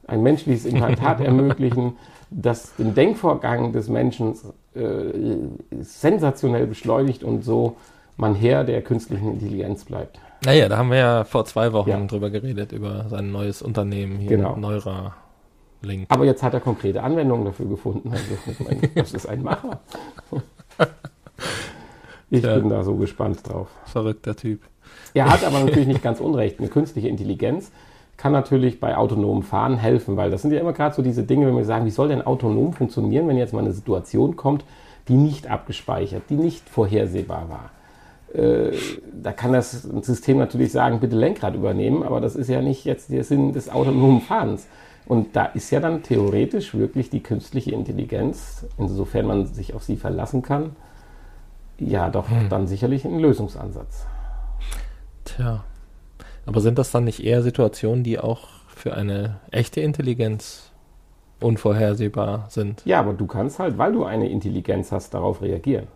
ein 0.07 0.23
menschliches 0.23 0.65
Implantat 0.65 1.19
ermöglichen, 1.21 1.97
das 2.29 2.75
den 2.75 2.93
Denkvorgang 2.93 3.71
des 3.71 3.87
Menschen 3.89 4.35
äh, 4.75 4.81
sensationell 5.81 6.67
beschleunigt 6.67 7.23
und 7.23 7.43
so 7.43 7.77
man 8.17 8.35
Herr 8.35 8.63
der 8.63 8.81
künstlichen 8.81 9.33
Intelligenz 9.33 9.85
bleibt. 9.85 10.19
Naja, 10.45 10.69
da 10.69 10.77
haben 10.77 10.89
wir 10.91 10.97
ja 10.97 11.23
vor 11.23 11.45
zwei 11.45 11.71
Wochen 11.73 11.89
Ja. 11.89 12.05
drüber 12.05 12.29
geredet, 12.29 12.71
über 12.71 13.05
sein 13.09 13.31
neues 13.31 13.61
Unternehmen 13.61 14.17
hier, 14.19 14.37
Genau. 14.37 14.55
Neuralink. 14.55 16.05
Aber 16.09 16.25
jetzt 16.25 16.43
hat 16.43 16.53
er 16.53 16.59
konkrete 16.59 17.01
Anwendungen 17.03 17.45
dafür 17.45 17.67
gefunden. 17.67 18.11
Also, 18.11 18.23
ich 18.45 18.59
meine, 18.59 18.81
das 18.95 19.13
ist 19.13 19.27
ein 19.27 19.41
Macher. 19.43 19.79
Ich 22.29 22.43
Ja. 22.43 22.55
bin 22.59 22.69
da 22.69 22.83
so 22.83 22.95
gespannt 22.95 23.47
drauf. 23.47 23.69
Verrückter 23.85 24.35
Typ. 24.35 24.61
Er 25.13 25.29
hat 25.29 25.43
aber 25.43 25.59
natürlich 25.59 25.87
nicht 25.87 26.03
ganz 26.03 26.19
unrecht. 26.19 26.59
Eine 26.59 26.69
künstliche 26.69 27.07
Intelligenz 27.07 27.71
kann 28.17 28.31
natürlich 28.31 28.79
bei 28.79 28.97
autonomem 28.97 29.43
Fahren 29.43 29.77
helfen, 29.77 30.17
weil 30.17 30.31
das 30.31 30.41
sind 30.41 30.51
ja 30.51 30.59
immer 30.59 30.73
gerade 30.73 30.95
so 30.95 31.01
diese 31.01 31.23
Dinge, 31.23 31.47
wenn 31.47 31.55
wir 31.55 31.65
sagen, 31.65 31.85
wie 31.85 31.91
soll 31.91 32.07
denn 32.07 32.21
autonom 32.21 32.73
funktionieren, 32.73 33.27
wenn 33.27 33.37
jetzt 33.37 33.53
mal 33.53 33.59
eine 33.59 33.73
Situation 33.73 34.35
kommt, 34.35 34.65
die 35.07 35.15
nicht 35.15 35.47
abgespeichert, 35.47 36.23
die 36.29 36.35
nicht 36.35 36.67
vorhersehbar 36.67 37.47
war. 37.49 37.71
Äh, 38.33 38.75
da 39.13 39.31
kann 39.31 39.53
das 39.53 39.83
System 39.83 40.37
natürlich 40.37 40.71
sagen, 40.71 40.99
bitte 40.99 41.15
Lenkrad 41.15 41.55
übernehmen, 41.55 42.03
aber 42.03 42.19
das 42.19 42.35
ist 42.35 42.49
ja 42.49 42.61
nicht 42.61 42.85
jetzt 42.85 43.11
der 43.11 43.23
Sinn 43.23 43.53
des 43.53 43.69
autonomen 43.69 44.21
Fahrens. 44.21 44.67
Und 45.05 45.35
da 45.35 45.45
ist 45.45 45.71
ja 45.71 45.79
dann 45.79 46.03
theoretisch 46.03 46.75
wirklich 46.75 47.09
die 47.09 47.23
künstliche 47.23 47.71
Intelligenz, 47.71 48.65
insofern 48.77 49.25
man 49.25 49.45
sich 49.45 49.73
auf 49.73 49.83
sie 49.83 49.95
verlassen 49.95 50.41
kann, 50.41 50.75
ja 51.79 52.09
doch 52.09 52.25
dann 52.49 52.67
sicherlich 52.67 53.05
ein 53.05 53.19
Lösungsansatz. 53.19 54.05
Tja. 55.37 55.63
Aber 56.45 56.61
sind 56.61 56.77
das 56.77 56.91
dann 56.91 57.03
nicht 57.03 57.23
eher 57.23 57.43
Situationen, 57.43 58.03
die 58.03 58.19
auch 58.19 58.47
für 58.67 58.93
eine 58.93 59.39
echte 59.51 59.81
Intelligenz 59.81 60.71
unvorhersehbar 61.39 62.47
sind? 62.49 62.81
Ja, 62.85 62.99
aber 62.99 63.13
du 63.13 63.27
kannst 63.27 63.59
halt, 63.59 63.77
weil 63.77 63.93
du 63.93 64.05
eine 64.05 64.29
Intelligenz 64.29 64.91
hast, 64.91 65.13
darauf 65.13 65.41
reagieren. 65.41 65.87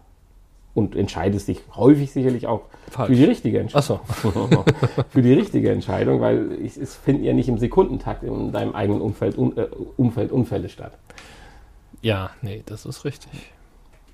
Und 0.74 0.96
entscheidest 0.96 1.50
dich 1.50 1.62
häufig 1.76 2.12
sicherlich 2.12 2.48
auch 2.48 2.62
Falsch. 2.90 3.10
für 3.10 3.16
die 3.16 3.26
richtige 3.26 3.60
Entscheidung. 3.60 4.00
Achso. 4.08 4.64
für 5.10 5.22
die 5.22 5.34
richtige 5.34 5.72
Entscheidung, 5.72 6.22
weil 6.22 6.52
es, 6.64 6.78
es 6.78 6.96
finden 6.96 7.26
ja 7.26 7.34
nicht 7.34 7.50
im 7.50 7.58
Sekundentakt 7.58 8.24
in 8.24 8.52
deinem 8.54 8.74
eigenen 8.74 9.02
Umfeld, 9.02 9.38
un, 9.38 9.58
äh, 9.58 9.68
Umfeld 9.98 10.32
Unfälle 10.32 10.70
statt. 10.70 10.94
Ja, 12.02 12.32
nee, 12.42 12.64
das 12.66 12.86
ist 12.86 13.04
richtig. 13.04 13.52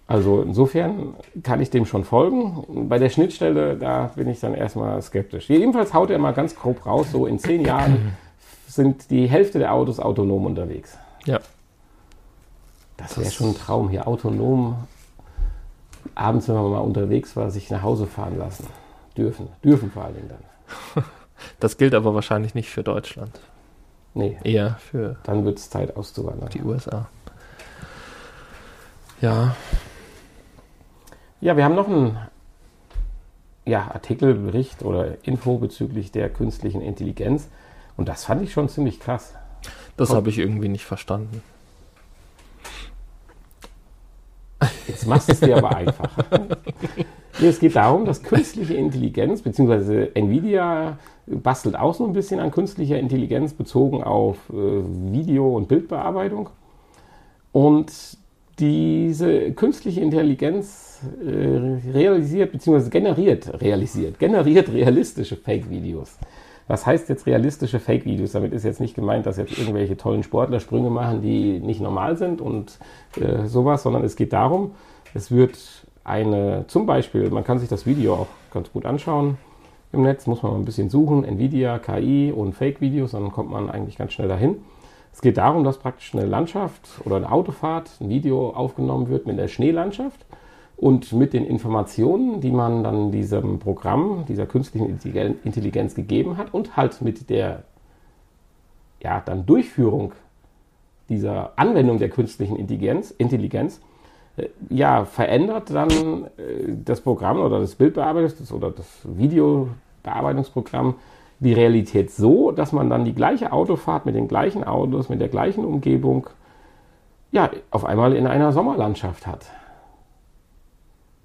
Also 0.08 0.42
insofern 0.42 1.16
kann 1.44 1.60
ich 1.62 1.70
dem 1.70 1.86
schon 1.86 2.06
folgen. 2.06 2.88
Bei 2.88 2.98
der 2.98 3.10
Schnittstelle, 3.10 3.76
da 3.76 4.12
bin 4.16 4.30
ich 4.30 4.40
dann 4.40 4.54
erstmal 4.54 5.02
skeptisch. 5.02 5.50
Jedenfalls 5.50 5.94
haut 5.94 6.10
er 6.10 6.18
mal 6.18 6.34
ganz 6.34 6.56
grob 6.56 6.86
raus, 6.86 7.12
so 7.12 7.26
in 7.26 7.40
zehn 7.40 7.66
Jahren 7.66 8.14
sind 8.68 9.10
die 9.12 9.28
Hälfte 9.28 9.60
der 9.60 9.74
Autos 9.74 10.00
autonom 10.00 10.46
unterwegs. 10.46 10.98
Ja. 11.26 11.40
Das 12.96 13.18
wäre 13.20 13.30
schon 13.30 13.50
ein 13.50 13.56
Traum 13.56 13.90
hier, 13.90 14.08
autonom 14.08 14.76
abends, 16.16 16.48
wenn 16.48 16.56
man 16.56 16.72
mal 16.72 16.80
unterwegs 16.80 17.36
war, 17.36 17.52
sich 17.52 17.70
nach 17.70 17.84
Hause 17.84 18.08
fahren 18.08 18.38
lassen. 18.40 18.66
Dürfen. 19.18 19.50
Dürfen 19.64 19.92
vor 19.92 20.06
allen 20.06 20.16
Dingen 20.16 20.30
dann. 20.30 21.04
Das 21.60 21.78
gilt 21.78 21.94
aber 21.94 22.16
wahrscheinlich 22.16 22.56
nicht 22.56 22.70
für 22.72 22.82
Deutschland. 22.84 23.40
Nee, 24.16 24.38
Eher 24.44 24.78
für 24.80 25.18
dann 25.24 25.46
wird 25.46 25.60
es 25.60 25.70
Zeit 25.70 25.96
auszuwandern. 25.96 26.50
die 26.50 26.64
USA. 26.64 27.08
Ja, 29.22 29.56
Ja, 31.40 31.56
wir 31.56 31.66
haben 31.66 31.76
noch 31.76 31.88
einen 31.88 32.18
ja, 33.66 33.92
Artikel, 33.92 34.34
Bericht 34.34 34.84
oder 34.84 35.24
Info 35.24 35.58
bezüglich 35.58 36.12
der 36.12 36.30
künstlichen 36.30 36.82
Intelligenz. 36.82 37.48
Und 37.96 38.10
das 38.10 38.26
fand 38.26 38.42
ich 38.42 38.54
schon 38.54 38.70
ziemlich 38.70 39.00
krass. 39.00 39.36
das 39.98 40.12
habe 40.12 40.30
ich 40.30 40.40
irgendwie 40.40 40.68
nicht 40.68 40.86
verstanden. 40.86 41.44
Jetzt 44.88 45.06
machst 45.06 45.28
du 45.28 45.34
es 45.34 45.40
dir 45.42 45.58
aber 45.58 45.76
einfach. 45.76 46.10
Nee, 47.40 47.48
es 47.48 47.60
geht 47.60 47.76
darum, 47.76 48.06
dass 48.06 48.24
künstliche 48.24 48.74
Intelligenz, 48.74 49.44
beziehungsweise 49.44 50.16
Nvidia 50.16 50.98
bastelt 51.28 51.76
auch 51.78 51.94
so 51.94 52.06
ein 52.06 52.14
bisschen 52.14 52.40
an 52.40 52.50
künstlicher 52.50 52.98
Intelligenz 52.98 53.54
bezogen 53.54 54.04
auf 54.04 54.38
äh, 54.50 54.54
Video- 54.54 55.56
und 55.56 55.68
Bildbearbeitung. 55.68 56.50
Und 57.52 58.18
diese 58.60 59.52
künstliche 59.52 60.02
Intelligenz 60.02 61.00
äh, 61.24 61.92
realisiert, 61.92 62.52
beziehungsweise 62.52 62.90
generiert, 62.90 63.62
realisiert, 63.62 64.20
generiert 64.20 64.72
realistische 64.72 65.36
Fake-Videos. 65.36 66.18
Was 66.68 66.86
heißt 66.86 67.08
jetzt 67.08 67.26
realistische 67.28 67.80
Fake-Videos? 67.80 68.34
Damit 68.34 68.52
ist 68.52 68.66
jetzt 68.66 68.82
nicht 68.82 68.96
gemeint, 68.96 69.26
dass 69.26 69.38
jetzt 69.38 69.58
irgendwelche 69.58 69.96
tollen 69.96 70.24
Sportler 70.24 70.60
Sprünge 70.60 70.90
machen, 70.90 71.22
die 71.22 71.60
nicht 71.60 71.80
normal 71.80 72.18
sind 72.18 72.42
und 72.42 72.78
äh, 73.22 73.46
sowas, 73.46 73.84
sondern 73.84 74.04
es 74.04 74.16
geht 74.16 74.34
darum, 74.34 74.72
es 75.14 75.32
wird 75.32 75.58
eine, 76.04 76.66
zum 76.68 76.86
Beispiel, 76.86 77.30
man 77.30 77.44
kann 77.44 77.60
sich 77.60 77.70
das 77.70 77.86
Video 77.86 78.16
auch 78.16 78.28
ganz 78.52 78.72
gut 78.72 78.86
anschauen 78.86 79.38
im 79.94 80.02
Netz, 80.02 80.28
muss 80.28 80.44
man 80.44 80.52
mal 80.52 80.58
ein 80.58 80.66
bisschen 80.66 80.90
suchen, 80.90 81.24
Nvidia, 81.24 81.80
KI 81.80 82.34
und 82.36 82.54
Fake-Videos, 82.54 83.12
dann 83.12 83.32
kommt 83.32 83.50
man 83.50 83.70
eigentlich 83.70 83.98
ganz 83.98 84.14
schnell 84.14 84.28
dahin. 84.28 84.58
Es 85.18 85.22
geht 85.22 85.38
darum, 85.38 85.64
dass 85.64 85.80
praktisch 85.80 86.14
eine 86.14 86.28
Landschaft 86.28 86.88
oder 87.04 87.16
eine 87.16 87.32
Autofahrt, 87.32 87.90
ein 88.00 88.08
Video 88.08 88.52
aufgenommen 88.52 89.10
wird 89.10 89.26
mit 89.26 89.40
der 89.40 89.48
Schneelandschaft 89.48 90.28
und 90.76 91.12
mit 91.12 91.34
den 91.34 91.44
Informationen, 91.44 92.40
die 92.40 92.52
man 92.52 92.84
dann 92.84 93.12
diesem 93.12 93.58
Programm, 93.58 94.26
dieser 94.28 94.46
künstlichen 94.46 94.88
Intelligen- 94.88 95.40
Intelligenz 95.44 95.96
gegeben 95.96 96.38
hat 96.38 96.54
und 96.54 96.78
halt 96.78 97.02
mit 97.02 97.32
der 97.32 97.64
ja, 99.02 99.20
dann 99.26 99.48
Durchführung 99.48 100.14
dieser 101.10 101.54
Anwendung 101.56 101.98
der 101.98 102.10
künstlichen 102.10 102.56
Intelligenz, 102.56 103.10
Intelligenz 103.10 103.82
äh, 104.36 104.50
ja, 104.70 105.04
verändert 105.06 105.72
dann 105.72 106.26
äh, 106.38 106.76
das 106.86 107.02
Programm 107.02 107.40
oder 107.40 107.60
das 107.60 107.80
Bildbearbeitungs- 107.80 108.54
oder 108.54 108.70
das 108.70 108.86
Videobearbeitungsprogramm 109.04 110.94
die 111.40 111.54
Realität 111.54 112.12
so, 112.12 112.52
dass 112.52 112.72
man 112.72 112.90
dann 112.90 113.06
die 113.06 113.14
gleiche 113.14 113.52
Autofahrt 113.52 114.06
mit 114.06 114.16
den 114.16 114.28
gleichen 114.28 114.64
Autos, 114.64 115.10
mit 115.10 115.22
der 115.22 115.28
gleichen 115.28 115.66
Umgebung, 115.66 116.28
ja, 117.32 117.50
auf 117.72 117.86
einmal 117.86 118.16
in 118.16 118.26
einer 118.26 118.52
Sommerlandschaft 118.52 119.28
hat. 119.28 119.46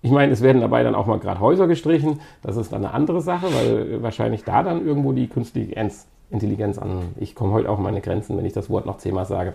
Ich 0.03 0.11
meine, 0.11 0.33
es 0.33 0.43
werden 0.43 0.61
dabei 0.61 0.83
dann 0.83 0.97
auch 0.97 1.07
mal 1.07 1.21
gerade 1.21 1.39
Häuser 1.39 1.69
gestrichen. 1.69 2.21
Das 2.43 2.57
ist 2.57 2.73
dann 2.73 2.85
eine 2.85 2.93
andere 2.93 3.21
Sache, 3.21 3.47
weil 3.55 4.03
wahrscheinlich 4.03 4.43
da 4.43 4.65
dann 4.65 4.85
irgendwo 4.85 5.13
die 5.13 5.29
künstliche 5.29 5.77
Intelligenz- 6.31 6.79
an. 6.79 7.15
Ich 7.21 7.37
komme 7.37 7.53
heute 7.53 7.71
auch 7.71 7.79
an 7.79 7.85
meine 7.85 8.01
Grenzen, 8.01 8.37
wenn 8.37 8.45
ich 8.45 8.53
das 8.53 8.69
Wort 8.69 8.85
noch 8.85 8.99
zehnmal 8.99 9.27
sage. 9.27 9.55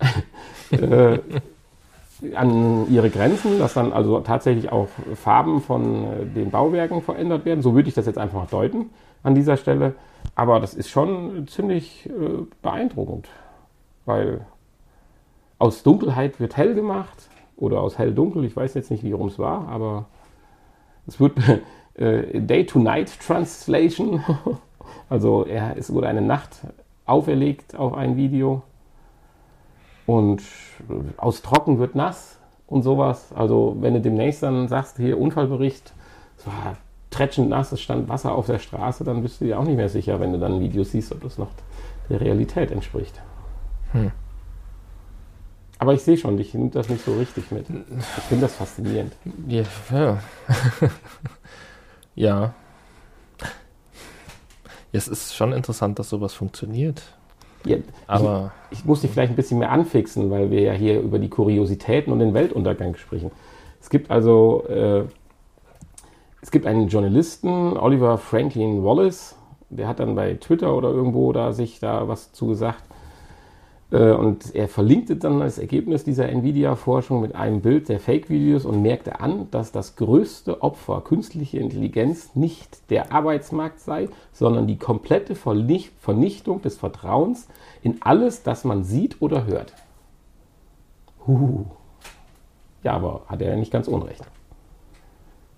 äh, 0.70 1.18
an 2.34 2.86
ihre 2.90 3.08
Grenzen, 3.08 3.58
dass 3.58 3.72
dann 3.72 3.94
also 3.94 4.20
tatsächlich 4.20 4.70
auch 4.70 4.88
Farben 5.14 5.62
von 5.62 6.04
äh, 6.04 6.26
den 6.26 6.50
Bauwerken 6.50 7.00
verändert 7.00 7.46
werden. 7.46 7.62
So 7.62 7.74
würde 7.74 7.88
ich 7.88 7.94
das 7.94 8.04
jetzt 8.04 8.18
einfach 8.18 8.46
deuten 8.48 8.90
an 9.22 9.34
dieser 9.34 9.56
Stelle. 9.56 9.94
Aber 10.34 10.60
das 10.60 10.74
ist 10.74 10.90
schon 10.90 11.46
ziemlich 11.48 12.06
äh, 12.06 12.44
beeindruckend, 12.62 13.28
weil 14.04 14.46
aus 15.58 15.82
Dunkelheit 15.82 16.40
wird 16.40 16.56
hell 16.56 16.74
gemacht 16.74 17.28
oder 17.56 17.80
aus 17.80 17.98
hell 17.98 18.14
dunkel. 18.14 18.44
Ich 18.44 18.56
weiß 18.56 18.74
jetzt 18.74 18.90
nicht, 18.90 19.04
wie 19.04 19.12
rum 19.12 19.28
es 19.28 19.38
war, 19.38 19.68
aber 19.68 20.06
es 21.06 21.20
wird 21.20 21.36
äh, 21.94 22.40
Day-to-Night-Translation. 22.40 24.24
also 25.08 25.44
er, 25.44 25.76
es 25.76 25.92
wurde 25.92 26.08
eine 26.08 26.22
Nacht 26.22 26.60
auferlegt 27.06 27.76
auf 27.76 27.94
ein 27.94 28.16
Video. 28.16 28.62
Und 30.06 30.40
äh, 30.88 31.18
aus 31.18 31.42
trocken 31.42 31.78
wird 31.78 31.94
nass 31.94 32.38
und 32.66 32.82
sowas. 32.82 33.32
Also 33.34 33.76
wenn 33.80 33.94
du 33.94 34.00
demnächst 34.00 34.42
dann 34.42 34.68
sagst, 34.68 34.96
hier 34.96 35.18
Unfallbericht, 35.20 35.92
es 36.38 36.46
war 36.46 36.76
tretschend 37.10 37.48
nass, 37.48 37.72
es 37.72 37.80
stand 37.80 38.08
Wasser 38.08 38.32
auf 38.32 38.46
der 38.46 38.58
Straße, 38.58 39.04
dann 39.04 39.22
bist 39.22 39.40
du 39.40 39.44
dir 39.44 39.58
auch 39.58 39.64
nicht 39.64 39.76
mehr 39.76 39.88
sicher, 39.88 40.20
wenn 40.20 40.32
du 40.32 40.38
dann 40.38 40.54
ein 40.54 40.60
Video 40.60 40.84
siehst, 40.84 41.12
ob 41.12 41.22
das 41.22 41.38
noch 41.38 41.48
der 42.08 42.20
Realität 42.20 42.70
entspricht. 42.70 43.20
Hm. 43.92 44.12
Aber 45.78 45.94
ich 45.94 46.02
sehe 46.02 46.16
schon, 46.16 46.36
dich 46.36 46.52
nimmt 46.52 46.74
das 46.74 46.88
nicht 46.88 47.04
so 47.04 47.14
richtig 47.14 47.50
mit. 47.50 47.66
Ich 47.70 48.24
finde 48.24 48.42
das 48.42 48.54
faszinierend. 48.54 49.14
Ja. 49.48 49.62
Ja. 49.90 50.18
ja. 52.14 52.54
es 54.92 55.08
ist 55.08 55.34
schon 55.34 55.52
interessant, 55.52 55.98
dass 55.98 56.10
sowas 56.10 56.34
funktioniert. 56.34 57.02
Ja, 57.64 57.78
Aber 58.06 58.52
ich, 58.70 58.80
ich 58.80 58.84
muss 58.84 59.00
dich 59.00 59.10
vielleicht 59.10 59.32
ein 59.32 59.36
bisschen 59.36 59.58
mehr 59.58 59.70
anfixen, 59.70 60.30
weil 60.30 60.50
wir 60.50 60.60
ja 60.60 60.72
hier 60.72 61.00
über 61.00 61.18
die 61.18 61.28
Kuriositäten 61.28 62.12
und 62.12 62.18
den 62.18 62.34
Weltuntergang 62.34 62.94
sprechen. 62.96 63.30
Es 63.80 63.88
gibt 63.88 64.10
also 64.10 64.66
äh, 64.68 65.04
es 66.42 66.50
gibt 66.50 66.66
einen 66.66 66.88
Journalisten, 66.88 67.76
Oliver 67.76 68.18
Franklin 68.18 68.82
Wallace, 68.84 69.36
der 69.68 69.86
hat 69.86 70.00
dann 70.00 70.14
bei 70.14 70.34
Twitter 70.34 70.74
oder 70.74 70.90
irgendwo 70.90 71.32
da 71.32 71.52
sich 71.52 71.80
da 71.80 72.08
was 72.08 72.32
zugesagt. 72.32 72.82
Äh, 73.92 74.12
und 74.12 74.54
er 74.54 74.68
verlinkte 74.68 75.16
dann 75.16 75.40
das 75.40 75.58
Ergebnis 75.58 76.04
dieser 76.04 76.28
Nvidia-Forschung 76.28 77.20
mit 77.20 77.34
einem 77.34 77.60
Bild 77.60 77.88
der 77.88 78.00
Fake-Videos 78.00 78.64
und 78.64 78.82
merkte 78.82 79.20
an, 79.20 79.48
dass 79.50 79.72
das 79.72 79.96
größte 79.96 80.62
Opfer 80.62 81.02
künstliche 81.02 81.58
Intelligenz 81.58 82.34
nicht 82.34 82.90
der 82.90 83.12
Arbeitsmarkt 83.12 83.80
sei, 83.80 84.08
sondern 84.32 84.66
die 84.66 84.78
komplette 84.78 85.34
Vernichtung 85.34 86.62
des 86.62 86.76
Vertrauens 86.76 87.48
in 87.82 87.98
alles, 88.00 88.42
das 88.42 88.64
man 88.64 88.84
sieht 88.84 89.20
oder 89.20 89.46
hört. 89.46 89.74
Huhu. 91.26 91.66
Ja, 92.82 92.94
aber 92.94 93.22
hat 93.26 93.42
er 93.42 93.50
ja 93.50 93.56
nicht 93.56 93.72
ganz 93.72 93.88
unrecht. 93.88 94.24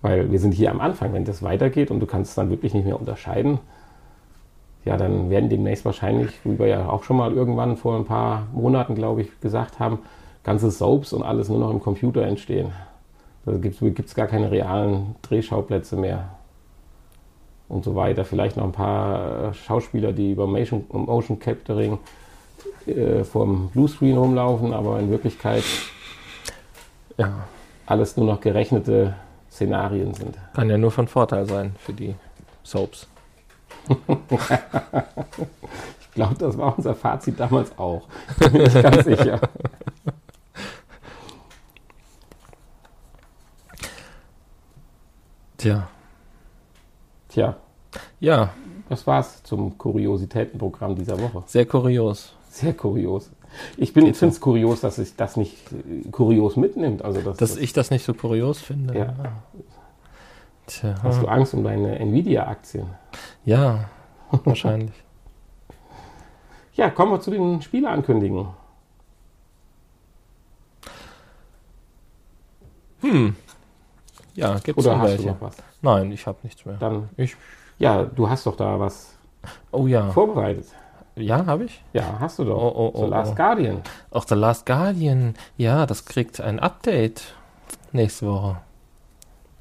Weil 0.03 0.31
wir 0.31 0.39
sind 0.39 0.53
hier 0.53 0.69
am 0.69 0.81
Anfang, 0.81 1.13
wenn 1.13 1.23
das 1.23 1.41
weitergeht 1.41 1.89
und 1.89 2.01
du 2.01 2.05
kannst 2.05 2.31
es 2.31 2.35
dann 2.35 2.49
wirklich 2.49 2.73
nicht 2.73 2.85
mehr 2.85 2.99
unterscheiden, 2.99 3.59
ja, 4.83 4.97
dann 4.97 5.29
werden 5.29 5.49
demnächst 5.49 5.85
wahrscheinlich, 5.85 6.31
wie 6.43 6.59
wir 6.59 6.67
ja 6.67 6.89
auch 6.89 7.03
schon 7.03 7.15
mal 7.15 7.31
irgendwann 7.31 7.77
vor 7.77 7.95
ein 7.95 8.03
paar 8.03 8.47
Monaten, 8.53 8.95
glaube 8.95 9.21
ich, 9.21 9.39
gesagt 9.39 9.79
haben, 9.79 9.99
ganze 10.43 10.69
Soaps 10.71 11.13
und 11.13 11.23
alles 11.23 11.47
nur 11.47 11.57
noch 11.57 11.71
im 11.71 11.79
Computer 11.79 12.21
entstehen. 12.23 12.73
Da 13.45 13.53
gibt 13.53 13.81
es 13.81 14.13
gar 14.13 14.27
keine 14.27 14.51
realen 14.51 15.15
Drehschauplätze 15.21 15.95
mehr 15.95 16.29
und 17.69 17.85
so 17.85 17.95
weiter. 17.95 18.25
Vielleicht 18.25 18.57
noch 18.57 18.65
ein 18.65 18.73
paar 18.73 19.51
äh, 19.51 19.53
Schauspieler, 19.53 20.11
die 20.11 20.33
über 20.33 20.47
Motion, 20.47 20.83
Motion 20.91 21.39
Capturing 21.39 21.97
äh, 22.85 23.23
vom 23.23 23.69
Bluescreen 23.69 24.17
rumlaufen, 24.17 24.73
aber 24.73 24.99
in 24.99 25.09
Wirklichkeit 25.09 25.63
ja. 27.17 27.31
alles 27.85 28.17
nur 28.17 28.25
noch 28.25 28.41
gerechnete 28.41 29.13
Szenarien 29.53 30.13
sind. 30.15 30.35
Kann 30.53 30.69
ja 30.69 30.77
nur 30.79 30.91
von 30.91 31.07
Vorteil 31.07 31.45
sein 31.45 31.75
für 31.77 31.93
die 31.93 32.15
Soaps. 32.63 33.07
ich 33.87 33.97
glaube, 36.15 36.35
das 36.39 36.57
war 36.57 36.75
unser 36.75 36.95
Fazit 36.95 37.39
damals 37.39 37.77
auch. 37.77 38.07
Bin 38.39 38.61
ich 38.61 38.73
ganz 38.73 39.03
sicher. 39.05 39.39
Tja. 45.57 45.87
Tja. 47.29 47.55
Ja. 48.19 48.49
Das 48.89 49.05
war's 49.05 49.43
zum 49.43 49.77
Kuriositätenprogramm 49.77 50.95
dieser 50.95 51.19
Woche. 51.19 51.43
Sehr 51.45 51.67
kurios. 51.67 52.33
Sehr 52.49 52.73
kurios. 52.73 53.29
Ich, 53.77 53.91
finde 53.93 54.11
es 54.11 54.41
kurios, 54.41 54.81
dass 54.81 54.95
sich 54.95 55.15
das 55.15 55.37
nicht 55.37 55.71
äh, 55.71 56.09
kurios 56.09 56.55
mitnimmt. 56.55 57.03
Also 57.03 57.21
dass, 57.21 57.37
dass 57.37 57.51
das, 57.51 57.59
ich 57.59 57.73
das 57.73 57.91
nicht 57.91 58.05
so 58.05 58.13
kurios 58.13 58.59
finde. 58.61 58.97
Ja. 58.97 59.13
Tja. 60.65 60.95
Hast 61.03 61.21
du 61.21 61.27
Angst 61.27 61.53
um 61.53 61.63
deine 61.63 61.99
Nvidia-Aktien? 61.99 62.87
Ja, 63.45 63.89
wahrscheinlich. 64.45 64.93
ja, 66.75 66.89
kommen 66.89 67.11
wir 67.11 67.19
zu 67.19 67.31
den 67.31 67.61
Spieleankündigungen. 67.61 68.47
Hm. 73.01 73.35
Ja, 74.35 74.57
gibt 74.59 74.79
es 74.79 74.85
Oder 74.85 74.97
hast 74.97 75.09
welche? 75.09 75.23
du 75.23 75.29
noch 75.29 75.41
was? 75.41 75.57
Nein, 75.81 76.11
ich 76.11 76.25
habe 76.25 76.39
nichts 76.43 76.65
mehr. 76.65 76.75
Dann, 76.75 77.09
ich, 77.17 77.35
ja, 77.77 78.03
du 78.03 78.29
hast 78.29 78.45
doch 78.45 78.55
da 78.55 78.79
was 78.79 79.13
oh 79.71 79.85
ja. 79.87 80.09
vorbereitet. 80.11 80.67
Ja, 81.15 81.45
habe 81.45 81.65
ich? 81.65 81.83
Ja, 81.93 82.17
hast 82.19 82.39
du 82.39 82.45
doch. 82.45 82.57
Oh, 82.57 82.73
oh, 82.75 82.91
oh, 82.93 83.05
The 83.05 83.09
Last 83.09 83.33
oh. 83.33 83.35
Guardian. 83.35 83.81
Auch 84.11 84.25
The 84.27 84.35
Last 84.35 84.65
Guardian. 84.65 85.35
Ja, 85.57 85.85
das 85.85 86.05
kriegt 86.05 86.41
ein 86.41 86.59
Update 86.59 87.35
nächste 87.91 88.27
Woche. 88.27 88.57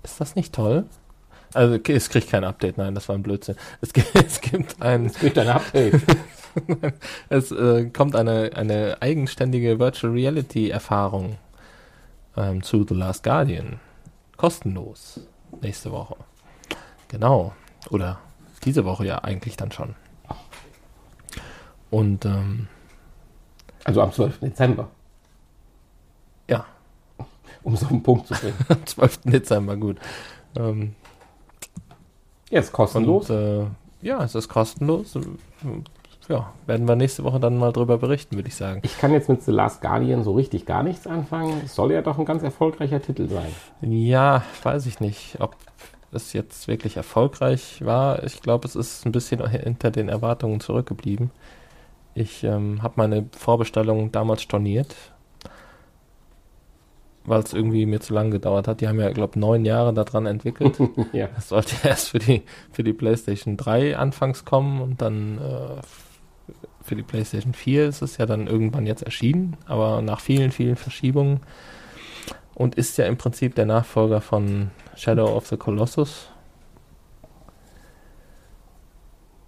Ist 0.03 0.21
das 0.21 0.35
nicht 0.35 0.55
toll? 0.55 0.87
Also 1.55 1.77
es 1.77 2.09
kriegt 2.09 2.31
kein 2.31 2.45
Update, 2.45 2.79
nein, 2.79 2.95
das 2.95 3.09
war 3.09 3.17
ein 3.17 3.23
Blödsinn. 3.23 3.57
Es 3.81 3.93
gibt, 3.93 4.15
es 4.15 4.41
gibt 4.41 4.81
ein, 4.81 5.07
Es 5.07 5.15
kriegt 5.15 5.39
ein 5.39 5.49
Update. 5.49 6.01
es 7.29 7.51
äh, 7.53 7.91
kommt 7.91 8.17
eine, 8.17 8.53
eine 8.55 8.97
eigenständige 9.01 9.79
Virtual 9.79 10.13
Reality 10.13 10.71
Erfahrung 10.71 11.37
ähm, 12.37 12.63
zu 12.63 12.87
The 12.89 12.95
Last 12.95 13.23
Guardian. 13.23 13.81
Kostenlos. 14.37 15.21
Nächste 15.61 15.93
Woche. 15.93 16.17
Genau. 17.09 17.53
Oder 17.91 18.19
diese 18.65 18.85
Woche 18.85 19.07
ja 19.07 19.19
eigentlich 19.19 19.57
dann 19.57 19.71
schon. 19.71 19.95
Und 21.93 22.24
ähm, 22.24 22.68
also 23.84 24.01
am 24.01 24.11
12. 24.11 24.40
Dezember, 24.40 24.88
ja, 26.49 26.64
um 27.62 27.74
es 27.74 27.82
auf 27.82 27.90
den 27.90 28.03
Punkt 28.03 28.26
zu 28.28 28.34
bringen. 28.34 28.57
am 28.68 28.86
12. 28.86 29.18
Dezember, 29.24 29.76
gut. 29.76 29.99
Ähm, 30.57 30.95
Ja, 32.49 32.61
ist 32.61 32.72
kostenlos. 32.72 33.28
Und, 33.28 33.36
äh, 33.36 33.66
ja, 34.01 34.24
es 34.24 34.34
ist 34.34 34.49
kostenlos. 34.49 35.18
Ja, 36.30 36.55
werden 36.66 36.88
wir 36.88 36.97
nächste 36.97 37.24
Woche 37.24 37.38
dann 37.38 37.59
mal 37.59 37.72
drüber 37.72 37.99
berichten, 37.99 38.36
würde 38.36 38.49
ich 38.49 38.55
sagen. 38.55 38.80
Ich 38.84 38.97
kann 38.99 39.12
jetzt 39.12 39.28
mit 39.28 39.43
The 39.43 39.51
Last 39.51 39.82
Guardian 39.82 40.24
so 40.24 40.32
richtig 40.32 40.64
gar 40.64 40.82
nichts 40.82 41.07
anfangen. 41.07 41.61
Es 41.62 41.74
soll 41.74 41.93
ja 41.93 42.01
doch 42.01 42.18
ein 42.18 42.24
ganz 42.24 42.43
erfolgreicher 42.43 43.03
Titel 43.03 43.28
sein. 43.28 43.49
Ja, 43.82 44.45
weiß 44.62 44.86
ich 44.86 44.99
nicht, 45.01 45.36
ob 45.40 45.57
es 46.11 46.32
jetzt 46.32 46.68
wirklich 46.68 46.97
erfolgreich 46.97 47.84
war. 47.84 48.22
Ich 48.22 48.40
glaube, 48.40 48.66
es 48.66 48.76
ist 48.76 49.05
ein 49.05 49.12
bisschen 49.12 49.47
hinter 49.47 49.90
den 49.90 50.09
Erwartungen 50.09 50.61
zurückgeblieben. 50.61 51.30
Ich 52.15 52.45
ähm, 52.45 52.83
habe 52.83 52.95
meine 52.97 53.29
Vorbestellung 53.37 54.13
damals 54.13 54.43
storniert, 54.43 54.95
weil 57.25 57.41
es 57.41 57.53
irgendwie 57.53 57.87
mir 57.87 58.01
zu 58.01 58.13
lange 58.13 58.31
gedauert 58.31 58.69
hat. 58.69 58.81
Die 58.81 58.89
haben 58.89 59.01
ja, 59.01 59.11
glaube 59.11 59.39
neun 59.39 59.65
Jahre 59.65 59.95
daran 59.95 60.27
entwickelt. 60.27 60.79
ja. 61.13 61.29
Das 61.35 61.49
sollte 61.49 61.77
erst 61.89 62.11
für 62.11 62.19
die, 62.19 62.43
für 62.73 62.85
die 62.85 62.93
PlayStation 62.93 63.57
3 63.57 63.97
anfangs 63.97 64.45
kommen 64.45 64.81
und 64.81 65.01
dann 65.01 65.39
äh, 65.39 65.81
für 66.83 66.97
die 66.97 67.03
PlayStation 67.03 67.55
4 67.55 67.87
ist 67.87 68.03
es 68.03 68.17
ja 68.17 68.27
dann 68.27 68.47
irgendwann 68.47 68.87
jetzt 68.87 69.03
erschienen, 69.03 69.57
aber 69.67 70.03
nach 70.03 70.21
vielen, 70.21 70.51
vielen 70.51 70.77
Verschiebungen 70.77 71.41
und 72.55 72.75
ist 72.75 72.99
ja 72.99 73.07
im 73.07 73.17
Prinzip 73.17 73.55
der 73.55 73.67
Nachfolger 73.67 74.21
von 74.21 74.71
Shadow 74.97 75.35
of 75.35 75.47
the 75.47 75.57
Colossus. 75.57 76.29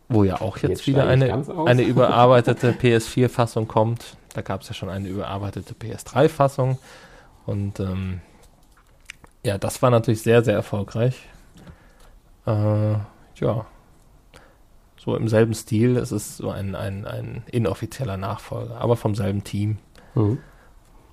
Wo 0.08 0.22
ja 0.24 0.40
auch 0.40 0.58
jetzt, 0.58 0.70
Jetzt 0.70 0.86
wieder 0.86 1.06
eine, 1.06 1.44
eine 1.66 1.82
überarbeitete 1.82 2.72
PS4-Fassung 2.72 3.66
kommt. 3.68 4.16
Da 4.34 4.42
gab 4.42 4.60
es 4.62 4.68
ja 4.68 4.74
schon 4.74 4.90
eine 4.90 5.08
überarbeitete 5.08 5.74
PS3-Fassung. 5.74 6.78
Und 7.46 7.80
ähm, 7.80 8.20
ja, 9.44 9.58
das 9.58 9.80
war 9.82 9.90
natürlich 9.90 10.22
sehr, 10.22 10.42
sehr 10.44 10.54
erfolgreich. 10.54 11.16
Äh, 12.46 12.92
ja. 13.36 13.66
So 14.96 15.16
im 15.16 15.28
selben 15.28 15.54
Stil. 15.54 15.96
Es 15.96 16.12
ist 16.12 16.36
so 16.38 16.50
ein, 16.50 16.74
ein, 16.74 17.04
ein 17.06 17.42
inoffizieller 17.50 18.16
Nachfolger, 18.16 18.80
aber 18.80 18.96
vom 18.96 19.14
selben 19.14 19.44
Team, 19.44 19.78
Mhm. 20.14 20.38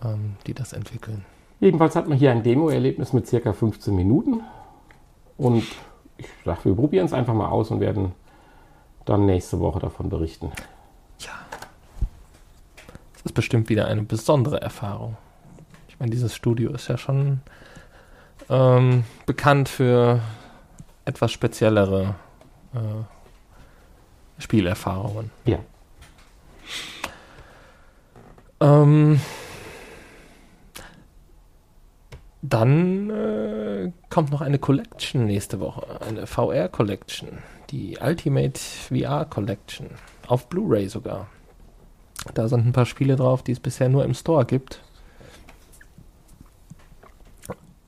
ähm, 0.03 0.35
die 0.47 0.53
das 0.53 0.73
entwickeln. 0.73 1.25
Jedenfalls 1.59 1.95
hat 1.95 2.07
man 2.07 2.17
hier 2.17 2.31
ein 2.31 2.43
Demo-Erlebnis 2.43 3.13
mit 3.13 3.27
circa 3.27 3.53
15 3.53 3.95
Minuten. 3.95 4.41
Und 5.37 5.63
ich 6.17 6.27
dachte, 6.45 6.65
wir 6.65 6.75
probieren 6.75 7.05
es 7.05 7.13
einfach 7.13 7.33
mal 7.33 7.49
aus 7.49 7.71
und 7.71 7.79
werden 7.79 8.13
dann 9.11 9.25
nächste 9.25 9.59
Woche 9.59 9.79
davon 9.79 10.09
berichten. 10.09 10.51
Ja. 11.19 11.31
Das 13.13 13.23
ist 13.25 13.33
bestimmt 13.33 13.67
wieder 13.67 13.85
eine 13.87 14.03
besondere 14.03 14.61
Erfahrung. 14.61 15.17
Ich 15.89 15.99
meine, 15.99 16.11
dieses 16.11 16.33
Studio 16.33 16.71
ist 16.71 16.87
ja 16.87 16.97
schon 16.97 17.41
ähm, 18.49 19.03
bekannt 19.25 19.67
für 19.67 20.21
etwas 21.03 21.31
speziellere 21.31 22.15
äh, 22.73 24.41
Spielerfahrungen. 24.41 25.29
Ja. 25.43 25.59
Ähm, 28.61 29.19
dann 32.41 33.09
äh, 33.09 33.91
kommt 34.09 34.31
noch 34.31 34.41
eine 34.41 34.57
Collection 34.57 35.25
nächste 35.25 35.59
Woche, 35.59 35.99
eine 36.01 36.25
VR 36.27 36.69
Collection, 36.69 37.39
die 37.71 37.97
Ultimate 38.01 38.59
VR 38.59 39.25
Collection, 39.25 39.89
auf 40.27 40.47
Blu-ray 40.49 40.89
sogar. 40.89 41.27
Da 42.33 42.47
sind 42.47 42.65
ein 42.65 42.73
paar 42.73 42.85
Spiele 42.85 43.15
drauf, 43.15 43.43
die 43.43 43.53
es 43.53 43.59
bisher 43.59 43.89
nur 43.89 44.05
im 44.05 44.13
Store 44.13 44.45
gibt. 44.45 44.81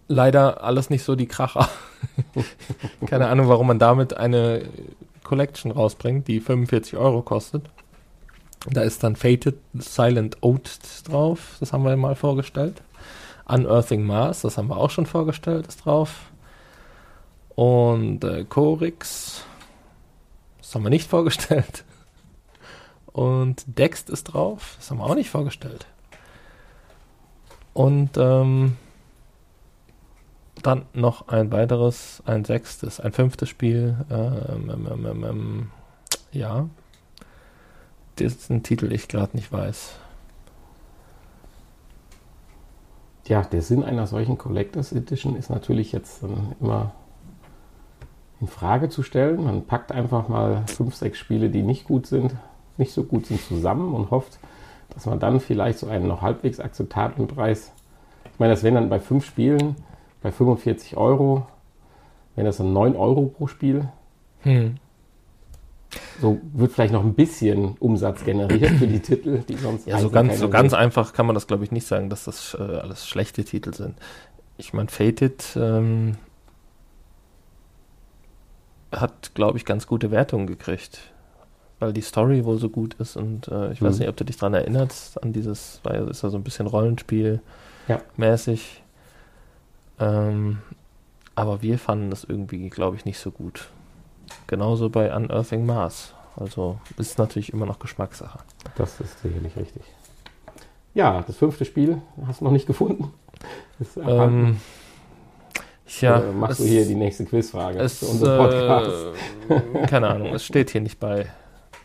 Leider 0.07 0.63
alles 0.63 0.89
nicht 0.89 1.03
so 1.03 1.15
die 1.15 1.27
Kracher. 1.27 1.69
Keine 3.05 3.27
Ahnung, 3.27 3.47
warum 3.47 3.67
man 3.67 3.79
damit 3.79 4.15
eine 4.15 4.63
Collection 5.23 5.71
rausbringt, 5.71 6.27
die 6.27 6.39
45 6.39 6.97
Euro 6.97 7.21
kostet. 7.21 7.69
Da 8.69 8.81
ist 8.81 9.03
dann 9.03 9.15
Fated 9.15 9.57
Silent 9.73 10.38
Oath 10.41 10.79
drauf, 11.05 11.57
das 11.59 11.73
haben 11.73 11.84
wir 11.84 11.95
mal 11.97 12.15
vorgestellt. 12.15 12.81
Unearthing 13.45 14.05
Mars, 14.05 14.41
das 14.41 14.57
haben 14.57 14.69
wir 14.69 14.77
auch 14.77 14.89
schon 14.89 15.05
vorgestellt, 15.05 15.67
ist 15.67 15.86
drauf. 15.86 16.31
Und 17.55 18.23
äh, 18.23 18.45
Chorix, 18.45 19.43
Haben 20.74 20.84
wir 20.84 20.89
nicht 20.89 21.09
vorgestellt. 21.09 21.84
Und 23.05 23.63
Dext 23.67 24.09
ist 24.09 24.26
drauf. 24.26 24.76
Das 24.78 24.89
haben 24.89 24.97
wir 24.97 25.05
auch 25.05 25.15
nicht 25.15 25.30
vorgestellt. 25.30 25.86
Und 27.74 28.17
ähm, 28.17 28.78
dann 30.61 30.86
noch 30.93 31.28
ein 31.28 31.51
weiteres, 31.51 32.24
ein 32.26 32.45
sechstes, 32.45 32.99
ein 32.99 33.11
fünftes 33.11 33.49
Spiel. 33.49 33.97
Ähm, 34.09 34.69
ähm, 34.69 35.05
ähm, 35.05 35.24
ähm 35.24 35.71
ja. 36.32 36.69
Dessen 38.17 38.63
Titel 38.63 38.91
ich 38.91 39.07
gerade 39.07 39.36
nicht 39.36 39.51
weiß. 39.51 39.95
Ja, 43.26 43.41
der 43.41 43.61
Sinn 43.61 43.84
einer 43.84 44.05
solchen 44.05 44.38
Collectors 44.38 44.91
Edition 44.91 45.36
ist 45.36 45.49
natürlich 45.49 45.91
jetzt 45.91 46.24
immer 46.59 46.93
in 48.43 48.47
Frage 48.47 48.89
zu 48.89 49.03
stellen. 49.03 49.43
Man 49.43 49.65
packt 49.65 49.91
einfach 49.91 50.27
mal 50.27 50.63
fünf, 50.67 50.95
sechs 50.95 51.17
Spiele, 51.17 51.49
die 51.49 51.63
nicht 51.63 51.85
gut 51.85 52.07
sind, 52.07 52.35
nicht 52.77 52.91
so 52.91 53.03
gut 53.03 53.25
sind, 53.25 53.41
zusammen 53.41 53.93
und 53.93 54.11
hofft, 54.11 54.37
dass 54.93 55.05
man 55.05 55.19
dann 55.19 55.39
vielleicht 55.39 55.79
so 55.79 55.87
einen 55.87 56.07
noch 56.07 56.21
halbwegs 56.21 56.59
akzeptablen 56.59 57.27
Preis. 57.27 57.71
Ich 58.31 58.39
meine, 58.39 58.53
das 58.53 58.63
wären 58.63 58.75
dann 58.75 58.89
bei 58.89 58.99
fünf 58.99 59.25
Spielen 59.25 59.75
bei 60.23 60.31
45 60.31 60.97
Euro, 60.97 61.45
wenn 62.35 62.45
das 62.45 62.57
dann 62.57 62.73
9 62.73 62.95
Euro 62.95 63.27
pro 63.27 63.47
Spiel. 63.47 63.89
Hm. 64.41 64.75
So 66.19 66.39
wird 66.53 66.71
vielleicht 66.71 66.93
noch 66.93 67.03
ein 67.03 67.13
bisschen 67.13 67.75
Umsatz 67.79 68.23
generiert 68.23 68.71
für 68.71 68.87
die 68.87 68.99
Titel, 69.01 69.43
die 69.47 69.55
sonst. 69.55 69.85
Ja, 69.85 69.99
so 69.99 70.09
ganz, 70.09 70.39
so 70.39 70.49
ganz 70.49 70.73
einfach 70.73 71.13
kann 71.13 71.27
man 71.27 71.35
das, 71.35 71.45
glaube 71.45 71.63
ich, 71.63 71.71
nicht 71.71 71.85
sagen, 71.85 72.09
dass 72.09 72.23
das 72.23 72.57
äh, 72.59 72.63
alles 72.63 73.07
schlechte 73.07 73.43
Titel 73.43 73.73
sind. 73.73 73.95
Ich 74.57 74.73
meine, 74.73 74.89
Fated 74.89 75.43
ähm, 75.55 76.15
hat, 78.93 79.35
glaube 79.35 79.57
ich, 79.57 79.65
ganz 79.65 79.87
gute 79.87 80.11
Wertungen 80.11 80.47
gekriegt, 80.47 80.99
weil 81.79 81.93
die 81.93 82.01
Story 82.01 82.45
wohl 82.45 82.57
so 82.57 82.69
gut 82.69 82.95
ist 82.95 83.15
und 83.17 83.47
äh, 83.47 83.71
ich 83.71 83.81
mhm. 83.81 83.87
weiß 83.87 83.99
nicht, 83.99 84.09
ob 84.09 84.17
du 84.17 84.23
dich 84.23 84.37
daran 84.37 84.53
erinnerst, 84.53 85.21
an 85.21 85.33
dieses, 85.33 85.79
weil 85.83 86.07
ist 86.07 86.23
ja 86.23 86.29
so 86.29 86.37
ein 86.37 86.43
bisschen 86.43 86.67
Rollenspiel 86.67 87.41
mäßig. 88.17 88.81
Ähm, 89.99 90.59
aber 91.35 91.61
wir 91.61 91.79
fanden 91.79 92.09
das 92.09 92.23
irgendwie, 92.23 92.69
glaube 92.69 92.95
ich, 92.95 93.05
nicht 93.05 93.19
so 93.19 93.31
gut. 93.31 93.69
Genauso 94.47 94.89
bei 94.89 95.13
Unearthing 95.15 95.65
Mars. 95.65 96.13
Also 96.35 96.79
ist 96.97 97.17
natürlich 97.17 97.53
immer 97.53 97.65
noch 97.65 97.79
Geschmackssache. 97.79 98.39
Das 98.75 98.99
ist 98.99 99.21
sicherlich 99.21 99.55
richtig. 99.55 99.83
Ja, 100.93 101.23
das 101.25 101.37
fünfte 101.37 101.65
Spiel 101.65 102.01
hast 102.27 102.41
du 102.41 102.45
noch 102.45 102.51
nicht 102.51 102.67
gefunden. 102.67 103.11
Ähm, 103.97 104.59
ja, 106.01 106.19
Oder 106.19 106.31
machst 106.31 106.59
es, 106.59 106.65
du 106.65 106.71
hier 106.71 106.85
die 106.85 106.95
nächste 106.95 107.25
Quizfrage 107.25 107.79
es, 107.79 107.99
zu 107.99 108.07
unserem 108.07 108.37
Podcast? 108.37 108.91
Äh, 109.49 109.87
keine 109.87 110.09
Ahnung, 110.09 110.33
es 110.33 110.45
steht 110.45 110.69
hier 110.69 110.81
nicht 110.81 110.99
bei. 110.99 111.27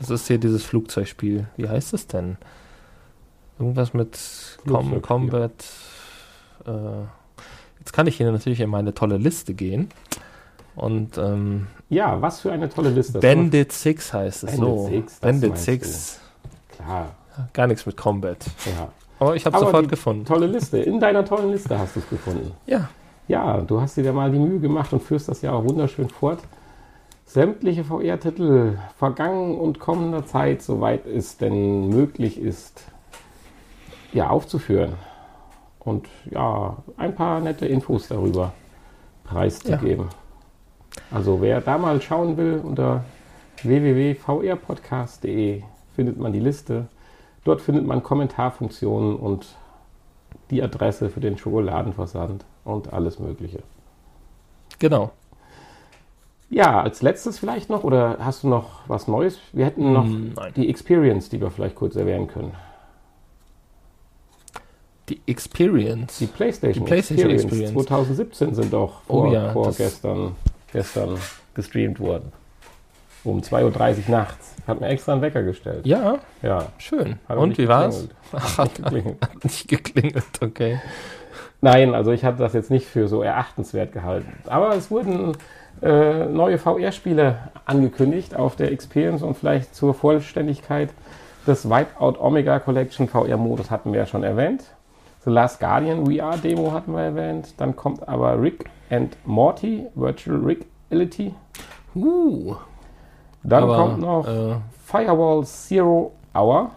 Es 0.00 0.10
ist 0.10 0.26
hier 0.28 0.38
dieses 0.38 0.64
Flugzeugspiel. 0.64 1.46
Wie 1.56 1.68
heißt 1.68 1.92
es 1.94 2.06
denn? 2.06 2.36
Irgendwas 3.58 3.94
mit 3.94 4.18
Com 4.66 5.02
Combat. 5.02 5.52
Äh, 6.66 6.70
jetzt 7.80 7.92
kann 7.92 8.06
ich 8.06 8.16
hier 8.16 8.30
natürlich 8.30 8.60
in 8.60 8.70
meine 8.70 8.94
tolle 8.94 9.16
Liste 9.16 9.54
gehen. 9.54 9.88
Und 10.76 11.18
ähm, 11.18 11.66
ja, 11.88 12.22
was 12.22 12.40
für 12.40 12.52
eine 12.52 12.68
tolle 12.68 12.90
Liste. 12.90 13.18
Bandit 13.18 13.72
6 13.72 14.12
heißt 14.12 14.44
es 14.44 14.50
Bandit 14.52 14.60
so. 14.60 14.88
Six, 14.88 15.14
Bandit 15.20 15.58
6. 15.58 16.20
Klar. 16.76 17.14
Gar 17.52 17.66
nichts 17.66 17.84
mit 17.86 17.96
Combat. 17.96 18.44
Ja. 18.66 18.92
Aber 19.18 19.34
ich 19.34 19.44
habe 19.44 19.56
es 19.56 19.62
sofort 19.62 19.88
gefunden. 19.88 20.24
Tolle 20.24 20.46
Liste. 20.46 20.78
In 20.78 21.00
deiner 21.00 21.24
tollen 21.24 21.50
Liste 21.50 21.76
hast 21.76 21.96
du 21.96 22.00
es 22.00 22.08
gefunden. 22.08 22.52
Ja. 22.66 22.88
Ja, 23.28 23.60
du 23.60 23.80
hast 23.80 23.96
dir 23.98 24.04
ja 24.04 24.12
mal 24.12 24.32
die 24.32 24.38
Mühe 24.38 24.58
gemacht 24.58 24.92
und 24.92 25.02
führst 25.02 25.28
das 25.28 25.42
ja 25.42 25.52
auch 25.52 25.64
wunderschön 25.64 26.08
fort. 26.08 26.40
Sämtliche 27.26 27.84
VR-Titel 27.84 28.78
vergangen 28.96 29.56
und 29.58 29.78
kommender 29.78 30.24
Zeit, 30.24 30.62
soweit 30.62 31.06
es 31.06 31.36
denn 31.36 31.90
möglich 31.90 32.40
ist, 32.40 32.84
ja, 34.14 34.30
aufzuführen. 34.30 34.94
Und 35.78 36.08
ja, 36.30 36.78
ein 36.96 37.14
paar 37.14 37.40
nette 37.40 37.66
Infos 37.66 38.08
darüber 38.08 38.54
preiszugeben. 39.24 40.06
Ja. 40.06 40.10
Also 41.10 41.42
wer 41.42 41.60
da 41.60 41.76
mal 41.76 42.00
schauen 42.00 42.38
will, 42.38 42.62
unter 42.64 43.04
www.vrpodcast.de 43.62 45.64
findet 45.94 46.18
man 46.18 46.32
die 46.32 46.40
Liste. 46.40 46.86
Dort 47.44 47.60
findet 47.60 47.86
man 47.86 48.02
Kommentarfunktionen 48.02 49.16
und 49.16 49.54
die 50.50 50.62
Adresse 50.62 51.10
für 51.10 51.20
den 51.20 51.36
Schokoladenversand 51.38 52.44
und 52.64 52.92
alles 52.92 53.18
Mögliche. 53.18 53.62
Genau. 54.78 55.10
Ja, 56.50 56.80
als 56.80 57.02
letztes 57.02 57.38
vielleicht 57.38 57.68
noch, 57.68 57.84
oder 57.84 58.16
hast 58.20 58.42
du 58.42 58.48
noch 58.48 58.80
was 58.88 59.06
Neues? 59.06 59.38
Wir 59.52 59.66
hätten 59.66 59.92
noch 59.92 60.04
hm, 60.04 60.32
Nein. 60.34 60.52
die 60.56 60.70
Experience, 60.70 61.28
die 61.28 61.40
wir 61.40 61.50
vielleicht 61.50 61.74
kurz 61.74 61.94
erwähnen 61.96 62.26
können. 62.26 62.52
Die 65.10 65.20
Experience? 65.26 66.18
Die 66.18 66.26
PlayStation, 66.26 66.84
die 66.84 66.88
PlayStation 66.88 67.30
Experience. 67.30 67.70
Experience. 67.70 67.88
2017 67.88 68.54
sind 68.54 68.72
doch 68.72 69.02
vor, 69.02 69.28
oh 69.28 69.32
ja, 69.32 69.52
vorgestern 69.52 70.34
gestern 70.72 71.18
gestreamt 71.54 72.00
worden. 72.00 72.32
Um 73.28 73.40
2.30 73.40 73.64
Uhr 73.64 74.02
nachts. 74.08 74.54
Hat 74.66 74.80
mir 74.80 74.88
extra 74.88 75.12
einen 75.12 75.22
Wecker 75.22 75.42
gestellt. 75.42 75.86
Ja? 75.86 76.18
Ja. 76.42 76.66
Schön. 76.78 77.18
Und 77.28 77.58
wie 77.58 77.68
war's? 77.68 78.08
Ach, 78.32 78.58
hat, 78.58 78.74
geklingelt. 78.74 79.16
hat 79.22 79.44
nicht 79.44 79.68
geklingelt, 79.68 80.42
okay. 80.42 80.80
Nein, 81.60 81.94
also 81.94 82.12
ich 82.12 82.24
hatte 82.24 82.38
das 82.38 82.52
jetzt 82.52 82.70
nicht 82.70 82.86
für 82.86 83.08
so 83.08 83.22
erachtenswert 83.22 83.92
gehalten. 83.92 84.32
Aber 84.46 84.74
es 84.76 84.90
wurden 84.90 85.32
äh, 85.82 86.26
neue 86.26 86.58
VR-Spiele 86.58 87.36
angekündigt 87.64 88.36
auf 88.36 88.56
der 88.56 88.72
Experience 88.72 89.22
und 89.22 89.36
vielleicht 89.36 89.74
zur 89.74 89.94
Vollständigkeit 89.94 90.90
des 91.46 91.68
Wipeout 91.68 92.18
Omega 92.20 92.58
Collection 92.58 93.08
VR-Modus 93.08 93.70
hatten 93.70 93.92
wir 93.92 94.00
ja 94.00 94.06
schon 94.06 94.22
erwähnt. 94.22 94.64
The 95.24 95.30
Last 95.30 95.60
Guardian 95.60 96.06
VR-Demo 96.06 96.72
hatten 96.72 96.92
wir 96.92 97.02
erwähnt. 97.02 97.54
Dann 97.56 97.74
kommt 97.74 98.08
aber 98.08 98.40
Rick 98.40 98.66
and 98.90 99.16
Morty, 99.24 99.86
Virtual 99.94 100.38
Reality. 100.38 101.34
Uh. 101.94 102.54
Dann 103.42 103.62
Aber, 103.64 103.76
kommt 103.76 104.00
noch 104.00 104.26
äh, 104.26 104.56
Firewall 104.84 105.44
Zero 105.44 106.12
Hour. 106.34 106.70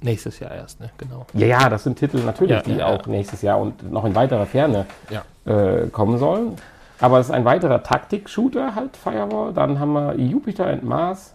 Nächstes 0.00 0.38
Jahr 0.38 0.52
erst, 0.52 0.80
ne? 0.80 0.90
Genau. 0.96 1.26
Ja, 1.34 1.46
ja, 1.46 1.68
das 1.68 1.82
sind 1.82 1.98
Titel 1.98 2.18
natürlich, 2.18 2.56
ja, 2.56 2.62
die 2.62 2.76
ja, 2.76 2.86
auch 2.86 3.06
nächstes 3.06 3.42
Jahr 3.42 3.60
und 3.60 3.90
noch 3.90 4.04
in 4.04 4.14
weiterer 4.14 4.46
Ferne 4.46 4.86
ja. 5.10 5.22
äh, 5.44 5.88
kommen 5.88 6.18
sollen. 6.18 6.56
Aber 7.00 7.18
es 7.18 7.26
ist 7.26 7.32
ein 7.32 7.44
weiterer 7.44 7.82
Taktik-Shooter, 7.82 8.74
halt 8.74 8.96
Firewall. 8.96 9.52
Dann 9.52 9.78
haben 9.78 9.92
wir 9.92 10.14
Jupiter 10.16 10.66
and 10.66 10.84
Mars. 10.84 11.34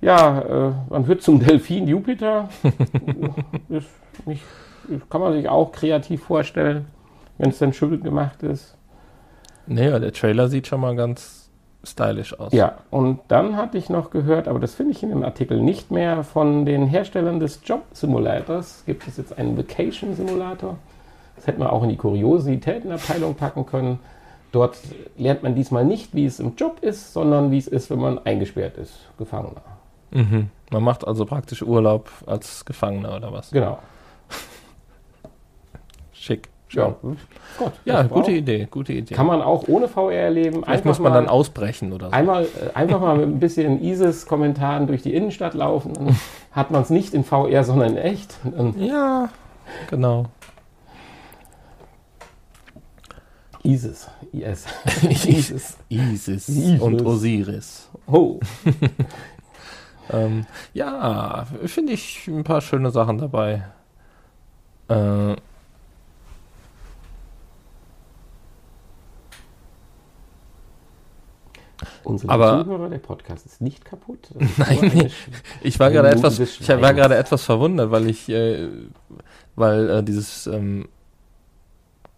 Ja, 0.00 0.40
äh, 0.40 0.72
man 0.90 1.06
wird 1.06 1.22
zum 1.22 1.40
Delfin 1.44 1.88
Jupiter. 1.88 2.48
ist 3.68 3.88
nicht, 4.26 4.42
kann 5.10 5.20
man 5.20 5.32
sich 5.32 5.48
auch 5.48 5.72
kreativ 5.72 6.22
vorstellen, 6.24 6.86
wenn 7.38 7.50
es 7.50 7.58
denn 7.58 7.72
schön 7.72 8.02
gemacht 8.02 8.42
ist. 8.42 8.76
Naja, 9.66 9.98
der 9.98 10.12
Trailer 10.12 10.48
sieht 10.48 10.68
schon 10.68 10.80
mal 10.80 10.94
ganz 10.94 11.35
stylisch 11.86 12.38
aus. 12.38 12.52
Ja, 12.52 12.78
und 12.90 13.20
dann 13.28 13.56
hatte 13.56 13.78
ich 13.78 13.88
noch 13.88 14.10
gehört, 14.10 14.48
aber 14.48 14.58
das 14.58 14.74
finde 14.74 14.92
ich 14.92 15.02
in 15.02 15.10
dem 15.10 15.22
Artikel 15.22 15.60
nicht 15.60 15.90
mehr, 15.90 16.24
von 16.24 16.64
den 16.64 16.86
Herstellern 16.86 17.40
des 17.40 17.60
Job 17.64 17.82
Simulators 17.92 18.82
gibt 18.86 19.06
es 19.06 19.16
jetzt 19.16 19.36
einen 19.38 19.56
Vacation 19.56 20.14
Simulator. 20.14 20.76
Das 21.36 21.46
hätte 21.46 21.58
man 21.58 21.68
auch 21.68 21.82
in 21.82 21.90
die 21.90 21.96
Kuriositätenabteilung 21.96 23.34
packen 23.34 23.66
können. 23.66 23.98
Dort 24.52 24.78
lernt 25.16 25.42
man 25.42 25.54
diesmal 25.54 25.84
nicht, 25.84 26.14
wie 26.14 26.24
es 26.24 26.40
im 26.40 26.56
Job 26.56 26.78
ist, 26.80 27.12
sondern 27.12 27.50
wie 27.50 27.58
es 27.58 27.66
ist, 27.66 27.90
wenn 27.90 27.98
man 27.98 28.18
eingesperrt 28.24 28.78
ist, 28.78 28.94
Gefangener. 29.18 29.62
Mhm. 30.12 30.50
Man 30.70 30.82
macht 30.82 31.06
also 31.06 31.26
praktisch 31.26 31.62
Urlaub 31.62 32.10
als 32.26 32.64
Gefangener 32.64 33.16
oder 33.16 33.32
was? 33.32 33.50
Genau. 33.50 33.78
Schick. 36.12 36.48
Ja, 36.70 36.96
Gott, 37.58 37.72
ja 37.84 38.02
gute 38.02 38.32
Idee, 38.32 38.66
gute 38.68 38.92
Idee. 38.92 39.14
Kann 39.14 39.26
man 39.26 39.40
auch 39.40 39.68
ohne 39.68 39.86
VR 39.86 40.12
erleben. 40.12 40.64
Vielleicht 40.64 40.84
muss 40.84 40.98
man 40.98 41.12
dann 41.12 41.28
ausbrechen 41.28 41.92
oder 41.92 42.06
so. 42.06 42.12
Einmal, 42.12 42.44
äh, 42.44 42.74
einfach 42.74 43.00
mal 43.00 43.16
mit 43.16 43.28
ein 43.28 43.38
bisschen 43.38 43.82
ISIS-Kommentaren 43.82 44.86
durch 44.88 45.02
die 45.02 45.14
Innenstadt 45.14 45.54
laufen. 45.54 45.94
Dann 45.94 46.16
hat 46.52 46.70
man 46.72 46.82
es 46.82 46.90
nicht 46.90 47.14
in 47.14 47.22
VR, 47.22 47.62
sondern 47.62 47.92
in 47.92 47.98
echt. 47.98 48.36
ja, 48.78 49.28
genau. 49.88 50.26
ISIS, 53.66 54.08
IS. 54.32 54.66
ISIS. 55.02 55.76
ISIS. 55.88 56.48
ISIS. 56.48 56.80
Und 56.80 57.04
Osiris. 57.04 57.88
Oh. 58.06 58.38
ähm, 60.12 60.46
ja, 60.72 61.46
finde 61.64 61.92
ich 61.94 62.28
ein 62.28 62.44
paar 62.44 62.60
schöne 62.60 62.90
Sachen 62.92 63.18
dabei. 63.18 63.64
Äh, 64.88 65.34
Unsere 72.06 72.32
aber, 72.32 72.64
Zuhörer, 72.64 72.88
der 72.88 72.98
Podcast 72.98 73.46
ist 73.46 73.60
nicht 73.60 73.84
kaputt. 73.84 74.30
Ist 74.38 74.58
Nein, 74.58 75.10
ich 75.60 75.80
war 75.80 75.90
gerade 75.90 76.10
etwas, 76.10 76.38
ich 76.38 76.68
war 76.68 76.94
gerade 76.94 77.16
etwas 77.16 77.42
verwundert, 77.42 77.90
weil 77.90 78.08
ich, 78.08 78.28
äh, 78.28 78.68
weil 79.56 79.90
äh, 79.90 80.02
dieses 80.04 80.46
ähm, 80.46 80.86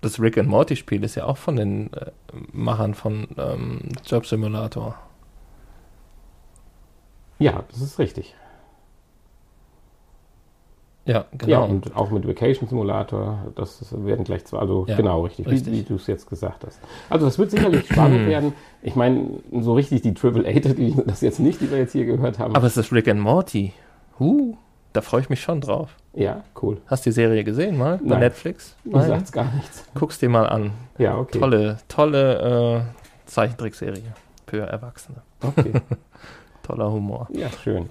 das 0.03 0.20
Rick 0.20 0.36
and 0.36 0.47
Morty 0.47 0.76
Spiel 0.76 1.03
ist 1.05 1.14
ja 1.14 1.24
auch 1.24 1.39
von 1.39 1.57
den 1.57 1.91
äh, 1.95 2.11
Machern 2.53 2.93
von 2.93 3.28
ähm, 3.39 3.89
Job 4.05 4.26
Simulator. 4.26 4.95
Ja, 7.39 7.64
das 7.70 7.80
ist 7.80 7.99
richtig. 7.99 8.34
Ja, 11.09 11.24
genau. 11.32 11.50
Ja, 11.50 11.59
und 11.61 11.96
auch 11.96 12.11
mit 12.11 12.28
Vacation 12.28 12.68
Simulator, 12.68 13.38
das 13.56 13.82
werden 14.04 14.24
gleich 14.24 14.44
zwei, 14.44 14.59
also 14.59 14.84
Ja, 14.86 14.94
genau, 14.96 15.22
richtig, 15.22 15.46
richtig. 15.48 15.72
wie, 15.72 15.78
wie 15.78 15.82
du 15.82 15.94
es 15.94 16.06
jetzt 16.06 16.28
gesagt 16.28 16.64
hast. 16.66 16.78
Also 17.09 17.24
das 17.24 17.38
wird 17.38 17.50
sicherlich 17.50 17.86
spannend 17.90 18.28
werden. 18.28 18.52
Ich 18.82 18.94
meine, 18.94 19.40
so 19.61 19.72
richtig 19.72 20.02
die 20.02 20.12
Triple 20.12 20.46
A, 20.46 20.52
die 20.52 20.94
das 21.06 21.22
jetzt 21.22 21.40
nicht, 21.40 21.62
die 21.62 21.70
wir 21.70 21.78
jetzt 21.78 21.92
hier 21.92 22.04
gehört 22.04 22.38
haben. 22.38 22.54
Aber 22.54 22.66
es 22.66 22.76
ist 22.76 22.92
Rick 22.92 23.09
and 23.09 23.20
Morty. 23.20 23.72
Huh, 24.20 24.54
da 24.92 25.00
freue 25.00 25.22
ich 25.22 25.30
mich 25.30 25.40
schon 25.40 25.62
drauf. 25.62 25.96
ja, 26.12 26.44
cool. 26.61 26.76
Hast 26.86 27.06
du 27.06 27.11
die 27.11 27.14
Serie 27.14 27.42
gesehen 27.42 27.78
mal 27.78 27.96
bei 27.98 28.11
Nein. 28.11 28.20
Netflix? 28.20 28.76
Mir 28.84 29.02
sagt's 29.02 29.32
gar 29.32 29.50
nichts. 29.54 29.86
Guck's 29.94 30.18
dir 30.18 30.28
mal 30.28 30.46
an. 30.46 30.72
Ja, 30.98 31.16
okay. 31.16 31.38
Tolle, 31.38 31.78
tolle 31.88 32.84
äh, 32.84 33.28
Zeichentrickserie 33.30 34.02
für 34.46 34.61
Erwachsene. 34.61 35.22
Okay. 35.42 35.72
Toller 36.62 36.92
Humor. 36.92 37.28
Ja, 37.32 37.48
schön. 37.64 37.88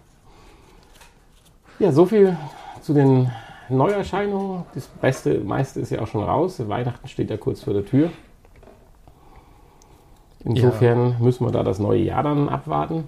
Ja, 1.79 1.91
so 1.91 2.05
viel 2.05 2.35
zu 2.81 2.93
den 2.93 3.31
Neuerscheinungen. 3.69 4.63
Das 4.73 4.87
Beste, 4.87 5.39
meiste 5.39 5.79
ist 5.79 5.91
ja 5.91 6.01
auch 6.01 6.07
schon 6.07 6.23
raus. 6.23 6.61
Weihnachten 6.67 7.07
steht 7.07 7.29
ja 7.29 7.37
kurz 7.37 7.63
vor 7.63 7.73
der 7.73 7.85
Tür. 7.85 8.11
Insofern 10.43 11.17
müssen 11.19 11.45
wir 11.45 11.51
da 11.51 11.63
das 11.63 11.79
neue 11.79 12.01
Jahr 12.01 12.23
dann 12.23 12.49
abwarten. 12.49 13.05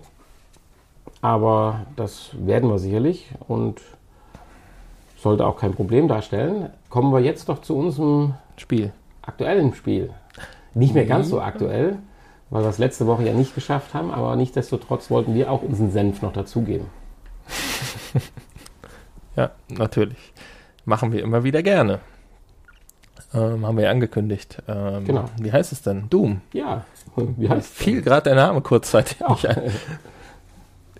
Aber 1.22 1.86
das 1.96 2.32
werden 2.34 2.70
wir 2.70 2.80
sicherlich 2.80 3.30
und 3.48 3.82
sollte 5.18 5.46
auch 5.46 5.58
kein 5.58 5.74
Problem 5.74 6.08
darstellen. 6.08 6.70
Kommen 6.90 7.14
wir 7.14 7.20
jetzt 7.20 7.50
doch 7.50 7.62
zu 7.62 7.76
unserem 7.78 8.36
Spiel. 8.58 8.92
aktuellen 9.22 9.74
Spiel. 9.74 10.12
Nicht 10.74 10.94
mehr 10.94 11.06
ganz 11.06 11.30
so 11.30 11.42
aktuell, 11.42 11.98
weil 12.50 12.64
wir 12.64 12.70
es 12.70 12.78
letzte 12.78 13.06
Woche 13.06 13.24
ja 13.24 13.34
nicht 13.34 13.54
geschafft 13.54 13.94
haben, 13.94 14.12
aber 14.12 14.36
nichtsdestotrotz 14.36 15.10
wollten 15.12 15.34
wir 15.34 15.52
auch 15.52 15.62
unseren 15.62 15.92
Senf 15.92 16.22
noch 16.22 16.34
dazugeben. 16.34 16.88
Ja, 19.40 19.52
natürlich. 19.70 20.18
Machen 20.84 21.14
wir 21.14 21.24
immer 21.24 21.46
wieder 21.46 21.64
gerne. 21.64 22.00
Ähm, 23.34 23.66
haben 23.66 23.78
wir 23.78 23.86
ja 23.86 23.92
angekündigt. 23.92 24.62
Ähm, 24.68 25.06
Genau. 25.06 25.26
Wie 25.40 25.50
heißt 25.52 25.72
es 25.72 25.82
denn? 25.82 26.10
Doom. 26.10 26.42
Ja, 26.52 26.84
wie 27.16 27.48
heißt 27.50 27.72
Fiel 27.74 28.02
gerade 28.02 28.24
der 28.24 28.36
Name 28.36 28.60
kurzzeitig 28.62 29.18
Ja. 29.20 29.56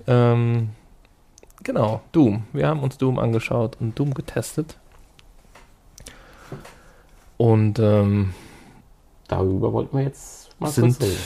Ähm, 0.08 0.70
genau, 1.64 2.00
Doom. 2.14 2.44
Wir 2.54 2.68
haben 2.68 2.80
uns 2.82 2.98
Doom 2.98 3.20
angeschaut 3.20 3.76
und 3.82 4.00
Doom 4.00 4.14
getestet. 4.14 4.78
Und 7.36 7.78
ähm, 7.80 8.34
Darüber 9.28 9.74
wollten 9.74 9.98
wir 9.98 10.06
jetzt 10.06 10.50
mal 10.60 10.72
sind 10.72 10.98
kurz 10.98 11.02
reden. 11.02 11.20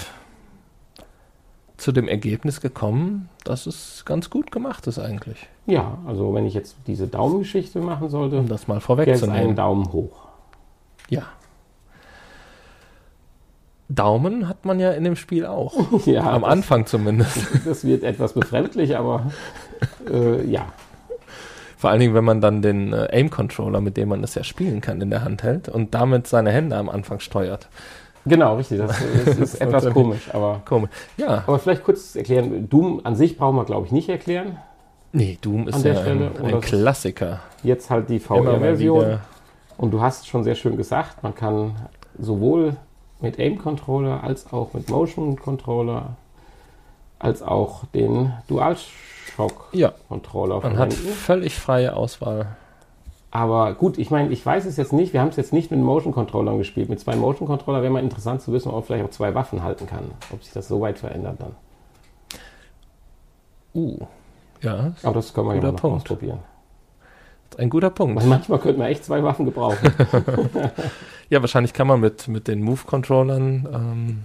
Zu 1.77 1.91
dem 1.91 2.07
Ergebnis 2.07 2.61
gekommen, 2.61 3.29
dass 3.43 3.65
es 3.65 4.03
ganz 4.05 4.29
gut 4.29 4.51
gemacht 4.51 4.87
ist 4.87 4.99
eigentlich. 4.99 5.47
Ja, 5.65 5.97
also 6.05 6.33
wenn 6.33 6.45
ich 6.45 6.53
jetzt 6.53 6.75
diese 6.87 7.07
Daumengeschichte 7.07 7.79
machen 7.79 8.09
sollte, 8.09 8.37
Um 8.39 8.47
das 8.47 8.67
mal 8.67 8.79
vorwegzunehmen. 8.79 9.55
Daumen 9.55 9.91
hoch. 9.91 10.27
Ja. 11.09 11.23
Daumen 13.89 14.47
hat 14.47 14.65
man 14.65 14.79
ja 14.79 14.91
in 14.91 15.03
dem 15.03 15.15
Spiel 15.15 15.45
auch. 15.45 15.73
Ja, 16.05 16.31
Am 16.31 16.41
das, 16.41 16.51
Anfang 16.51 16.85
zumindest. 16.85 17.37
das 17.65 17.85
wird 17.85 18.03
etwas 18.03 18.33
befremdlich, 18.33 18.97
aber 18.97 19.31
äh, 20.09 20.43
ja. 20.45 20.67
Vor 21.77 21.89
allen 21.89 21.99
Dingen, 21.99 22.13
wenn 22.13 22.23
man 22.23 22.39
dann 22.39 22.61
den 22.61 22.93
äh, 22.93 23.09
Aim-Controller, 23.11 23.81
mit 23.81 23.97
dem 23.97 24.09
man 24.09 24.21
das 24.21 24.35
ja 24.35 24.43
spielen 24.43 24.79
kann, 24.79 25.01
in 25.01 25.09
der 25.09 25.23
Hand 25.23 25.43
hält 25.43 25.67
und 25.67 25.93
damit 25.93 26.27
seine 26.27 26.51
Hände 26.51 26.77
am 26.77 26.87
Anfang 26.87 27.19
steuert. 27.19 27.67
Genau, 28.25 28.55
richtig. 28.55 28.79
Das, 28.79 28.97
das 29.25 29.37
ist 29.37 29.61
etwas 29.61 29.89
komisch, 29.91 30.29
aber, 30.33 30.61
Komisch. 30.65 30.89
Ja, 31.17 31.43
aber 31.45 31.59
vielleicht 31.59 31.83
kurz 31.83 32.15
erklären. 32.15 32.69
Doom 32.69 33.01
an 33.03 33.15
sich 33.15 33.37
brauchen 33.37 33.55
wir, 33.57 33.65
glaube 33.65 33.85
ich, 33.85 33.91
nicht 33.91 34.09
erklären. 34.09 34.57
nee, 35.11 35.37
Doom 35.41 35.67
ist 35.67 35.83
ja 35.83 35.99
ein, 36.01 36.31
ein 36.43 36.61
Klassiker. 36.61 37.41
Jetzt 37.63 37.89
halt 37.89 38.09
die 38.09 38.19
VR-Version. 38.19 39.19
Und 39.77 39.91
du 39.91 40.01
hast 40.01 40.27
schon 40.27 40.43
sehr 40.43 40.55
schön 40.55 40.77
gesagt, 40.77 41.23
man 41.23 41.33
kann 41.35 41.75
sowohl 42.19 42.75
mit 43.19 43.39
Aim-Controller 43.39 44.23
als 44.23 44.51
auch 44.53 44.73
mit 44.73 44.89
Motion-Controller 44.89 46.15
als 47.19 47.41
auch 47.41 47.85
den 47.93 48.25
Ja, 48.25 48.43
DualShock-Controller 48.47 50.59
man 50.61 50.77
hat 50.77 50.93
verwenden. 50.93 51.13
völlig 51.15 51.55
freie 51.55 51.95
Auswahl. 51.95 52.47
Aber 53.35 53.73
gut, 53.73 53.97
ich 53.97 54.11
meine, 54.11 54.29
ich 54.29 54.45
weiß 54.45 54.65
es 54.65 54.77
jetzt 54.77 54.93
nicht. 54.93 55.11
Wir 55.11 55.19
haben 55.19 55.29
es 55.29 55.37
jetzt 55.37 55.53
nicht 55.53 55.71
mit 55.71 55.79
Motion-Controllern 55.79 56.59
gespielt. 56.59 56.87
Mit 56.89 56.99
zwei 56.99 57.15
Motion-Controller 57.15 57.81
wäre 57.81 57.91
mal 57.91 58.03
interessant 58.03 58.43
zu 58.43 58.53
wissen, 58.53 58.67
ob 58.69 58.75
man 58.75 58.83
vielleicht 58.83 59.05
auch 59.05 59.09
zwei 59.09 59.33
Waffen 59.33 59.63
halten 59.63 59.87
kann. 59.87 60.11
Ob 60.31 60.43
sich 60.43 60.53
das 60.53 60.67
so 60.67 60.79
weit 60.81 60.99
verändert 60.99 61.37
dann. 61.39 61.55
Uh, 63.73 63.97
ja, 64.61 64.93
Aber 65.01 65.15
das 65.15 65.33
können 65.33 65.47
wir 65.47 65.55
ja 65.55 65.61
mal 65.63 65.71
Punkt. 65.73 65.97
ausprobieren. 65.97 66.39
ein 67.57 67.71
guter 67.71 67.89
Punkt. 67.89 68.21
Weil 68.21 68.27
manchmal 68.27 68.59
könnte 68.59 68.77
man 68.77 68.89
echt 68.89 69.03
zwei 69.03 69.23
Waffen 69.23 69.45
gebrauchen. 69.45 69.79
Ja, 71.29 71.41
wahrscheinlich 71.41 71.73
kann 71.73 71.87
man 71.87 71.99
mit, 72.01 72.27
mit 72.27 72.47
den 72.47 72.61
Move-Controllern 72.61 73.67
ähm, 73.73 74.23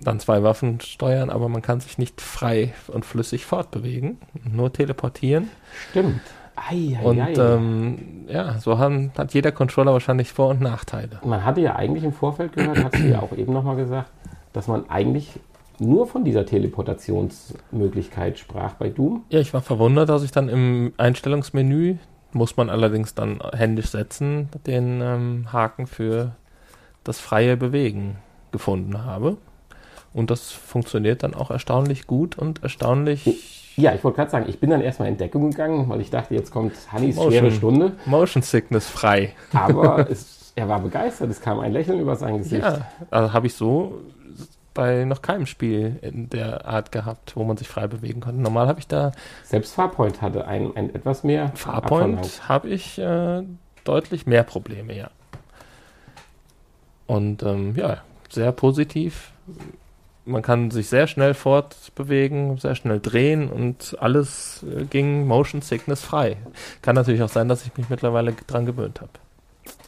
dann 0.00 0.20
zwei 0.20 0.42
Waffen 0.42 0.78
steuern, 0.82 1.30
aber 1.30 1.48
man 1.48 1.62
kann 1.62 1.80
sich 1.80 1.96
nicht 1.96 2.20
frei 2.20 2.74
und 2.88 3.06
flüssig 3.06 3.46
fortbewegen, 3.46 4.18
nur 4.44 4.70
teleportieren. 4.70 5.48
Stimmt. 5.90 6.20
Ei, 6.68 6.96
ei, 6.98 7.04
Und 7.04 7.20
ei. 7.20 7.32
ähm, 7.34 7.98
ja, 8.28 8.58
so 8.58 8.78
haben, 8.78 9.10
hat 9.16 9.34
jeder 9.34 9.52
Controller 9.52 9.92
wahrscheinlich 9.92 10.32
Vor- 10.32 10.48
und 10.48 10.60
Nachteile. 10.60 11.20
Man 11.24 11.44
hatte 11.44 11.60
ja 11.60 11.76
eigentlich 11.76 12.04
im 12.04 12.12
Vorfeld 12.12 12.52
gehört, 12.52 12.82
hast 12.84 12.94
du 12.94 13.08
ja 13.08 13.20
auch 13.20 13.32
eben 13.36 13.52
nochmal 13.52 13.76
gesagt, 13.76 14.10
dass 14.52 14.68
man 14.68 14.88
eigentlich 14.88 15.40
nur 15.78 16.06
von 16.06 16.24
dieser 16.24 16.46
Teleportationsmöglichkeit 16.46 18.38
sprach 18.38 18.74
bei 18.74 18.88
Doom. 18.88 19.24
Ja, 19.30 19.40
ich 19.40 19.52
war 19.52 19.62
verwundert, 19.62 20.08
dass 20.08 20.22
ich 20.22 20.30
dann 20.30 20.48
im 20.48 20.92
Einstellungsmenü, 20.96 21.96
muss 22.32 22.56
man 22.56 22.70
allerdings 22.70 23.14
dann 23.14 23.40
händisch 23.52 23.90
setzen, 23.90 24.48
den 24.66 25.00
ähm, 25.02 25.52
Haken 25.52 25.86
für 25.86 26.32
das 27.04 27.18
freie 27.20 27.56
Bewegen 27.56 28.16
gefunden 28.52 29.04
habe. 29.04 29.36
Und 30.14 30.30
das 30.30 30.52
funktioniert 30.52 31.22
dann 31.22 31.34
auch 31.34 31.50
erstaunlich 31.50 32.06
gut 32.06 32.38
und 32.38 32.62
erstaunlich 32.62 33.61
Ja, 33.76 33.94
ich 33.94 34.04
wollte 34.04 34.16
gerade 34.16 34.30
sagen, 34.30 34.46
ich 34.48 34.60
bin 34.60 34.70
dann 34.70 34.80
erstmal 34.80 35.08
in 35.08 35.16
Deckung 35.16 35.50
gegangen, 35.50 35.88
weil 35.88 36.00
ich 36.00 36.10
dachte, 36.10 36.34
jetzt 36.34 36.50
kommt 36.50 36.72
Hannis 36.90 37.16
Motion. 37.16 37.32
schwere 37.32 37.50
Stunde. 37.50 37.92
Motion 38.04 38.42
Sickness 38.42 38.88
frei. 38.88 39.34
Aber 39.52 40.06
es, 40.10 40.52
er 40.54 40.68
war 40.68 40.80
begeistert, 40.80 41.30
es 41.30 41.40
kam 41.40 41.60
ein 41.60 41.72
Lächeln 41.72 42.00
über 42.00 42.16
sein 42.16 42.38
Gesicht. 42.38 42.62
Ja, 42.62 42.86
also 43.10 43.32
habe 43.32 43.46
ich 43.46 43.54
so 43.54 44.02
bei 44.74 45.04
noch 45.04 45.22
keinem 45.22 45.46
Spiel 45.46 45.98
in 46.02 46.30
der 46.30 46.66
Art 46.66 46.92
gehabt, 46.92 47.36
wo 47.36 47.44
man 47.44 47.56
sich 47.56 47.68
frei 47.68 47.86
bewegen 47.86 48.20
konnte. 48.20 48.40
Normal 48.40 48.68
habe 48.68 48.80
ich 48.80 48.88
da 48.88 49.12
Selbst 49.44 49.74
Farpoint 49.74 50.22
hatte 50.22 50.46
ein, 50.46 50.74
ein 50.76 50.94
etwas 50.94 51.24
mehr. 51.24 51.52
Farpoint 51.54 52.48
habe 52.48 52.68
ich 52.68 52.98
äh, 52.98 53.42
deutlich 53.84 54.26
mehr 54.26 54.44
Probleme, 54.44 54.96
ja. 54.96 55.10
Und 57.06 57.42
ähm, 57.42 57.74
ja, 57.76 57.98
sehr 58.30 58.52
positiv. 58.52 59.32
Man 60.24 60.42
kann 60.42 60.70
sich 60.70 60.88
sehr 60.88 61.08
schnell 61.08 61.34
fortbewegen, 61.34 62.56
sehr 62.58 62.76
schnell 62.76 63.00
drehen 63.00 63.50
und 63.50 63.96
alles 64.00 64.64
äh, 64.64 64.84
ging 64.84 65.26
Motion 65.26 65.62
Sickness 65.62 66.02
frei. 66.02 66.36
Kann 66.80 66.94
natürlich 66.94 67.22
auch 67.22 67.28
sein, 67.28 67.48
dass 67.48 67.66
ich 67.66 67.76
mich 67.76 67.90
mittlerweile 67.90 68.32
dran 68.32 68.64
gewöhnt 68.64 69.00
habe. 69.00 69.10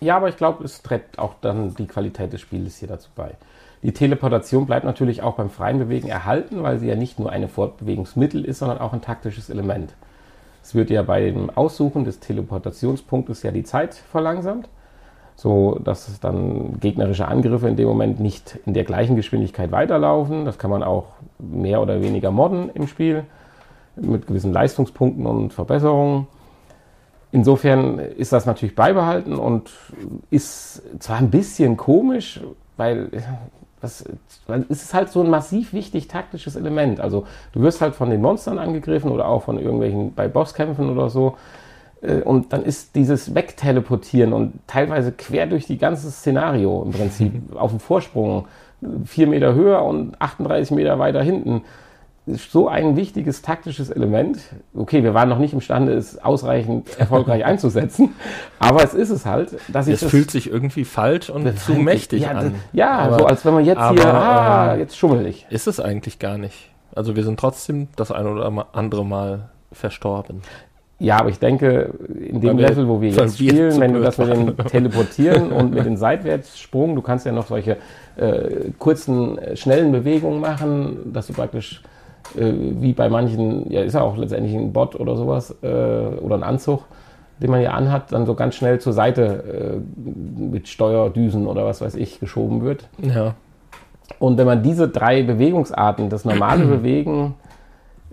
Ja, 0.00 0.16
aber 0.16 0.28
ich 0.28 0.36
glaube, 0.36 0.64
es 0.64 0.82
trägt 0.82 1.18
auch 1.18 1.34
dann 1.40 1.74
die 1.74 1.86
Qualität 1.86 2.32
des 2.32 2.40
Spieles 2.40 2.78
hier 2.78 2.88
dazu 2.88 3.10
bei. 3.14 3.34
Die 3.82 3.92
Teleportation 3.92 4.66
bleibt 4.66 4.84
natürlich 4.84 5.22
auch 5.22 5.34
beim 5.34 5.50
freien 5.50 5.78
Bewegen 5.78 6.08
erhalten, 6.08 6.62
weil 6.62 6.78
sie 6.78 6.88
ja 6.88 6.96
nicht 6.96 7.18
nur 7.18 7.30
eine 7.30 7.48
Fortbewegungsmittel 7.48 8.44
ist, 8.44 8.60
sondern 8.60 8.78
auch 8.78 8.92
ein 8.92 9.02
taktisches 9.02 9.50
Element. 9.50 9.94
Es 10.62 10.74
wird 10.74 10.88
ja 10.88 11.02
bei 11.02 11.20
dem 11.30 11.50
Aussuchen 11.50 12.04
des 12.04 12.18
Teleportationspunktes 12.20 13.42
ja 13.42 13.50
die 13.50 13.64
Zeit 13.64 13.94
verlangsamt, 13.94 14.68
so 15.36 15.78
dass 15.82 16.20
dann 16.20 16.78
gegnerische 16.80 17.26
Angriffe 17.28 17.68
in 17.68 17.76
dem 17.76 17.88
Moment 17.88 18.20
nicht 18.20 18.58
in 18.66 18.74
der 18.74 18.84
gleichen 18.84 19.16
Geschwindigkeit 19.16 19.72
weiterlaufen. 19.72 20.44
Das 20.44 20.58
kann 20.58 20.70
man 20.70 20.82
auch 20.82 21.06
mehr 21.38 21.80
oder 21.82 22.02
weniger 22.02 22.30
modden 22.30 22.70
im 22.74 22.86
Spiel 22.86 23.24
mit 23.96 24.26
gewissen 24.26 24.52
Leistungspunkten 24.52 25.26
und 25.26 25.52
Verbesserungen. 25.52 26.26
Insofern 27.32 27.98
ist 27.98 28.32
das 28.32 28.46
natürlich 28.46 28.76
beibehalten 28.76 29.34
und 29.34 29.70
ist 30.30 30.82
zwar 31.00 31.16
ein 31.16 31.30
bisschen 31.30 31.76
komisch, 31.76 32.40
weil, 32.76 33.08
das, 33.80 34.04
weil 34.46 34.64
es 34.68 34.82
ist 34.82 34.94
halt 34.94 35.08
so 35.10 35.20
ein 35.20 35.30
massiv 35.30 35.72
wichtig 35.72 36.06
taktisches 36.06 36.54
Element. 36.54 37.00
Also 37.00 37.26
du 37.52 37.60
wirst 37.60 37.80
halt 37.80 37.96
von 37.96 38.10
den 38.10 38.22
Monstern 38.22 38.60
angegriffen 38.60 39.10
oder 39.10 39.26
auch 39.26 39.42
von 39.42 39.58
irgendwelchen 39.58 40.14
bei 40.14 40.28
Bosskämpfen 40.28 40.88
oder 40.90 41.10
so. 41.10 41.36
Äh, 42.04 42.22
Und 42.22 42.52
dann 42.52 42.64
ist 42.64 42.94
dieses 42.94 43.34
Wegteleportieren 43.34 44.32
und 44.32 44.52
teilweise 44.66 45.12
quer 45.12 45.46
durch 45.46 45.66
die 45.66 45.78
ganze 45.78 46.10
Szenario 46.10 46.82
im 46.84 46.92
Prinzip 46.92 47.32
auf 47.56 47.70
dem 47.70 47.80
Vorsprung, 47.80 48.46
vier 49.04 49.26
Meter 49.26 49.54
höher 49.54 49.82
und 49.82 50.20
38 50.20 50.70
Meter 50.72 50.98
weiter 50.98 51.22
hinten 51.22 51.62
ist 52.26 52.50
so 52.50 52.68
ein 52.68 52.96
wichtiges 52.96 53.42
taktisches 53.42 53.90
Element. 53.90 54.38
Okay, 54.74 55.02
wir 55.02 55.12
waren 55.12 55.28
noch 55.28 55.38
nicht 55.38 55.52
imstande, 55.52 55.92
es 55.92 56.22
ausreichend 56.24 56.88
erfolgreich 56.98 57.44
einzusetzen, 57.44 58.14
aber 58.58 58.82
es 58.82 58.94
ist 58.94 59.10
es 59.10 59.26
halt, 59.26 59.56
dass 59.68 59.88
ich 59.88 60.02
Es 60.02 60.10
fühlt 60.10 60.30
sich 60.30 60.48
irgendwie 60.50 60.84
falsch 60.86 61.28
und 61.28 61.44
das 61.44 61.66
zu 61.66 61.74
mächtig 61.74 62.22
ja, 62.22 62.30
an. 62.30 62.54
Ja, 62.72 62.98
Aber- 62.98 63.18
so 63.18 63.26
als 63.26 63.44
wenn 63.44 63.52
man 63.54 63.64
jetzt 63.66 63.76
hier, 63.90 64.06
aber, 64.06 64.14
ah, 64.14 64.74
äh, 64.74 64.78
jetzt 64.78 64.96
schummel 64.96 65.26
ich. 65.26 65.46
Ist 65.50 65.66
es 65.66 65.80
eigentlich 65.80 66.18
gar 66.18 66.38
nicht. 66.38 66.70
Also 66.94 67.14
wir 67.14 67.24
sind 67.24 67.38
trotzdem 67.38 67.88
das 67.96 68.10
eine 68.10 68.30
oder 68.30 68.68
andere 68.72 69.04
Mal 69.04 69.50
verstorben. 69.72 70.40
Ja, 71.00 71.18
aber 71.18 71.28
ich 71.28 71.38
denke, 71.38 71.90
in 72.30 72.40
dem 72.40 72.56
wir- 72.56 72.68
Level, 72.68 72.88
wo 72.88 73.00
wir 73.00 73.10
jetzt 73.10 73.34
spielen, 73.36 73.80
wenn 73.80 73.92
du 73.92 74.00
das 74.00 74.16
mit 74.16 74.28
dem 74.32 74.56
Teleportieren 74.68 75.50
und 75.50 75.74
mit 75.74 75.84
dem 75.84 75.96
Seitwärtssprung, 75.96 76.94
du 76.94 77.02
kannst 77.02 77.26
ja 77.26 77.32
noch 77.32 77.46
solche 77.46 77.78
äh, 78.16 78.70
kurzen, 78.78 79.38
äh, 79.38 79.56
schnellen 79.56 79.90
Bewegungen 79.92 80.40
machen, 80.40 81.12
dass 81.12 81.26
du 81.26 81.32
praktisch 81.32 81.82
äh, 82.36 82.52
wie 82.80 82.92
bei 82.92 83.08
manchen, 83.08 83.70
ja, 83.70 83.82
ist 83.82 83.94
ja 83.94 84.02
auch 84.02 84.16
letztendlich 84.16 84.54
ein 84.54 84.72
Bot 84.72 84.94
oder 84.94 85.16
sowas 85.16 85.54
äh, 85.62 85.66
oder 85.66 86.36
ein 86.36 86.42
Anzug, 86.44 86.84
den 87.42 87.50
man 87.50 87.60
ja 87.60 87.72
anhat, 87.72 88.12
dann 88.12 88.24
so 88.24 88.34
ganz 88.34 88.54
schnell 88.54 88.78
zur 88.78 88.92
Seite 88.92 89.80
äh, 89.80 90.40
mit 90.40 90.68
Steuerdüsen 90.68 91.46
oder 91.48 91.66
was 91.66 91.80
weiß 91.80 91.96
ich 91.96 92.20
geschoben 92.20 92.62
wird. 92.62 92.88
Ja. 93.02 93.34
Und 94.20 94.38
wenn 94.38 94.46
man 94.46 94.62
diese 94.62 94.88
drei 94.88 95.22
Bewegungsarten, 95.24 96.08
das 96.08 96.24
normale 96.24 96.64
Bewegen, 96.66 97.34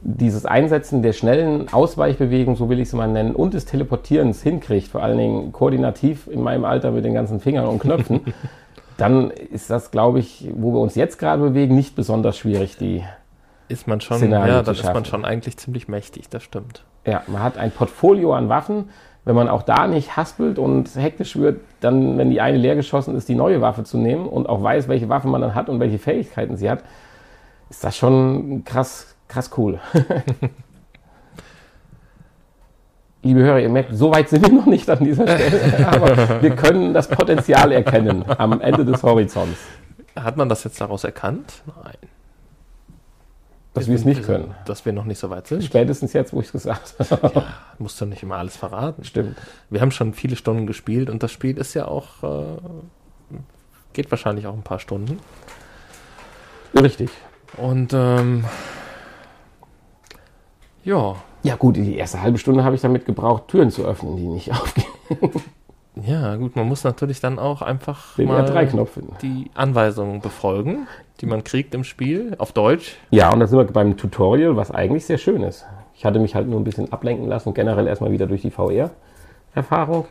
dieses 0.04 0.46
Einsetzen 0.46 1.04
der 1.04 1.14
schnellen 1.14 1.72
Ausweichbewegung, 1.72 2.56
so 2.56 2.70
will 2.70 2.80
ich 2.80 2.88
es 2.88 2.94
mal 2.94 3.08
nennen, 3.08 3.36
und 3.36 3.54
des 3.54 3.66
Teleportierens 3.66 4.42
hinkriegt, 4.42 4.88
vor 4.88 5.04
allen 5.04 5.18
Dingen 5.18 5.52
koordinativ 5.52 6.28
in 6.28 6.42
meinem 6.42 6.66
Alter 6.66 6.92
mit 6.92 7.06
den 7.06 7.14
ganzen 7.14 7.40
Fingern 7.40 7.68
und 7.68 7.80
Knöpfen, 7.80 8.22
dann 8.98 9.30
ist 9.30 9.70
das, 9.70 9.92
glaube 9.92 10.20
ich, 10.20 10.50
wo 10.56 10.74
wir 10.74 10.80
uns 10.80 10.96
jetzt 10.96 11.20
gerade 11.20 11.42
bewegen, 11.42 11.76
nicht 11.76 11.96
besonders 11.96 12.38
schwierig. 12.38 12.78
Die, 12.78 13.04
Ist 13.68 13.88
man 13.88 14.02
schon, 14.02 14.18
Szenario 14.18 14.56
ja, 14.56 14.64
dann 14.64 14.76
ist 14.76 14.84
man 14.84 15.06
schon 15.06 15.24
eigentlich 15.24 15.58
ziemlich 15.58 15.88
mächtig, 15.88 16.30
das 16.30 16.44
stimmt. 16.44 16.84
ja, 17.06 17.22
man 17.28 17.44
hat 17.44 17.58
ein 17.58 17.72
Portfolio 17.72 18.34
an 18.34 18.50
Waffen. 18.50 18.90
Wenn 19.24 19.36
man 19.36 19.50
auch 19.50 19.62
da 19.62 19.86
nicht 19.86 20.18
haspelt 20.18 20.58
und 20.58 20.96
hektisch 20.96 21.36
wird, 21.36 21.60
dann, 21.80 22.18
wenn 22.18 22.32
die 22.32 22.42
eine 22.42 22.58
leer 22.58 22.76
geschossen 22.76 23.16
ist, 23.16 23.30
die 23.30 23.36
neue 23.36 23.62
Waffe 23.62 23.84
zu 23.84 24.00
nehmen 24.00 24.26
und 24.26 24.50
auch 24.50 24.64
weiß, 24.64 24.88
welche 24.88 25.10
Waffe 25.10 25.28
man 25.28 25.42
dann 25.42 25.54
hat 25.54 25.70
und 25.70 25.80
welche 25.80 26.00
Fähigkeiten 26.00 26.58
sie 26.58 26.72
hat, 26.72 26.84
ist 27.70 27.84
das 27.84 27.96
schon 27.96 28.64
krass, 28.66 29.11
krass 29.32 29.50
cool. 29.58 29.80
Liebe 33.24 33.40
Hörer, 33.40 33.60
ihr 33.60 33.70
merkt, 33.70 33.96
so 33.96 34.12
weit 34.12 34.30
sind 34.30 34.46
wir 34.46 34.52
noch 34.54 34.66
nicht 34.66 34.90
an 34.90 35.04
dieser 35.04 35.28
Stelle, 35.28 35.88
aber 35.92 36.42
wir 36.42 36.56
können 36.56 36.94
das 36.94 37.08
Potenzial 37.08 37.72
erkennen 37.72 38.26
am 38.28 38.60
Ende 38.60 38.84
des 38.84 39.04
Horizonts, 39.04 39.60
Hat 40.16 40.38
man 40.38 40.50
das 40.50 40.64
jetzt 40.64 40.82
daraus 40.82 41.04
erkannt? 41.04 41.62
Nein. 41.68 41.98
dass 43.74 43.88
wir 43.88 43.96
es 43.96 44.06
nicht 44.06 44.24
können. 44.24 44.56
Dass 44.66 44.86
wir 44.86 44.92
noch 44.92 45.06
nicht 45.06 45.20
so 45.20 45.30
weit 45.30 45.48
sind. 45.48 45.64
Spätestens 45.64 46.14
jetzt, 46.14 46.34
wo 46.34 46.40
ich 46.42 46.48
es 46.48 46.52
gesagt 46.52 46.96
habe. 47.00 47.46
Musst 47.78 48.02
du 48.02 48.06
nicht 48.06 48.24
immer 48.24 48.38
alles 48.38 48.58
verraten. 48.58 49.04
Stimmt. 49.04 49.38
Wir 49.70 49.82
haben 49.82 49.92
schon 49.92 50.14
viele 50.14 50.36
Stunden 50.36 50.66
gespielt 50.66 51.10
und 51.10 51.24
das 51.24 51.32
Spiel 51.32 51.58
ist 51.58 51.76
ja 51.76 51.88
auch, 51.88 52.24
äh, 52.24 52.58
geht 53.94 54.10
wahrscheinlich 54.12 54.48
auch 54.48 54.56
ein 54.56 54.64
paar 54.64 54.80
Stunden. 54.80 55.20
Richtig. 56.74 57.12
Und 57.58 57.94
ähm, 57.94 58.46
ja, 60.84 61.16
Ja 61.44 61.56
gut, 61.56 61.76
die 61.78 61.96
erste 61.96 62.22
halbe 62.22 62.38
Stunde 62.38 62.64
habe 62.64 62.76
ich 62.76 62.82
damit 62.82 63.06
gebraucht, 63.06 63.48
Türen 63.48 63.72
zu 63.72 63.84
öffnen, 63.86 64.16
die 64.18 64.28
nicht 64.28 64.52
aufgehen. 64.52 64.86
ja, 65.96 66.36
gut, 66.36 66.56
man 66.56 66.68
muss 66.68 66.84
natürlich 66.84 67.20
dann 67.20 67.40
auch 67.40 67.62
einfach 67.62 68.16
Den 68.16 68.28
mal 68.28 68.44
R3-Knopf 68.46 68.92
finden. 68.92 69.16
die 69.22 69.50
Anweisungen 69.54 70.22
befolgen, 70.22 70.88
die 71.20 71.26
man 71.26 71.44
kriegt 71.44 71.74
im 71.76 71.84
Spiel, 71.84 72.36
auf 72.38 72.52
Deutsch. 72.52 72.98
Ja, 73.10 73.32
und 73.32 73.40
da 73.40 73.48
sind 73.48 73.58
wir 73.60 73.66
beim 73.66 73.98
Tutorial, 73.98 74.56
was 74.56 74.72
eigentlich 74.72 75.06
sehr 75.06 75.18
schön 75.18 75.44
ist. 75.44 75.66
Ich 75.94 76.06
hatte 76.06 76.20
mich 76.20 76.34
halt 76.36 76.48
nur 76.48 76.60
ein 76.60 76.64
bisschen 76.64 76.92
ablenken 76.92 77.28
lassen 77.28 77.54
generell 77.54 77.86
erstmal 77.88 78.12
wieder 78.12 78.26
durch 78.28 78.42
die 78.42 78.52
VR-Erfahrung. 78.52 80.06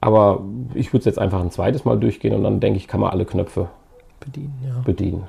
Aber 0.00 0.42
ich 0.74 0.92
würde 0.92 1.00
es 1.00 1.04
jetzt 1.04 1.18
einfach 1.18 1.40
ein 1.40 1.50
zweites 1.50 1.84
Mal 1.84 1.98
durchgehen 1.98 2.34
und 2.34 2.42
dann 2.42 2.58
denke 2.58 2.78
ich, 2.78 2.88
kann 2.88 3.00
man 3.00 3.10
alle 3.10 3.26
Knöpfe 3.26 3.68
Bedienen, 4.18 4.54
ja. 4.66 4.80
bedienen. 4.84 5.28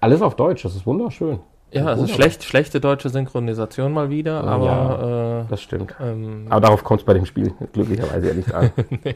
Alles 0.00 0.22
auf 0.22 0.36
Deutsch, 0.36 0.62
das 0.62 0.76
ist 0.76 0.86
wunderschön. 0.86 1.40
Ja, 1.70 1.84
also 1.86 2.02
Wunderbar. 2.02 2.14
schlecht, 2.22 2.44
schlechte 2.44 2.80
deutsche 2.80 3.10
Synchronisation 3.10 3.92
mal 3.92 4.08
wieder, 4.08 4.42
Ja, 4.42 4.42
aber 4.42 5.46
Das 5.50 5.60
stimmt. 5.60 5.94
äh, 6.00 6.12
ähm, 6.12 6.46
Aber 6.48 6.60
darauf 6.62 6.82
kommt 6.82 7.00
es 7.00 7.06
bei 7.06 7.12
dem 7.14 7.26
Spiel 7.26 7.52
glücklicherweise 7.74 8.28
ja 8.28 8.34
nicht 8.34 8.54
an. 8.54 8.70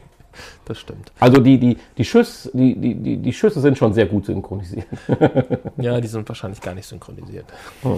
das 0.66 0.78
stimmt. 0.78 1.12
Also 1.18 1.40
die, 1.40 1.58
die, 1.58 1.78
die, 1.96 2.04
Schüsse, 2.04 2.50
die, 2.52 2.74
die, 2.78 2.94
die, 2.94 3.16
die 3.16 3.32
Schüsse 3.32 3.60
sind 3.60 3.78
schon 3.78 3.94
sehr 3.94 4.06
gut 4.06 4.26
synchronisiert. 4.26 4.86
Ja, 5.78 5.98
die 6.00 6.08
sind 6.08 6.28
wahrscheinlich 6.28 6.60
gar 6.60 6.74
nicht 6.74 6.86
synchronisiert. 6.86 7.46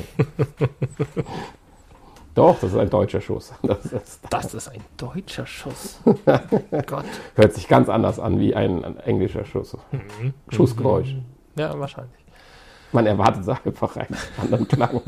Doch, 2.34 2.58
das 2.60 2.72
ist 2.72 2.78
ein 2.78 2.90
deutscher 2.90 3.20
Schuss. 3.20 3.52
Das 3.62 3.84
ist, 3.86 4.20
Das 4.30 4.54
ist 4.54 4.68
ein 4.68 4.80
deutscher 4.96 5.46
Schuss. 5.46 6.00
Gott. 6.86 7.04
hört 7.36 7.52
sich 7.52 7.68
ganz 7.68 7.88
anders 7.88 8.18
an 8.18 8.40
wie 8.40 8.54
ein, 8.56 8.84
ein 8.84 8.98
englischer 9.00 9.44
Schuss. 9.44 9.76
Schussgeräusch. 10.48 11.14
Ja, 11.56 11.78
wahrscheinlich. 11.78 12.23
Man 12.94 13.06
erwartet 13.06 13.46
einfach 13.66 13.96
einen 13.96 14.16
anderen 14.40 14.68
Klang. 14.68 15.00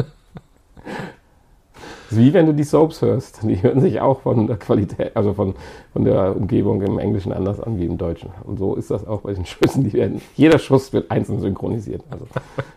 Das 2.08 2.12
ist 2.12 2.18
wie 2.18 2.32
wenn 2.34 2.46
du 2.46 2.52
die 2.54 2.64
Soaps 2.64 3.00
hörst. 3.02 3.42
Die 3.42 3.62
hören 3.62 3.80
sich 3.80 4.00
auch 4.00 4.20
von 4.20 4.46
der 4.46 4.56
Qualität, 4.56 5.16
also 5.16 5.34
von, 5.34 5.54
von 5.92 6.04
der 6.04 6.36
Umgebung 6.36 6.82
im 6.82 6.98
Englischen 6.98 7.32
anders 7.32 7.60
an 7.60 7.78
wie 7.78 7.86
im 7.86 7.96
Deutschen. 7.98 8.30
Und 8.44 8.58
so 8.58 8.74
ist 8.74 8.90
das 8.90 9.06
auch 9.06 9.22
bei 9.22 9.32
den 9.34 9.46
Schüssen. 9.46 9.84
Die 9.84 9.92
werden, 9.92 10.20
jeder 10.36 10.58
Schuss 10.58 10.92
wird 10.92 11.10
einzeln 11.10 11.40
synchronisiert. 11.40 12.02
Also 12.10 12.26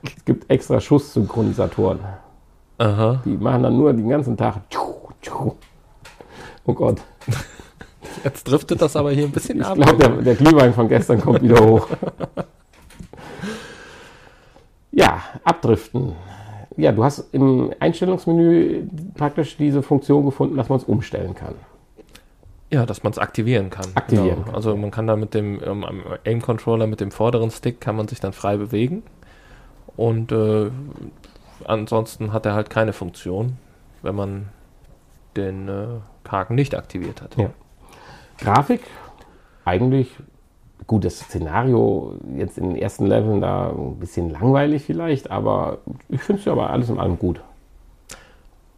es 0.04 0.26
gibt 0.26 0.50
extra 0.50 0.80
Schusssynchronisatoren. 0.80 2.00
Aha. 2.78 3.22
Die 3.26 3.38
machen 3.38 3.64
dann 3.64 3.78
nur 3.78 3.94
den 3.94 4.10
ganzen 4.10 4.38
Tag. 4.38 4.62
Oh 6.66 6.74
Gott. 6.74 7.02
Jetzt 8.24 8.44
driftet 8.48 8.82
das 8.82 8.96
aber 8.96 9.12
hier 9.12 9.26
ein 9.26 9.32
bisschen 9.32 9.60
Ich 9.60 9.66
ab. 9.66 9.76
glaube, 9.76 9.98
der, 9.98 10.10
der 10.22 10.36
Glühwein 10.36 10.74
von 10.74 10.88
gestern 10.88 11.22
kommt 11.22 11.42
wieder 11.42 11.64
hoch. 11.66 11.88
Abdriften. 15.50 16.14
Ja, 16.78 16.92
du 16.92 17.04
hast 17.04 17.34
im 17.34 17.74
Einstellungsmenü 17.80 18.88
praktisch 19.16 19.58
diese 19.58 19.82
Funktion 19.82 20.26
gefunden, 20.26 20.56
dass 20.56 20.70
man 20.70 20.78
es 20.78 20.86
umstellen 20.86 21.36
kann. 21.36 21.56
Ja, 22.72 22.86
dass 22.86 23.04
man 23.04 23.12
es 23.12 23.18
aktivieren 23.18 23.70
kann. 23.70 23.88
Aktivieren 23.96 24.46
Genau. 24.46 24.56
Also 24.56 24.78
man 24.78 24.92
kann 24.92 25.08
da 25.08 25.16
mit 25.16 25.34
dem 25.34 25.60
ähm, 25.66 25.84
Aim-Controller, 26.26 26.86
mit 26.86 27.02
dem 27.02 27.12
vorderen 27.12 27.50
Stick, 27.50 27.82
kann 27.82 27.96
man 27.96 28.08
sich 28.08 28.20
dann 28.20 28.32
frei 28.32 28.58
bewegen. 28.58 29.04
Und 29.98 30.32
äh, 30.32 30.70
ansonsten 31.66 32.32
hat 32.32 32.46
er 32.46 32.54
halt 32.54 32.70
keine 32.70 32.94
Funktion, 32.94 33.58
wenn 34.04 34.16
man 34.16 34.50
den 35.36 35.68
äh, 35.68 35.88
Haken 36.30 36.56
nicht 36.56 36.76
aktiviert 36.76 37.22
hat. 37.22 37.36
Ja. 37.38 37.50
Grafik, 38.38 38.82
eigentlich 39.66 40.16
gutes 40.88 41.20
Szenario, 41.20 42.14
jetzt 42.36 42.58
in 42.58 42.70
den 42.70 42.76
ersten 42.76 43.06
Leveln 43.06 43.42
da 43.42 43.70
ein 43.70 43.96
bisschen 44.00 44.30
langweilig 44.30 44.84
vielleicht, 44.84 45.32
aber 45.32 45.80
ich 46.10 46.22
finde 46.22 46.40
es 46.40 46.46
ja 46.46 46.54
aber 46.54 46.70
alles 46.70 46.90
in 46.90 47.00
allem 47.00 47.20
gut. 47.20 47.42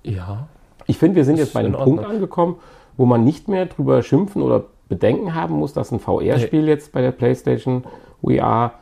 ja. 0.04 0.48
Ich 0.88 0.98
finde, 0.98 1.16
wir 1.16 1.26
sind 1.26 1.38
jetzt 1.38 1.54
bei 1.54 1.62
in 1.62 1.68
einem 1.68 1.84
Punkt 1.84 2.04
angekommen, 2.04 2.56
wo 2.98 3.06
man 3.06 3.24
nicht 3.24 3.48
mehr 3.48 3.66
drüber 3.68 4.02
schimpfen 4.04 4.42
oder 4.42 4.66
Bedenken 4.90 5.36
haben 5.36 5.56
muss, 5.56 5.74
dass 5.74 5.92
ein 5.92 6.00
VR-Spiel 6.00 6.68
jetzt 6.68 6.92
bei 6.92 7.02
der 7.02 7.12
PlayStation 7.12 7.84
VR 8.22 8.74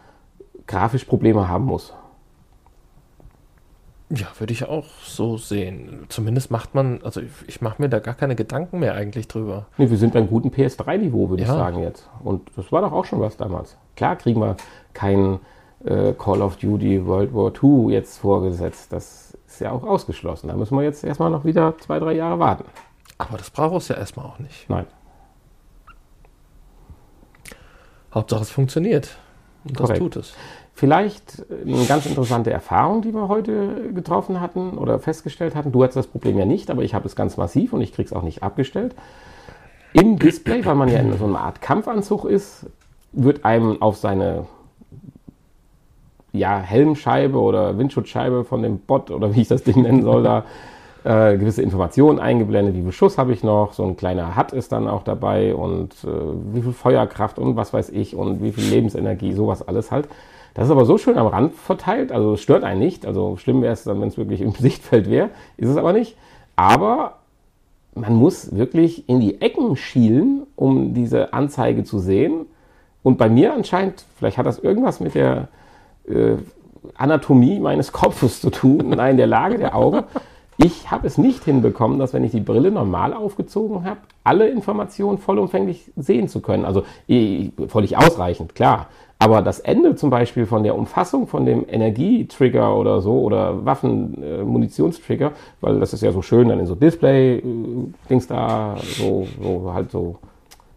grafisch 0.65 1.03
Probleme 1.05 1.47
haben 1.47 1.65
muss. 1.65 1.93
Ja, 4.12 4.26
würde 4.39 4.53
ich 4.53 4.66
auch 4.68 4.86
so 5.03 5.38
sehen. 5.38 6.05
Zumindest 6.10 6.49
macht 6.49 6.74
man, 6.74 6.99
also 7.03 7.22
ich, 7.22 7.30
ich 7.47 7.62
mache 7.62 7.80
mir 7.80 7.89
da 7.89 7.99
gar 7.99 8.16
keine 8.16 8.36
Gedanken 8.36 8.80
mehr 8.80 8.95
eigentlich 8.95 9.28
drüber. 9.28 9.68
Nee, 9.78 9.89
wir 9.89 9.97
sind 9.97 10.14
beim 10.14 10.28
guten 10.28 10.49
PS3-Niveau, 10.49 11.30
würde 11.30 11.43
ich 11.43 11.49
Ja. 11.49 11.55
sagen 11.55 11.84
jetzt. 11.84 12.10
Und 12.24 12.49
das 12.55 12.72
war 12.72 12.82
doch 12.82 12.91
auch 12.91 13.05
schon 13.05 13.20
was 13.20 13.38
damals. 13.38 13.78
Klar 13.95 14.16
kriegen 14.16 14.41
wir 14.41 14.57
kein 14.93 15.39
äh, 15.86 16.14
Call 16.14 16.41
of 16.41 16.57
Duty 16.57 17.05
World 17.05 17.34
War 17.36 17.51
II 17.64 17.93
jetzt 17.93 18.18
vorgesetzt. 18.18 18.91
Das 18.91 19.38
ist 19.45 19.62
ja 19.62 19.72
auch 19.72 19.84
ausgeschlossen. 19.84 20.47
Da 20.47 20.55
müssen 20.55 20.76
wir 20.76 20.84
jetzt 20.84 21.03
erstmal 21.03 21.30
noch 21.30 21.45
wieder 21.45 21.78
zwei, 21.78 21.99
drei 21.99 22.14
Jahre 22.14 22.39
warten. 22.39 22.66
Aber 23.20 23.38
das 23.38 23.51
braucht 23.51 23.78
es 23.78 23.89
ja 23.89 23.95
erstmal 23.95 24.26
auch 24.26 24.39
nicht. 24.39 24.68
Nein. 24.70 24.88
Hauptsache 28.14 28.41
es 28.41 28.49
funktioniert. 28.49 29.18
Und 29.66 29.80
das 29.80 29.97
tut 29.99 30.16
es. 30.16 30.34
Vielleicht 30.80 31.45
eine 31.49 31.84
ganz 31.88 32.05
interessante 32.05 32.51
Erfahrung, 32.51 33.01
die 33.01 33.13
wir 33.13 33.27
heute 33.27 33.91
getroffen 33.93 34.39
hatten 34.39 34.77
oder 34.77 34.97
festgestellt 34.97 35.53
hatten. 35.53 35.73
Du 35.73 35.84
hattest 35.84 35.97
das 35.97 36.07
Problem 36.07 36.39
ja 36.39 36.45
nicht, 36.45 36.71
aber 36.71 36.84
ich 36.84 36.93
habe 36.93 37.05
es 37.05 37.17
ganz 37.17 37.36
massiv 37.36 37.73
und 37.73 37.82
ich 37.82 37.91
kriege 37.91 38.07
es 38.07 38.13
auch 38.13 38.21
nicht 38.21 38.43
abgestellt. 38.43 38.95
Im 39.91 40.17
Display, 40.17 40.65
weil 40.65 40.75
man 40.75 40.88
ja 40.88 40.99
in 40.99 41.17
so 41.17 41.25
einer 41.25 41.41
Art 41.41 41.59
Kampfanzug 41.59 42.23
ist, 42.23 42.65
wird 43.11 43.43
einem 43.43 43.82
auf 43.82 43.97
seine 43.97 44.45
ja, 46.32 46.57
Helmscheibe 46.59 47.38
oder 47.38 47.77
Windschutzscheibe 47.77 48.45
von 48.45 48.63
dem 48.63 48.80
Bot 48.80 49.11
oder 49.11 49.36
wie 49.36 49.41
ich 49.41 49.49
das 49.49 49.63
Ding 49.63 49.82
nennen 49.82 50.03
soll, 50.03 50.23
da 50.23 50.45
äh, 51.03 51.38
gewisse 51.38 51.61
Informationen 51.61 52.19
eingeblendet. 52.19 52.75
Wie 52.75 52.84
viel 52.84 52.93
Schuss 52.93 53.17
habe 53.17 53.34
ich 53.34 53.43
noch? 53.43 53.73
So 53.73 53.84
ein 53.84 53.97
kleiner 53.97 54.38
HUD 54.38 54.53
ist 54.53 54.71
dann 54.71 54.88
auch 54.88 55.03
dabei 55.03 55.53
und 55.53 55.91
äh, 56.05 56.07
wie 56.53 56.61
viel 56.61 56.71
Feuerkraft 56.71 57.38
und 57.38 57.57
was 57.57 57.73
weiß 57.73 57.89
ich 57.89 58.15
und 58.15 58.41
wie 58.41 58.53
viel 58.53 58.63
Lebensenergie, 58.63 59.34
sowas 59.34 59.67
alles 59.67 59.91
halt. 59.91 60.07
Das 60.53 60.65
ist 60.65 60.71
aber 60.71 60.85
so 60.85 60.97
schön 60.97 61.17
am 61.17 61.27
Rand 61.27 61.53
verteilt, 61.55 62.11
also 62.11 62.33
es 62.33 62.41
stört 62.41 62.63
einen 62.63 62.79
nicht. 62.79 63.05
Also 63.05 63.37
schlimm 63.37 63.61
wäre 63.61 63.73
es 63.73 63.83
dann, 63.83 64.01
wenn 64.01 64.07
es 64.07 64.17
wirklich 64.17 64.41
im 64.41 64.51
Sichtfeld 64.59 65.09
wäre, 65.09 65.29
ist 65.57 65.69
es 65.69 65.77
aber 65.77 65.93
nicht. 65.93 66.17
Aber 66.55 67.17
man 67.95 68.15
muss 68.15 68.55
wirklich 68.55 69.07
in 69.07 69.19
die 69.19 69.41
Ecken 69.41 69.75
schielen, 69.75 70.43
um 70.55 70.93
diese 70.93 71.33
Anzeige 71.33 71.83
zu 71.83 71.99
sehen. 71.99 72.45
Und 73.03 73.17
bei 73.17 73.29
mir 73.29 73.53
anscheinend, 73.53 74.05
vielleicht 74.17 74.37
hat 74.37 74.45
das 74.45 74.59
irgendwas 74.59 74.99
mit 74.99 75.15
der 75.15 75.47
äh, 76.07 76.35
Anatomie 76.95 77.59
meines 77.59 77.91
Kopfes 77.91 78.41
zu 78.41 78.49
tun, 78.49 78.89
nein, 78.89 79.17
der 79.17 79.27
Lage 79.27 79.57
der 79.57 79.75
Augen. 79.75 80.03
Ich 80.62 80.91
habe 80.91 81.07
es 81.07 81.18
nicht 81.18 81.45
hinbekommen, 81.45 81.99
dass 81.99 82.14
wenn 82.14 82.26
ich 82.26 82.32
die 82.32 82.41
Brille 82.41 82.70
normal 82.70 83.14
aufgezogen 83.14 83.86
habe, 83.86 83.99
alle 84.26 84.49
Informationen 84.49 85.18
vollumfänglich 85.18 85.89
sehen 85.95 86.28
zu 86.28 86.41
können. 86.41 86.66
Also 86.66 86.84
eh, 87.07 87.51
völlig 87.70 87.95
ausreichend, 87.95 88.55
klar. 88.55 88.88
Aber 89.20 89.41
das 89.41 89.62
Ende 89.62 89.95
zum 89.95 90.10
Beispiel 90.10 90.45
von 90.45 90.64
der 90.64 90.76
Umfassung 90.76 91.28
von 91.28 91.45
dem 91.45 91.66
Energietrigger 91.66 92.76
oder 92.76 92.99
so 92.99 93.22
oder 93.22 93.66
Waffen-Munitionstrigger, 93.66 95.28
äh, 95.28 95.32
weil 95.62 95.80
das 95.80 95.93
ist 95.93 96.03
ja 96.03 96.12
so 96.12 96.22
schön 96.22 96.49
dann 96.49 96.60
in 96.60 96.66
so 96.66 96.76
Display-Dings 96.76 98.28
da, 98.28 98.76
so, 98.82 99.28
so 99.41 99.74
halt 99.74 99.91
so, 99.91 100.18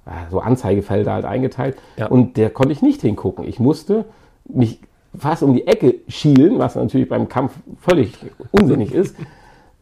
äh, 0.07 0.31
so 0.31 0.39
Anzeigefelder 0.39 1.13
halt 1.13 1.25
eingeteilt. 1.25 1.77
Ja. 1.97 2.07
Und 2.07 2.37
der 2.37 2.51
konnte 2.51 2.73
ich 2.73 2.83
nicht 2.83 3.01
hingucken. 3.01 3.49
Ich 3.49 3.59
musste 3.59 4.05
mich 4.45 4.79
fast 5.19 5.43
um 5.43 5.55
die 5.55 5.67
Ecke 5.67 5.97
schielen, 6.07 6.61
was 6.61 6.77
natürlich 6.77 7.09
beim 7.09 7.29
Kampf 7.29 7.55
völlig 7.81 8.17
unsinnig 8.53 8.95
ist. 8.95 9.17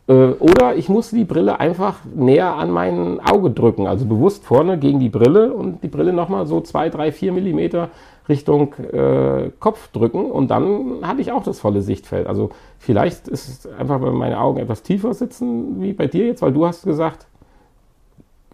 Äh, 0.09 0.13
oder 0.13 0.77
ich 0.77 0.89
musste 0.89 1.17
die 1.17 1.25
Brille 1.25 1.61
einfach 1.61 2.01
näher 2.15 2.55
an 2.55 2.71
mein 2.71 3.21
Auge 3.21 3.51
drücken, 3.51 3.87
also 3.87 4.07
bewusst 4.07 4.45
vorne 4.45 4.79
gegen 4.79 4.99
die 4.99 5.09
Brille 5.09 5.53
und 5.53 5.83
die 5.83 5.89
Brille 5.89 6.13
nochmal 6.13 6.47
so 6.47 6.61
zwei, 6.61 6.89
drei, 6.89 7.13
vier 7.13 7.33
Millimeter 7.33 7.91
Richtung 8.29 8.75
äh, 8.75 9.51
Kopf 9.59 9.89
drücken 9.89 10.31
und 10.31 10.51
dann 10.51 11.01
hatte 11.03 11.21
ich 11.21 11.33
auch 11.33 11.43
das 11.43 11.61
volle 11.61 11.83
Sichtfeld. 11.83 12.27
Also 12.27 12.51
vielleicht 12.79 13.29
ist 13.29 13.49
es 13.49 13.73
einfach, 13.73 14.03
wenn 14.03 14.15
meine 14.15 14.41
Augen 14.41 14.59
etwas 14.59 14.83
tiefer 14.83 15.15
sitzen, 15.15 15.81
wie 15.81 15.93
bei 15.93 16.07
dir 16.07 16.27
jetzt, 16.27 16.43
weil 16.43 16.53
du 16.53 16.67
hast 16.67 16.85
gesagt, 16.85 17.27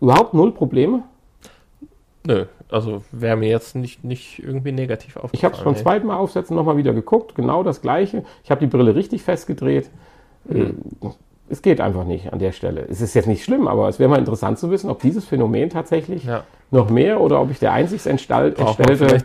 überhaupt 0.00 0.34
null 0.34 0.52
Probleme. 0.52 1.02
Nö, 2.26 2.46
also 2.70 3.02
wäre 3.12 3.36
mir 3.36 3.48
jetzt 3.48 3.76
nicht, 3.76 4.02
nicht 4.02 4.40
irgendwie 4.40 4.72
negativ 4.72 5.16
aufgefallen. 5.16 5.32
Ich 5.34 5.44
habe 5.44 5.54
es 5.54 5.62
beim 5.62 5.76
zweiten 5.76 6.06
Mal 6.06 6.16
aufsetzen 6.16 6.56
nochmal 6.56 6.76
wieder 6.76 6.92
geguckt, 6.92 7.34
genau 7.34 7.62
das 7.62 7.82
gleiche. 7.82 8.24
Ich 8.44 8.50
habe 8.50 8.60
die 8.60 8.66
Brille 8.66 8.94
richtig 8.94 9.22
festgedreht. 9.22 9.90
Mhm 10.48 10.76
es 11.48 11.62
geht 11.62 11.80
einfach 11.80 12.04
nicht 12.04 12.32
an 12.32 12.38
der 12.38 12.52
Stelle. 12.52 12.86
Es 12.88 13.00
ist 13.00 13.14
jetzt 13.14 13.26
nicht 13.26 13.44
schlimm, 13.44 13.68
aber 13.68 13.88
es 13.88 13.98
wäre 13.98 14.10
mal 14.10 14.18
interessant 14.18 14.58
zu 14.58 14.70
wissen, 14.70 14.90
ob 14.90 15.00
dieses 15.00 15.24
Phänomen 15.24 15.70
tatsächlich 15.70 16.24
ja. 16.24 16.44
noch 16.70 16.90
mehr 16.90 17.20
oder 17.20 17.40
ob 17.40 17.50
ich 17.50 17.58
der 17.58 17.72
einzig 17.72 18.04
entstellte 18.06 18.64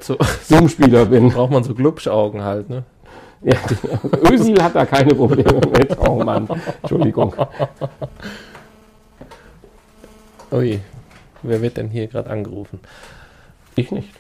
so, 0.02 0.18
Zoom-Spieler 0.44 1.06
bin. 1.06 1.30
Braucht 1.30 1.52
man 1.52 1.64
so 1.64 1.74
Glubschaugen 1.74 2.44
halt, 2.44 2.70
ne? 2.70 2.84
Ja, 3.44 3.56
Ösil 4.32 4.62
hat 4.62 4.76
da 4.76 4.86
keine 4.86 5.16
Probleme 5.16 5.62
mit. 5.76 5.98
Oh 5.98 6.24
Mann, 6.24 6.48
Entschuldigung. 6.82 7.34
Ui, 10.52 10.80
wer 11.42 11.62
wird 11.62 11.78
denn 11.78 11.90
hier 11.90 12.06
gerade 12.06 12.30
angerufen? 12.30 12.80
Ich 13.76 13.92
nicht. 13.92 14.14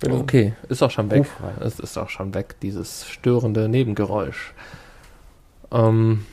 Bin 0.00 0.12
okay, 0.12 0.54
ist 0.68 0.82
auch 0.82 0.90
schon 0.90 1.08
weg. 1.12 1.26
Es 1.60 1.78
ist 1.78 1.96
auch 1.96 2.08
schon 2.08 2.34
weg, 2.34 2.56
dieses 2.60 3.06
störende 3.06 3.68
Nebengeräusch. 3.68 4.54
Ähm, 5.70 6.24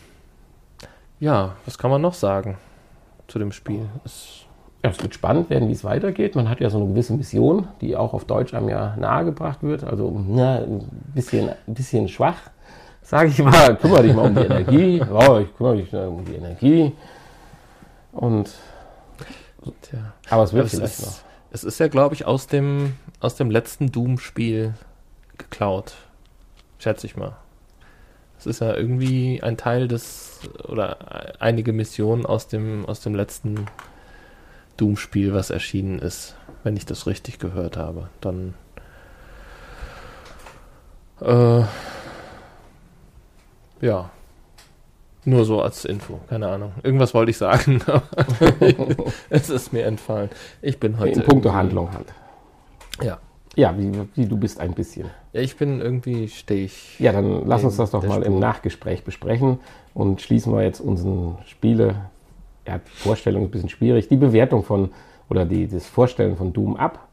ja, 1.19 1.55
was 1.65 1.77
kann 1.77 1.91
man 1.91 2.01
noch 2.01 2.13
sagen 2.13 2.57
zu 3.27 3.39
dem 3.39 3.51
Spiel? 3.51 3.87
Es, 4.05 4.45
ja, 4.83 4.91
es 4.91 5.01
wird 5.01 5.13
spannend 5.13 5.49
werden, 5.49 5.67
wie 5.67 5.73
es 5.73 5.83
weitergeht. 5.83 6.35
Man 6.35 6.49
hat 6.49 6.61
ja 6.61 6.69
so 6.69 6.77
eine 6.77 6.87
gewisse 6.87 7.13
Mission, 7.13 7.67
die 7.81 7.97
auch 7.97 8.13
auf 8.13 8.25
Deutsch 8.25 8.53
einem 8.53 8.69
ja 8.69 8.95
nahegebracht 8.97 9.61
wird. 9.61 9.83
Also 9.83 10.23
na, 10.27 10.59
ein, 10.59 10.87
bisschen, 11.13 11.49
ein 11.49 11.73
bisschen 11.73 12.07
schwach, 12.07 12.39
sage 13.01 13.29
ich 13.29 13.39
mal. 13.39 13.75
Kümmere 13.75 14.03
dich 14.03 14.15
mal 14.15 14.27
um 14.27 14.35
die 14.35 14.41
Energie. 14.41 15.01
Oh, 15.11 15.39
ich 15.39 15.55
kümmere 15.55 15.75
mich 15.75 15.93
um 15.93 16.23
die 16.23 16.35
Energie. 16.35 16.93
Und 18.13 18.51
Tja. 19.81 20.13
aber 20.29 20.43
es 20.43 20.53
wird 20.53 20.61
aber 20.61 20.69
vielleicht 20.69 20.99
ist, 20.99 21.05
noch. 21.05 21.29
Es 21.51 21.63
ist 21.63 21.79
ja, 21.79 21.87
glaube 21.87 22.15
ich, 22.15 22.25
aus 22.25 22.47
dem, 22.47 22.95
aus 23.19 23.35
dem 23.35 23.51
letzten 23.51 23.91
Doom-Spiel 23.91 24.73
geklaut. 25.37 25.95
Schätze 26.77 27.05
ich 27.05 27.17
mal. 27.17 27.35
Es 28.39 28.45
ist 28.45 28.61
ja 28.61 28.73
irgendwie 28.73 29.43
ein 29.43 29.57
Teil 29.57 29.89
des 29.89 30.39
oder 30.67 31.35
einige 31.39 31.73
Missionen 31.73 32.25
aus 32.25 32.47
dem 32.47 32.85
aus 32.85 33.01
dem 33.01 33.13
letzten 33.13 33.65
Doom-Spiel, 34.77 35.33
was 35.33 35.49
erschienen 35.49 35.99
ist, 35.99 36.35
wenn 36.63 36.77
ich 36.77 36.85
das 36.85 37.05
richtig 37.05 37.39
gehört 37.39 37.75
habe. 37.75 38.09
Dann 38.21 38.53
äh, 41.21 41.63
ja, 43.81 44.09
nur 45.25 45.45
so 45.45 45.61
als 45.61 45.83
Info, 45.83 46.19
keine 46.29 46.47
Ahnung. 46.47 46.71
Irgendwas 46.81 47.13
wollte 47.13 47.31
ich 47.31 47.37
sagen, 47.37 47.81
aber 47.87 48.03
es 49.29 49.49
ist 49.49 49.73
mir 49.73 49.83
entfallen. 49.83 50.29
Ich 50.61 50.79
bin 50.79 50.97
heute. 50.97 51.19
In 51.19 51.25
puncto 51.25 51.53
Handlung 51.53 51.91
halt. 51.93 52.13
Ja. 53.01 53.19
Ja, 53.59 53.77
wie, 53.77 53.91
wie, 54.15 54.25
du 54.25 54.37
bist 54.37 54.61
ein 54.61 54.71
bisschen. 54.71 55.07
Ja, 55.33 55.41
ich 55.41 55.57
bin 55.57 55.81
irgendwie, 55.81 56.29
stehe 56.29 56.63
ich. 56.63 56.97
Ja, 56.97 57.11
dann 57.11 57.45
lass 57.45 57.65
uns 57.65 57.75
das 57.75 57.91
doch 57.91 58.01
mal 58.03 58.21
Spur. 58.21 58.25
im 58.25 58.39
Nachgespräch 58.39 59.03
besprechen 59.03 59.59
und 59.93 60.21
schließen 60.21 60.53
wir 60.53 60.63
jetzt 60.63 60.79
unseren 60.79 61.39
Spiele, 61.45 61.95
ja, 62.65 62.77
die 62.77 62.89
Vorstellung 62.89 63.43
ist 63.43 63.47
ein 63.49 63.51
bisschen 63.51 63.69
schwierig, 63.69 64.07
die 64.07 64.15
Bewertung 64.15 64.63
von, 64.63 64.91
oder 65.29 65.45
die, 65.45 65.67
das 65.67 65.87
Vorstellen 65.87 66.37
von 66.37 66.53
Doom 66.53 66.77
ab. 66.77 67.09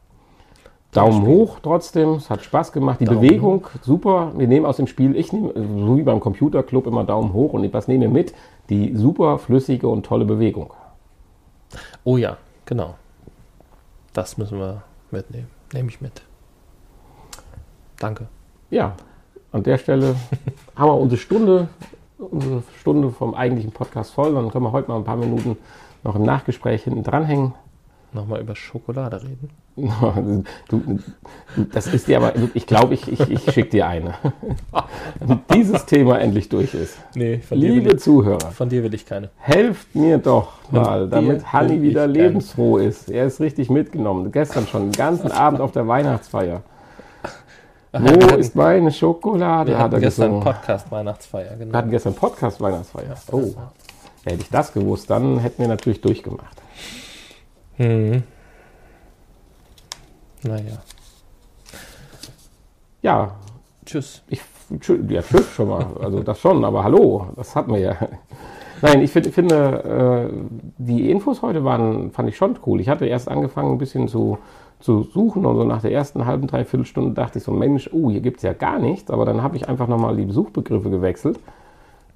Daumen 0.93 1.27
hoch 1.27 1.59
trotzdem, 1.61 2.11
es 2.11 2.29
hat 2.29 2.45
Spaß 2.45 2.71
gemacht. 2.71 3.01
Die 3.01 3.05
Daumen 3.05 3.19
Bewegung, 3.19 3.65
hoch. 3.65 3.81
super. 3.81 4.31
Wir 4.37 4.47
nehmen 4.47 4.65
aus 4.65 4.77
dem 4.77 4.87
Spiel, 4.87 5.17
ich 5.17 5.33
nehme, 5.33 5.51
so 5.53 5.97
wie 5.97 6.03
beim 6.03 6.21
Computerclub, 6.21 6.87
immer 6.87 7.03
Daumen 7.03 7.33
hoch 7.33 7.51
und 7.51 7.73
was 7.73 7.89
nehme 7.89 8.07
mit? 8.07 8.33
Die 8.69 8.95
super 8.95 9.37
flüssige 9.37 9.89
und 9.89 10.05
tolle 10.05 10.23
Bewegung. 10.23 10.71
Oh 12.05 12.15
ja, 12.15 12.37
genau. 12.65 12.95
Das 14.13 14.37
müssen 14.37 14.59
wir 14.59 14.83
mitnehmen. 15.11 15.47
Nehme 15.73 15.89
ich 15.89 15.99
mit. 15.99 16.21
Danke. 17.99 18.27
Ja, 18.69 18.95
an 19.51 19.63
der 19.63 19.77
Stelle 19.77 20.15
haben 20.75 20.89
wir 20.89 20.97
unsere 20.97 21.19
Stunde, 21.19 21.67
unsere 22.17 22.63
Stunde 22.79 23.09
vom 23.09 23.33
eigentlichen 23.33 23.71
Podcast 23.71 24.11
voll. 24.11 24.33
Dann 24.33 24.51
können 24.51 24.65
wir 24.65 24.71
heute 24.71 24.89
mal 24.89 24.97
ein 24.97 25.03
paar 25.03 25.17
Minuten 25.17 25.57
noch 26.03 26.15
im 26.15 26.23
Nachgespräch 26.23 26.83
hinten 26.83 27.03
dranhängen. 27.03 27.53
Nochmal 28.13 28.39
über 28.41 28.55
Schokolade 28.55 29.21
reden. 29.21 29.49
du, 30.69 30.99
das 31.71 31.87
ist 31.87 32.07
dir 32.07 32.17
aber, 32.17 32.33
ich 32.53 32.65
glaube, 32.65 32.93
ich, 32.93 33.11
ich, 33.11 33.19
ich 33.29 33.51
schicke 33.51 33.69
dir 33.69 33.87
eine. 33.87 34.15
Wenn 35.19 35.41
dieses 35.53 35.85
Thema 35.85 36.19
endlich 36.19 36.49
durch 36.49 36.73
ist. 36.73 36.97
Nee, 37.15 37.39
von 37.39 37.57
Liebe 37.57 37.91
ich, 37.91 37.99
Zuhörer. 37.99 38.51
Von 38.51 38.69
dir 38.69 38.81
will 38.83 38.93
ich 38.93 39.05
keine. 39.05 39.29
Helft 39.37 39.93
mir 39.93 40.17
doch 40.17 40.53
mal, 40.71 41.07
damit 41.09 41.51
Hanni 41.51 41.81
wieder 41.81 42.07
lebensfroh 42.07 42.77
ist. 42.77 43.11
Er 43.11 43.25
ist 43.25 43.39
richtig 43.39 43.69
mitgenommen. 43.69 44.31
Gestern 44.31 44.65
schon, 44.67 44.83
den 44.83 44.93
ganzen 44.93 45.31
Abend 45.31 45.59
auf 45.61 45.73
der 45.73 45.87
Weihnachtsfeier. 45.87 46.63
Wo 47.99 48.35
ist 48.35 48.55
meine 48.55 48.91
Schokolade? 48.91 49.71
Wir 49.71 49.79
hatten 49.79 49.99
gestern 49.99 50.39
Podcast-Weihnachtsfeier. 50.39 51.55
Genau. 51.55 51.71
Wir 51.71 51.77
hatten 51.77 51.91
gestern 51.91 52.13
Podcast-Weihnachtsfeier. 52.13 53.15
Oh, 53.31 53.53
hätte 54.23 54.41
ich 54.41 54.49
das 54.49 54.73
gewusst, 54.73 55.09
dann 55.09 55.39
hätten 55.39 55.61
wir 55.61 55.67
natürlich 55.67 56.01
durchgemacht. 56.01 56.61
Hm. 57.77 58.23
Naja. 60.43 60.77
Ja. 63.01 63.31
Tschüss. 63.85 64.21
Ich, 64.27 64.41
ja, 65.09 65.21
tschüss 65.21 65.49
schon 65.51 65.69
mal. 65.69 65.85
Also 66.01 66.21
das 66.21 66.39
schon, 66.39 66.65
aber 66.65 66.83
hallo, 66.83 67.27
das 67.35 67.55
hatten 67.55 67.73
wir 67.73 67.79
ja. 67.79 67.95
Nein, 68.81 69.01
ich 69.01 69.11
find, 69.11 69.27
finde, 69.27 70.29
äh, 70.29 70.33
die 70.77 71.09
Infos 71.09 71.41
heute 71.41 71.63
waren, 71.63 72.11
fand 72.11 72.29
ich 72.29 72.37
schon 72.37 72.59
cool. 72.65 72.79
Ich 72.79 72.89
hatte 72.89 73.05
erst 73.05 73.27
angefangen, 73.27 73.71
ein 73.71 73.77
bisschen 73.77 74.07
zu 74.07 74.37
zu 74.79 75.03
suchen 75.03 75.45
und 75.45 75.55
so 75.55 75.63
nach 75.63 75.81
der 75.81 75.91
ersten 75.91 76.25
halben, 76.25 76.47
dreiviertel 76.47 76.85
Stunde 76.85 77.13
dachte 77.13 77.39
ich 77.39 77.43
so, 77.43 77.51
Mensch, 77.51 77.89
oh, 77.91 78.11
hier 78.11 78.21
gibt 78.21 78.37
es 78.37 78.43
ja 78.43 78.53
gar 78.53 78.79
nichts, 78.79 79.09
aber 79.09 79.25
dann 79.25 79.41
habe 79.41 79.55
ich 79.55 79.67
einfach 79.67 79.87
nochmal 79.87 80.15
die 80.15 80.31
Suchbegriffe 80.31 80.89
gewechselt 80.89 81.39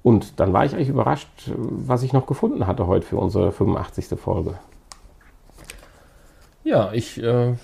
und 0.02 0.40
dann 0.40 0.52
war 0.52 0.64
ich 0.64 0.74
eigentlich 0.74 0.88
überrascht, 0.88 1.28
was 1.56 2.02
ich 2.02 2.12
noch 2.12 2.26
gefunden 2.26 2.66
hatte 2.66 2.86
heute 2.86 3.06
für 3.06 3.16
unsere 3.16 3.52
85. 3.52 4.18
Folge. 4.18 4.54
Ja, 6.64 6.92
ich 6.92 7.20
äh, 7.22 7.54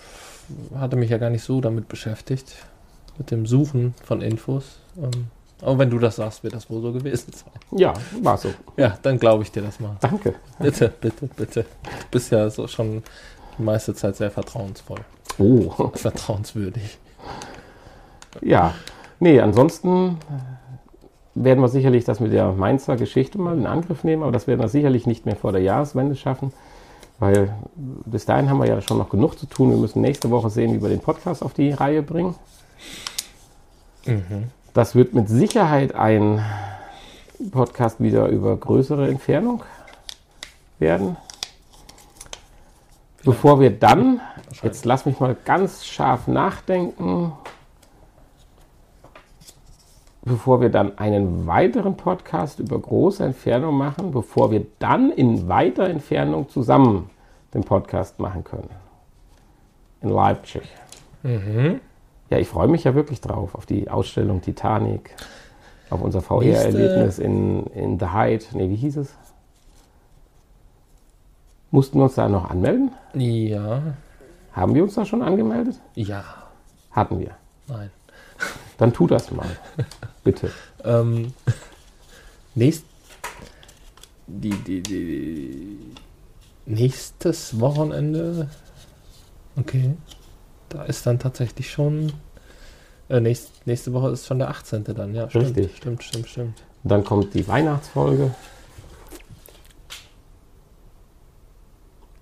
hatte 0.75 0.97
mich 0.97 1.11
ja 1.11 1.19
gar 1.19 1.31
nicht 1.31 1.43
so 1.43 1.61
damit 1.61 1.89
beschäftigt, 1.89 2.57
mit 3.17 3.31
dem 3.31 3.47
Suchen 3.47 3.95
von 4.05 4.21
Infos. 4.21 4.79
Ähm, 4.97 5.29
aber 5.61 5.79
wenn 5.79 5.91
du 5.91 5.99
das 5.99 6.17
sagst, 6.17 6.45
wird 6.45 6.55
das 6.55 6.71
wohl 6.71 6.81
so 6.81 6.93
gewesen 6.93 7.33
sein. 7.33 7.79
Ja, 7.79 7.95
war 8.23 8.39
so. 8.39 8.51
Ja, 8.77 8.97
dann 9.03 9.19
glaube 9.19 9.43
ich 9.43 9.51
dir 9.51 9.63
das 9.63 9.81
mal. 9.81 9.97
Danke. 10.01 10.35
Bitte, 10.61 10.93
bitte, 11.01 11.29
bitte. 11.37 11.63
Du 11.63 12.07
bist 12.13 12.31
ja 12.31 12.49
so 12.49 12.69
schon 12.69 13.03
die 13.59 13.63
meiste 13.63 13.95
Zeit 13.95 14.17
sehr 14.17 14.31
vertrauensvoll. 14.31 15.01
Oh. 15.39 15.71
Vertrauenswürdig. 15.95 16.99
Ja, 18.41 18.75
nee, 19.21 19.41
ansonsten 19.41 20.19
werden 21.35 21.61
wir 21.61 21.69
sicherlich 21.69 22.05
das 22.05 22.21
mit 22.21 22.33
der 22.33 22.53
Mainzer 22.53 22.97
Geschichte 22.97 23.39
mal 23.39 23.57
in 23.57 23.67
Angriff 23.67 24.05
nehmen, 24.05 24.23
aber 24.23 24.33
das 24.33 24.47
werden 24.47 24.61
wir 24.61 24.69
sicherlich 24.69 25.07
nicht 25.07 25.27
mehr 25.27 25.37
vor 25.37 25.53
der 25.53 25.63
Jahreswende 25.63 26.17
schaffen, 26.17 26.53
weil 27.19 27.55
bis 27.77 28.25
dahin 28.27 28.51
haben 28.51 28.59
wir 28.59 28.67
ja 28.67 28.81
schon 28.81 28.99
noch 28.99 29.09
genug 29.09 29.39
zu 29.39 29.47
tun. 29.47 29.71
Wir 29.71 29.77
müssen 29.77 30.01
nächste 30.01 30.31
Woche 30.31 30.51
sehen, 30.51 30.75
wie 30.75 30.83
wir 30.83 30.89
den 30.89 31.01
Podcast 31.01 31.43
auf 31.43 31.55
die 31.55 31.71
Reihe 31.71 32.03
bringen. 32.03 32.35
Mhm. 34.07 34.51
Das 34.75 34.95
wird 34.95 35.15
mit 35.15 35.29
Sicherheit 35.29 35.95
ein 35.95 36.45
Podcast 37.51 38.01
wieder 38.01 38.29
über 38.29 38.57
größere 38.57 39.09
Entfernung 39.09 39.63
werden. 40.79 41.17
Bevor 43.29 43.61
wir 43.61 43.69
dann, 43.69 44.23
jetzt 44.63 44.87
lass 44.87 45.05
mich 45.05 45.21
mal 45.21 45.37
ganz 45.45 45.85
scharf 45.85 46.29
nachdenken. 46.29 47.35
bevor 50.23 50.63
wir 50.63 50.71
dann 50.71 50.97
einen 50.97 51.47
weiteren 51.47 51.95
Podcast 51.95 52.59
über 52.59 52.79
große 52.79 53.23
Entfernung 53.23 53.77
machen, 53.77 54.13
bevor 54.13 54.51
wir 54.51 54.65
dann 54.79 55.11
in 55.13 55.47
weiter 55.47 55.91
Entfernung 55.91 56.49
zusammen 56.49 57.11
den 57.53 57.65
Podcast 57.65 58.19
machen 58.19 58.45
können. 58.45 58.71
In 60.01 60.09
Leipzig. 60.09 60.63
Mhm. 61.23 61.81
Ja, 62.31 62.39
ich 62.39 62.49
freue 62.49 62.69
mich 62.69 62.85
ja 62.85 62.95
wirklich 62.95 63.21
drauf, 63.21 63.55
auf 63.55 63.67
die 63.67 63.91
Ausstellung 63.91 64.41
Titanic, 64.41 65.15
auf 65.91 66.01
unser 66.01 66.23
VR-Erlebnis 66.23 67.19
in, 67.19 67.67
in 67.75 67.99
The 67.99 68.07
Height. 68.07 68.49
Nee, 68.55 68.71
wie 68.71 68.77
hieß 68.77 68.97
es? 68.97 69.15
Mussten 71.71 71.99
wir 71.99 72.05
uns 72.05 72.15
da 72.15 72.29
noch 72.29 72.51
anmelden? 72.51 72.91
Ja. 73.15 73.83
Haben 74.53 74.75
wir 74.75 74.83
uns 74.83 74.95
da 74.95 75.05
schon 75.05 75.23
angemeldet? 75.23 75.79
Ja. 75.95 76.25
Hatten 76.91 77.21
wir. 77.21 77.33
Nein. 77.67 77.91
Dann 78.79 78.93
tu 78.93 79.07
das 79.07 79.31
mal. 79.31 79.49
Bitte. 80.25 80.51
Ähm, 80.85 81.33
nächst, 82.55 82.85
die, 84.27 84.51
die, 84.51 84.83
die, 84.83 85.79
nächstes 86.65 87.61
Wochenende. 87.61 88.49
Okay. 89.57 89.95
Da 90.69 90.85
ist 90.85 91.07
dann 91.07 91.19
tatsächlich 91.19 91.71
schon. 91.71 92.13
Äh, 93.09 93.21
nächst, 93.21 93.67
nächste 93.67 93.93
Woche 93.93 94.11
ist 94.11 94.27
schon 94.27 94.39
der 94.39 94.49
18. 94.51 94.85
dann, 94.85 95.15
ja. 95.15 95.29
Stimmt, 95.29 95.57
Richtig. 95.57 95.77
Stimmt, 95.77 96.03
stimmt, 96.03 96.29
stimmt. 96.29 96.63
Dann 96.85 97.05
kommt 97.05 97.35
die 97.35 97.47
Weihnachtsfolge. 97.47 98.35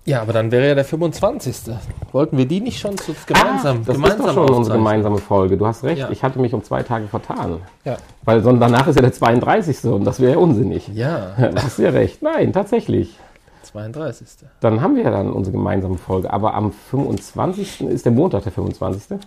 Ja, 0.07 0.21
aber 0.21 0.31
dann 0.31 0.51
wäre 0.51 0.69
ja 0.69 0.73
der 0.75 0.85
25. 0.85 1.73
Wollten 2.13 2.37
wir 2.37 2.45
die 2.47 2.61
nicht 2.61 2.79
schon 2.79 2.97
zu, 2.97 3.13
gemeinsam, 3.25 3.77
ah, 3.77 3.81
das 3.85 3.95
gemeinsam 3.97 4.19
ist 4.21 4.25
doch 4.27 4.33
schon 4.47 4.55
unsere 4.55 4.77
gemeinsame 4.77 5.17
Folge. 5.17 5.57
Du 5.57 5.67
hast 5.67 5.83
recht, 5.83 5.99
Ja. 5.99 6.09
ich 6.09 6.23
hatte 6.23 6.39
mich 6.39 6.53
um 6.53 6.63
zwei 6.63 6.81
Tage 6.81 7.07
vertan. 7.07 7.57
Ja. 7.83 7.97
Weil 8.23 8.41
son- 8.41 8.59
danach 8.59 8.87
ist 8.87 8.95
ja 8.95 9.01
der 9.01 9.11
32. 9.11 9.83
und 9.91 10.05
das 10.05 10.21
wäre 10.21 10.31
ja 10.33 10.37
unsinnig. 10.37 10.87
Ja, 10.93 11.33
Das 11.53 11.63
hast 11.65 11.77
du 11.79 11.83
ja 11.83 11.89
recht. 11.89 12.21
Nein, 12.21 12.53
tatsächlich. 12.53 13.17
32. 13.63 14.27
Dann 14.61 14.79
haben 14.79 14.95
wir 14.95 15.03
ja 15.03 15.11
dann 15.11 15.29
unsere 15.33 15.57
gemeinsame 15.57 15.97
Folge. 15.97 16.31
Aber 16.31 16.53
am 16.53 16.71
25. 16.71 17.81
ist 17.81 18.05
der 18.05 18.13
Montag 18.13 18.43
der 18.43 18.53
25. 18.53 19.19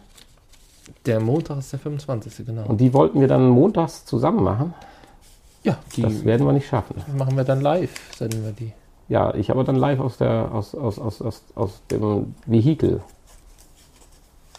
Der 1.04 1.20
Montag 1.20 1.58
ist 1.58 1.72
der 1.72 1.78
25. 1.78 2.46
genau. 2.46 2.64
Und 2.66 2.80
die 2.80 2.94
wollten 2.94 3.20
wir 3.20 3.28
dann 3.28 3.48
montags 3.50 4.06
zusammen 4.06 4.42
machen. 4.42 4.72
ja, 5.62 5.76
die 5.94 6.00
Das 6.02 6.24
werden 6.24 6.46
wir 6.46 6.54
nicht 6.54 6.66
schaffen. 6.68 6.94
machen 7.18 7.36
wir 7.36 7.44
dann 7.44 7.60
live, 7.60 7.90
senden 8.16 8.42
wir 8.44 8.52
die. 8.52 8.72
Ja, 9.10 9.34
ich 9.34 9.50
aber 9.50 9.64
dann 9.64 9.74
live 9.74 9.98
aus, 9.98 10.18
der, 10.18 10.50
aus, 10.52 10.72
aus, 10.72 11.00
aus, 11.00 11.20
aus, 11.20 11.42
aus 11.56 11.82
dem 11.90 12.32
Vehikel. 12.46 13.00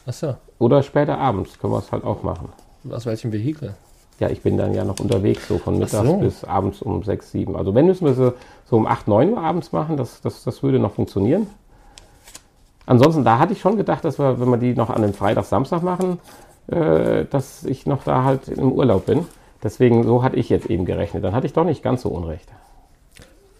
Achso, 0.05 0.35
Oder 0.59 0.83
später 0.83 1.17
abends 1.17 1.57
können 1.57 1.71
wir 1.71 1.79
es 1.79 1.89
halt 1.89 2.03
auch 2.03 2.21
machen. 2.21 2.49
aus 2.91 3.05
welchem 3.05 3.31
Vehikel? 3.31 3.75
Ja, 4.19 4.29
ich 4.29 4.41
bin 4.41 4.57
dann 4.57 4.73
ja 4.73 4.83
noch 4.83 4.99
unterwegs, 4.99 5.47
so 5.47 5.57
von 5.57 5.79
mittags 5.79 6.05
so. 6.05 6.17
bis 6.17 6.43
abends 6.43 6.81
um 6.81 7.01
6, 7.01 7.31
7. 7.31 7.55
Also 7.55 7.73
wenn 7.73 7.85
müssen 7.85 8.05
wir 8.05 8.13
so, 8.13 8.33
so 8.65 8.75
um 8.75 8.87
8, 8.87 9.07
9 9.07 9.31
Uhr 9.31 9.37
abends 9.39 9.71
machen, 9.71 9.95
das, 9.95 10.19
das, 10.19 10.43
das 10.43 10.61
würde 10.61 10.79
noch 10.79 10.95
funktionieren. 10.95 11.47
Ansonsten, 12.85 13.23
da 13.23 13.39
hatte 13.39 13.53
ich 13.53 13.61
schon 13.61 13.77
gedacht, 13.77 14.03
dass 14.03 14.19
wir, 14.19 14.41
wenn 14.41 14.49
wir 14.49 14.57
die 14.57 14.75
noch 14.75 14.89
an 14.89 15.01
den 15.01 15.13
Freitag, 15.13 15.45
Samstag 15.45 15.81
machen, 15.81 16.19
äh, 16.67 17.23
dass 17.23 17.63
ich 17.63 17.85
noch 17.85 18.03
da 18.03 18.25
halt 18.25 18.49
im 18.49 18.73
Urlaub 18.73 19.05
bin. 19.05 19.25
Deswegen, 19.63 20.03
so 20.03 20.23
hatte 20.23 20.35
ich 20.35 20.49
jetzt 20.49 20.65
eben 20.69 20.83
gerechnet. 20.83 21.23
Dann 21.23 21.33
hatte 21.33 21.47
ich 21.47 21.53
doch 21.53 21.63
nicht 21.63 21.83
ganz 21.83 22.01
so 22.01 22.09
unrecht. 22.09 22.49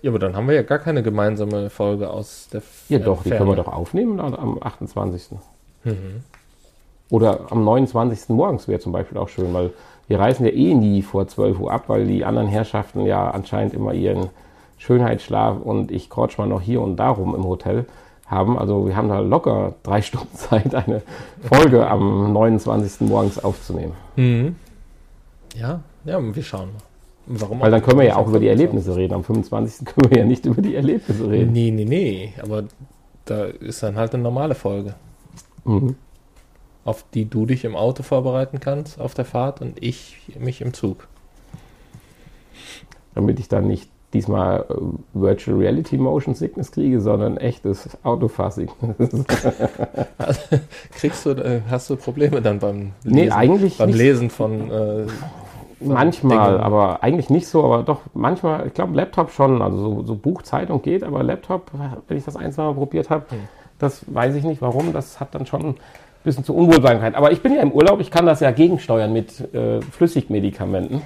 Ja, 0.01 0.09
aber 0.11 0.19
dann 0.19 0.35
haben 0.35 0.47
wir 0.47 0.55
ja 0.55 0.63
gar 0.63 0.79
keine 0.79 1.03
gemeinsame 1.03 1.69
Folge 1.69 2.09
aus 2.09 2.47
der 2.51 2.61
Ja, 2.89 2.97
F- 2.99 3.05
doch, 3.05 3.23
die 3.23 3.29
können 3.29 3.49
wir 3.49 3.55
doch 3.55 3.67
aufnehmen 3.71 4.17
dann 4.17 4.33
am 4.35 4.57
28. 4.61 5.29
Mhm. 5.83 6.23
Oder 7.09 7.51
am 7.51 7.63
29. 7.63 8.29
morgens 8.29 8.67
wäre 8.67 8.79
zum 8.79 8.91
Beispiel 8.93 9.17
auch 9.17 9.29
schön, 9.29 9.53
weil 9.53 9.71
wir 10.07 10.19
reisen 10.19 10.45
ja 10.45 10.51
eh 10.51 10.73
nie 10.73 11.01
vor 11.01 11.27
12 11.27 11.59
Uhr 11.59 11.71
ab, 11.71 11.83
weil 11.87 12.07
die 12.07 12.25
anderen 12.25 12.47
Herrschaften 12.47 13.05
ja 13.05 13.29
anscheinend 13.31 13.73
immer 13.73 13.93
ihren 13.93 14.29
Schönheitsschlaf 14.77 15.57
und 15.61 15.91
ich 15.91 16.09
krotsch 16.09 16.37
mal 16.37 16.47
noch 16.47 16.61
hier 16.61 16.81
und 16.81 16.95
da 16.97 17.09
rum 17.09 17.35
im 17.35 17.43
Hotel 17.43 17.85
haben. 18.25 18.57
Also 18.57 18.87
wir 18.87 18.95
haben 18.95 19.09
da 19.09 19.19
locker 19.19 19.73
drei 19.83 20.01
Stunden 20.01 20.35
Zeit, 20.35 20.73
eine 20.73 21.01
Folge 21.43 21.85
am 21.87 22.33
29. 22.33 23.01
morgens 23.07 23.43
aufzunehmen. 23.43 23.93
Mhm. 24.15 24.55
Ja, 25.55 25.81
ja, 26.05 26.19
wir 26.21 26.43
schauen 26.43 26.69
mal. 26.73 26.81
Warum 27.33 27.59
Weil 27.61 27.71
dann 27.71 27.81
können 27.81 27.99
wir 27.99 28.05
ja 28.07 28.15
auch 28.17 28.27
über 28.27 28.39
die 28.39 28.47
Erlebnisse 28.47 28.95
reden. 28.95 29.13
Am 29.13 29.23
25. 29.23 29.85
können 29.85 30.09
wir 30.11 30.17
ja 30.19 30.25
nicht 30.25 30.45
über 30.45 30.61
die 30.61 30.75
Erlebnisse 30.75 31.19
25.? 31.23 31.31
reden. 31.39 31.51
Nee, 31.53 31.71
nee, 31.71 31.85
nee. 31.85 32.33
Aber 32.41 32.63
da 33.25 33.45
ist 33.45 33.81
dann 33.83 33.95
halt 33.95 34.13
eine 34.13 34.23
normale 34.23 34.55
Folge, 34.55 34.95
Mhm. 35.63 35.95
auf 36.85 37.05
die 37.13 37.25
du 37.25 37.45
dich 37.45 37.63
im 37.65 37.75
Auto 37.75 38.03
vorbereiten 38.03 38.59
kannst 38.59 38.99
auf 38.99 39.13
der 39.13 39.25
Fahrt 39.25 39.61
und 39.61 39.81
ich 39.81 40.17
mich 40.39 40.61
im 40.61 40.73
Zug. 40.73 41.07
Damit 43.13 43.39
ich 43.39 43.47
dann 43.47 43.67
nicht 43.67 43.89
diesmal 44.13 44.65
äh, 44.69 44.73
Virtual 45.13 45.57
Reality 45.57 45.97
Motion 45.97 46.33
Sickness 46.35 46.71
kriege, 46.71 46.99
sondern 46.99 47.37
echtes 47.37 47.87
Autofahrsickness. 48.03 49.09
Kriegst 50.91 51.25
du, 51.25 51.29
äh, 51.31 51.61
hast 51.69 51.89
du 51.89 51.95
Probleme 51.95 52.41
dann 52.41 52.59
beim 52.59 52.91
Lesen, 53.03 53.15
Nee, 53.15 53.29
eigentlich 53.29 53.77
beim 53.77 53.89
nicht. 53.89 53.97
Lesen 53.97 54.29
von 54.29 54.69
äh, 54.71 55.05
Manchmal, 55.83 56.51
Dinge. 56.53 56.63
aber 56.63 57.03
eigentlich 57.03 57.29
nicht 57.29 57.47
so, 57.47 57.63
aber 57.63 57.83
doch 57.83 58.01
manchmal, 58.13 58.67
ich 58.67 58.73
glaube 58.73 58.93
Laptop 58.95 59.31
schon, 59.31 59.61
also 59.61 59.77
so, 59.77 60.03
so 60.03 60.15
Buch, 60.15 60.41
Zeitung 60.43 60.81
geht, 60.81 61.03
aber 61.03 61.23
Laptop, 61.23 61.71
wenn 62.07 62.17
ich 62.17 62.25
das 62.25 62.35
ein, 62.35 62.51
zwei 62.51 62.63
Mal 62.63 62.73
probiert 62.73 63.09
habe, 63.09 63.25
Hm. 63.29 63.39
das 63.79 64.03
weiß 64.13 64.35
ich 64.35 64.43
nicht 64.43 64.61
warum, 64.61 64.93
das 64.93 65.19
hat 65.19 65.33
dann 65.35 65.45
schon 65.45 65.61
ein 65.65 65.75
bisschen 66.23 66.43
zu 66.43 66.55
Unwohlsamkeit. 66.55 67.15
Aber 67.15 67.31
ich 67.31 67.41
bin 67.41 67.53
ja 67.53 67.61
im 67.61 67.71
Urlaub, 67.71 67.99
ich 67.99 68.11
kann 68.11 68.25
das 68.25 68.39
ja 68.39 68.51
gegensteuern 68.51 69.11
mit 69.11 69.53
äh, 69.53 69.81
Flüssigmedikamenten. 69.81 71.01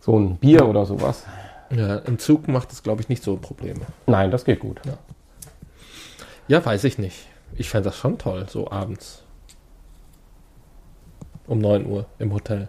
So 0.00 0.18
ein 0.18 0.36
Bier 0.36 0.68
oder 0.68 0.84
sowas. 0.84 1.24
ja, 1.70 1.96
im 1.96 2.18
Zug 2.18 2.48
macht 2.48 2.72
es, 2.72 2.82
glaube 2.82 3.00
ich, 3.02 3.08
nicht 3.08 3.22
so 3.22 3.36
Probleme. 3.36 3.80
Nein, 4.06 4.30
das 4.30 4.44
geht 4.44 4.60
gut. 4.60 4.80
Ja, 6.48 6.64
weiß 6.64 6.84
ich 6.84 6.98
nicht. 6.98 7.28
Ich 7.56 7.68
fände 7.70 7.84
das 7.90 7.96
schon 7.96 8.18
toll, 8.18 8.46
so 8.48 8.70
abends. 8.70 9.22
Um 11.46 11.58
9 11.58 11.86
Uhr 11.86 12.06
im 12.18 12.32
Hotel. 12.32 12.68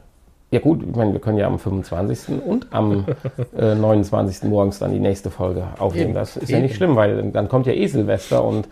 Ja 0.54 0.60
gut, 0.60 0.84
ich 0.88 0.95
meine, 0.95 1.14
wir 1.14 1.20
können 1.20 1.39
ja 1.39 1.47
am 1.47 1.58
25. 1.58 2.43
und 2.45 2.68
am 2.70 3.06
äh, 3.58 3.74
29. 3.74 4.43
morgens 4.47 4.78
dann 4.78 4.91
die 4.91 4.99
nächste 4.99 5.32
Folge 5.32 5.66
aufnehmen. 5.80 6.10
Eben, 6.10 6.14
das 6.14 6.38
ist 6.38 6.47
ja 6.47 6.58
eben. 6.58 6.68
nicht 6.68 6.76
schlimm, 6.76 6.95
weil 6.95 7.32
dann 7.32 7.49
kommt 7.49 7.66
ja 7.66 7.74
eh 7.74 7.88
Silvester 7.88 8.43
und 8.43 8.68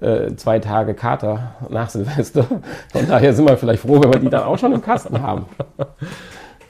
äh, 0.00 0.36
zwei 0.36 0.60
Tage 0.60 0.94
Kater 0.94 1.56
nach 1.70 1.90
Silvester. 1.90 2.44
Von 2.92 3.08
daher 3.08 3.34
sind 3.34 3.48
wir 3.48 3.56
vielleicht 3.56 3.82
froh, 3.82 4.00
wenn 4.00 4.12
wir 4.12 4.20
die 4.20 4.30
dann 4.30 4.44
auch 4.44 4.56
schon 4.56 4.72
im 4.74 4.80
Kasten 4.80 5.20
haben. 5.20 5.46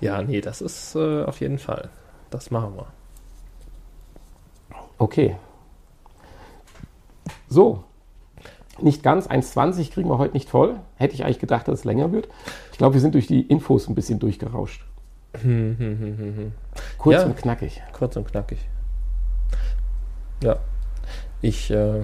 Ja, 0.01 0.23
nee, 0.23 0.41
das 0.41 0.63
ist 0.63 0.95
äh, 0.95 1.25
auf 1.25 1.41
jeden 1.41 1.59
Fall. 1.59 1.91
Das 2.31 2.51
machen 2.51 2.73
wir. 2.75 2.87
Okay. 4.97 5.37
So. 7.51 7.85
Nicht 8.81 9.03
ganz, 9.03 9.29
1,20 9.29 9.93
kriegen 9.93 10.09
wir 10.09 10.19
heute 10.19 10.35
nicht 10.35 10.49
voll. 10.49 10.81
Hätte 10.97 11.15
ich 11.15 11.25
eigentlich 11.25 11.39
gedacht, 11.39 11.69
dass 11.69 11.81
es 11.81 11.85
länger 11.85 12.11
wird. 12.13 12.29
Ich 12.73 12.79
glaube, 12.79 12.95
wir 12.95 13.01
sind 13.01 13.15
durch 13.15 13.27
die 13.27 13.43
Infos 13.43 13.89
ein 13.89 13.95
bisschen 13.95 14.19
durchgerauscht. 14.19 14.85
Kurz 16.99 17.17
Ja. 17.21 17.25
und 17.27 17.37
knackig. 17.37 17.83
Kurz 17.93 18.17
und 18.17 18.27
knackig. 18.27 18.59
Ja. 20.43 20.57
Ich, 21.41 21.71
äh, 21.71 22.03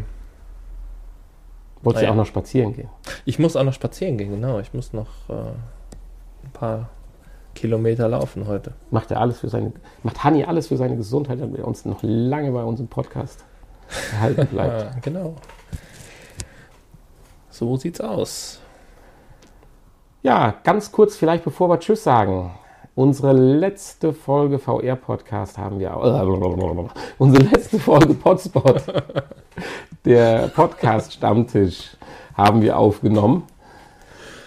Wolltest 1.83 2.03
du 2.03 2.07
ja. 2.07 2.13
auch 2.13 2.17
noch 2.17 2.27
spazieren 2.27 2.75
gehen? 2.75 2.89
ich 3.25 3.39
muss 3.39 3.57
auch 3.57 3.65
noch 3.65 3.73
spazieren 3.73 4.19
gehen, 4.19 4.31
genau. 4.31 4.59
Ich 4.59 4.75
muss 4.75 4.93
noch 4.93 5.09
äh, 5.29 5.33
ein 5.33 6.51
paar 6.53 6.91
Kilometer 7.55 8.07
laufen 8.09 8.47
heute. 8.47 8.75
Macht 8.91 9.11
er 9.11 9.21
alles 9.21 9.39
für 9.41 9.49
seine, 9.49 9.73
macht 10.03 10.23
Hanni 10.23 10.45
alles 10.45 10.69
für 10.69 10.77
seine 10.77 10.97
Gesundheit, 10.97 11.41
damit 11.41 11.59
er 11.59 11.67
uns 11.67 11.85
noch 11.85 11.99
lange 12.03 12.53
bei 12.53 12.63
unserem 12.63 12.89
Podcast 12.89 13.45
erhalten 14.13 14.47
bleibt. 14.47 14.83
Ja, 14.95 15.01
genau. 15.03 15.35
So 17.51 17.77
sieht's 17.77 18.01
aus. 18.01 18.61
ja, 20.23 20.55
ganz 20.63 20.93
kurz 20.93 21.17
vielleicht, 21.17 21.45
bevor 21.45 21.69
wir 21.69 21.81
Tschüss 21.81 22.05
sagen. 22.05 22.53
Unsere 22.95 23.33
letzte 23.33 24.13
Folge 24.13 24.59
VR-Podcast 24.59 25.59
haben 25.59 25.81
wir 25.81 25.97
auch. 25.97 26.91
Unsere 27.19 27.45
letzte 27.45 27.79
Folge 27.79 28.15
Potspot, 28.15 28.83
der 30.05 30.49
Podcast-Stammtisch, 30.49 31.97
haben 32.35 32.63
wir 32.63 32.79
aufgenommen. 32.79 33.45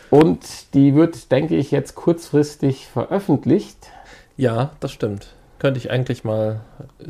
Und 0.10 0.74
die 0.74 0.96
wird, 0.96 1.32
denke 1.32 1.56
ich, 1.56 1.72
jetzt 1.72 1.96
kurzfristig 1.96 2.88
veröffentlicht. 2.88 3.90
Ja, 4.38 4.72
das 4.80 4.92
stimmt. 4.92 5.34
Könnte 5.60 5.80
ich 5.80 5.92
eigentlich 5.92 6.24
mal 6.24 6.62
äh, 7.00 7.06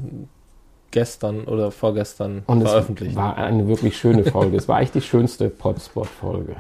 gestern 0.94 1.44
oder 1.46 1.72
vorgestern 1.72 2.44
Und 2.48 2.62
es 2.62 2.70
veröffentlichen. 2.70 3.16
war 3.16 3.36
eine 3.36 3.68
wirklich 3.68 3.98
schöne 3.98 4.24
Folge. 4.24 4.56
es 4.56 4.68
war 4.70 4.78
eigentlich 4.78 4.92
die 4.92 5.02
schönste 5.02 5.50
Potspot-Folge. 5.50 6.56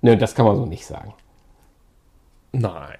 Nö, 0.00 0.16
das 0.16 0.34
kann 0.34 0.46
man 0.46 0.56
so 0.56 0.64
nicht 0.64 0.86
sagen. 0.86 1.12
Nein. 2.52 2.96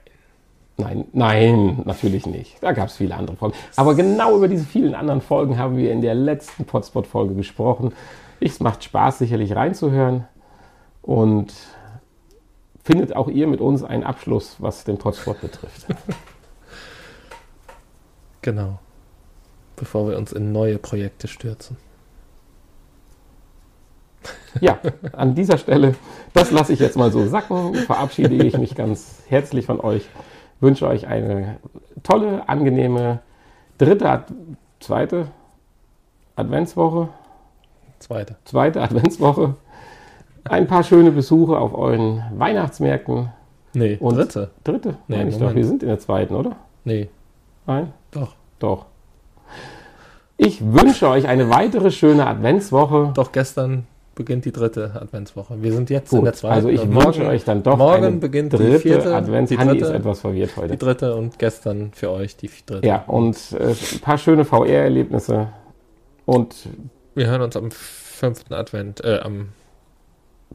Nein, 0.76 1.04
nein, 1.12 1.82
natürlich 1.84 2.26
nicht. 2.26 2.62
Da 2.62 2.72
gab 2.72 2.88
es 2.88 2.96
viele 2.96 3.14
andere 3.14 3.36
Folgen. 3.36 3.54
Aber 3.76 3.94
genau 3.94 4.36
über 4.36 4.48
diese 4.48 4.64
vielen 4.64 4.94
anderen 4.94 5.20
Folgen 5.20 5.58
haben 5.58 5.76
wir 5.76 5.92
in 5.92 6.00
der 6.00 6.14
letzten 6.14 6.64
Potspot-Folge 6.64 7.34
gesprochen. 7.34 7.92
Es 8.40 8.58
macht 8.60 8.82
Spaß, 8.84 9.18
sicherlich 9.18 9.54
reinzuhören. 9.54 10.26
Und 11.02 11.52
findet 12.84 13.14
auch 13.14 13.28
ihr 13.28 13.46
mit 13.46 13.60
uns 13.60 13.84
einen 13.84 14.02
Abschluss, 14.02 14.56
was 14.58 14.84
den 14.84 14.98
Trotzdsport 14.98 15.40
betrifft. 15.40 15.86
Genau. 18.44 18.80
Bevor 19.76 20.08
wir 20.08 20.16
uns 20.18 20.32
in 20.32 20.52
neue 20.52 20.78
Projekte 20.78 21.28
stürzen. 21.28 21.76
Ja, 24.60 24.78
an 25.12 25.34
dieser 25.34 25.56
Stelle, 25.58 25.94
das 26.34 26.50
lasse 26.50 26.72
ich 26.74 26.78
jetzt 26.78 26.96
mal 26.96 27.10
so 27.10 27.26
sacken, 27.26 27.74
verabschiede 27.74 28.34
ich 28.44 28.56
mich 28.58 28.74
ganz 28.74 29.22
herzlich 29.28 29.66
von 29.66 29.80
euch, 29.80 30.08
wünsche 30.60 30.86
euch 30.86 31.06
eine 31.08 31.56
tolle, 32.02 32.48
angenehme 32.48 33.20
dritte, 33.78 34.08
Ad 34.08 34.32
zweite 34.78 35.28
Adventswoche, 36.36 37.08
Zweite. 37.98 38.36
zweite 38.44 38.82
Adventswoche, 38.82 39.54
ein 40.44 40.66
paar 40.66 40.84
schöne 40.84 41.10
Besuche 41.10 41.56
auf 41.58 41.74
euren 41.74 42.22
Weihnachtsmärkten. 42.36 43.30
Nee, 43.74 43.96
Und- 44.00 44.16
dritte. 44.16 44.50
Dritte? 44.64 44.98
Nee, 45.08 45.24
ich 45.28 45.38
doch, 45.38 45.54
wir 45.54 45.64
sind 45.64 45.82
in 45.82 45.88
der 45.88 45.98
zweiten, 45.98 46.34
oder? 46.34 46.56
Nee, 46.84 47.08
Nein? 47.66 47.92
doch. 48.10 48.34
Doch. 48.58 48.86
Ich 50.44 50.60
wünsche 50.60 51.08
euch 51.08 51.28
eine 51.28 51.50
weitere 51.50 51.92
schöne 51.92 52.26
Adventswoche. 52.26 53.12
Doch, 53.14 53.30
gestern 53.30 53.86
beginnt 54.16 54.44
die 54.44 54.50
dritte 54.50 54.90
Adventswoche. 55.00 55.62
Wir 55.62 55.72
sind 55.72 55.88
jetzt 55.88 56.12
in 56.12 56.18
Gut, 56.18 56.26
der 56.26 56.32
zweiten. 56.34 56.54
also 56.54 56.68
ich 56.68 56.80
und 56.82 56.96
wünsche 56.96 57.24
euch 57.24 57.44
dann 57.44 57.62
doch 57.62 57.76
morgen 57.76 58.18
beginnt 58.18 58.52
die 58.52 58.56
dritte 58.56 58.80
vierte, 58.80 59.14
Advents. 59.14 59.50
die 59.50 59.54
ist 59.54 59.90
etwas 59.90 60.18
verwirrt 60.20 60.50
die 60.56 60.60
heute. 60.60 60.76
dritte 60.76 61.14
und 61.14 61.38
gestern 61.38 61.92
für 61.94 62.10
euch 62.10 62.36
die 62.36 62.50
dritte. 62.66 62.84
Ja, 62.86 63.04
und 63.06 63.36
äh, 63.52 63.68
ein 63.68 64.00
paar 64.00 64.18
schöne 64.18 64.44
VR-Erlebnisse. 64.44 65.48
Und 66.26 66.54
Wir 67.14 67.28
hören 67.28 67.42
uns 67.42 67.56
am 67.56 67.70
fünften 67.70 68.52
Advent, 68.52 69.02
äh, 69.04 69.20
am 69.22 69.50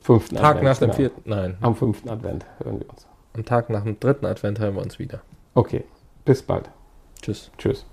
fünften 0.01 0.35
Tag 0.35 0.57
Advent. 0.57 0.64
nach 0.65 0.77
dem 0.80 0.85
genau. 0.88 0.93
vierten, 0.95 1.22
nein, 1.30 1.57
Am 1.61 1.76
fünften 1.76 2.09
Advent 2.09 2.45
hören 2.61 2.80
wir 2.81 2.89
uns. 2.89 3.07
am 3.34 3.45
Tag 3.45 3.69
nach 3.69 3.84
dem 3.84 3.97
dritten 3.99 4.26
Advent 4.26 4.59
hören 4.59 4.76
wir 4.76 4.81
uns 4.81 4.99
wieder. 4.99 5.22
Okay, 5.55 5.85
bis 6.26 6.43
bald. 6.43 6.69
Tschüss. 7.22 7.51
Tschüss. 7.57 7.85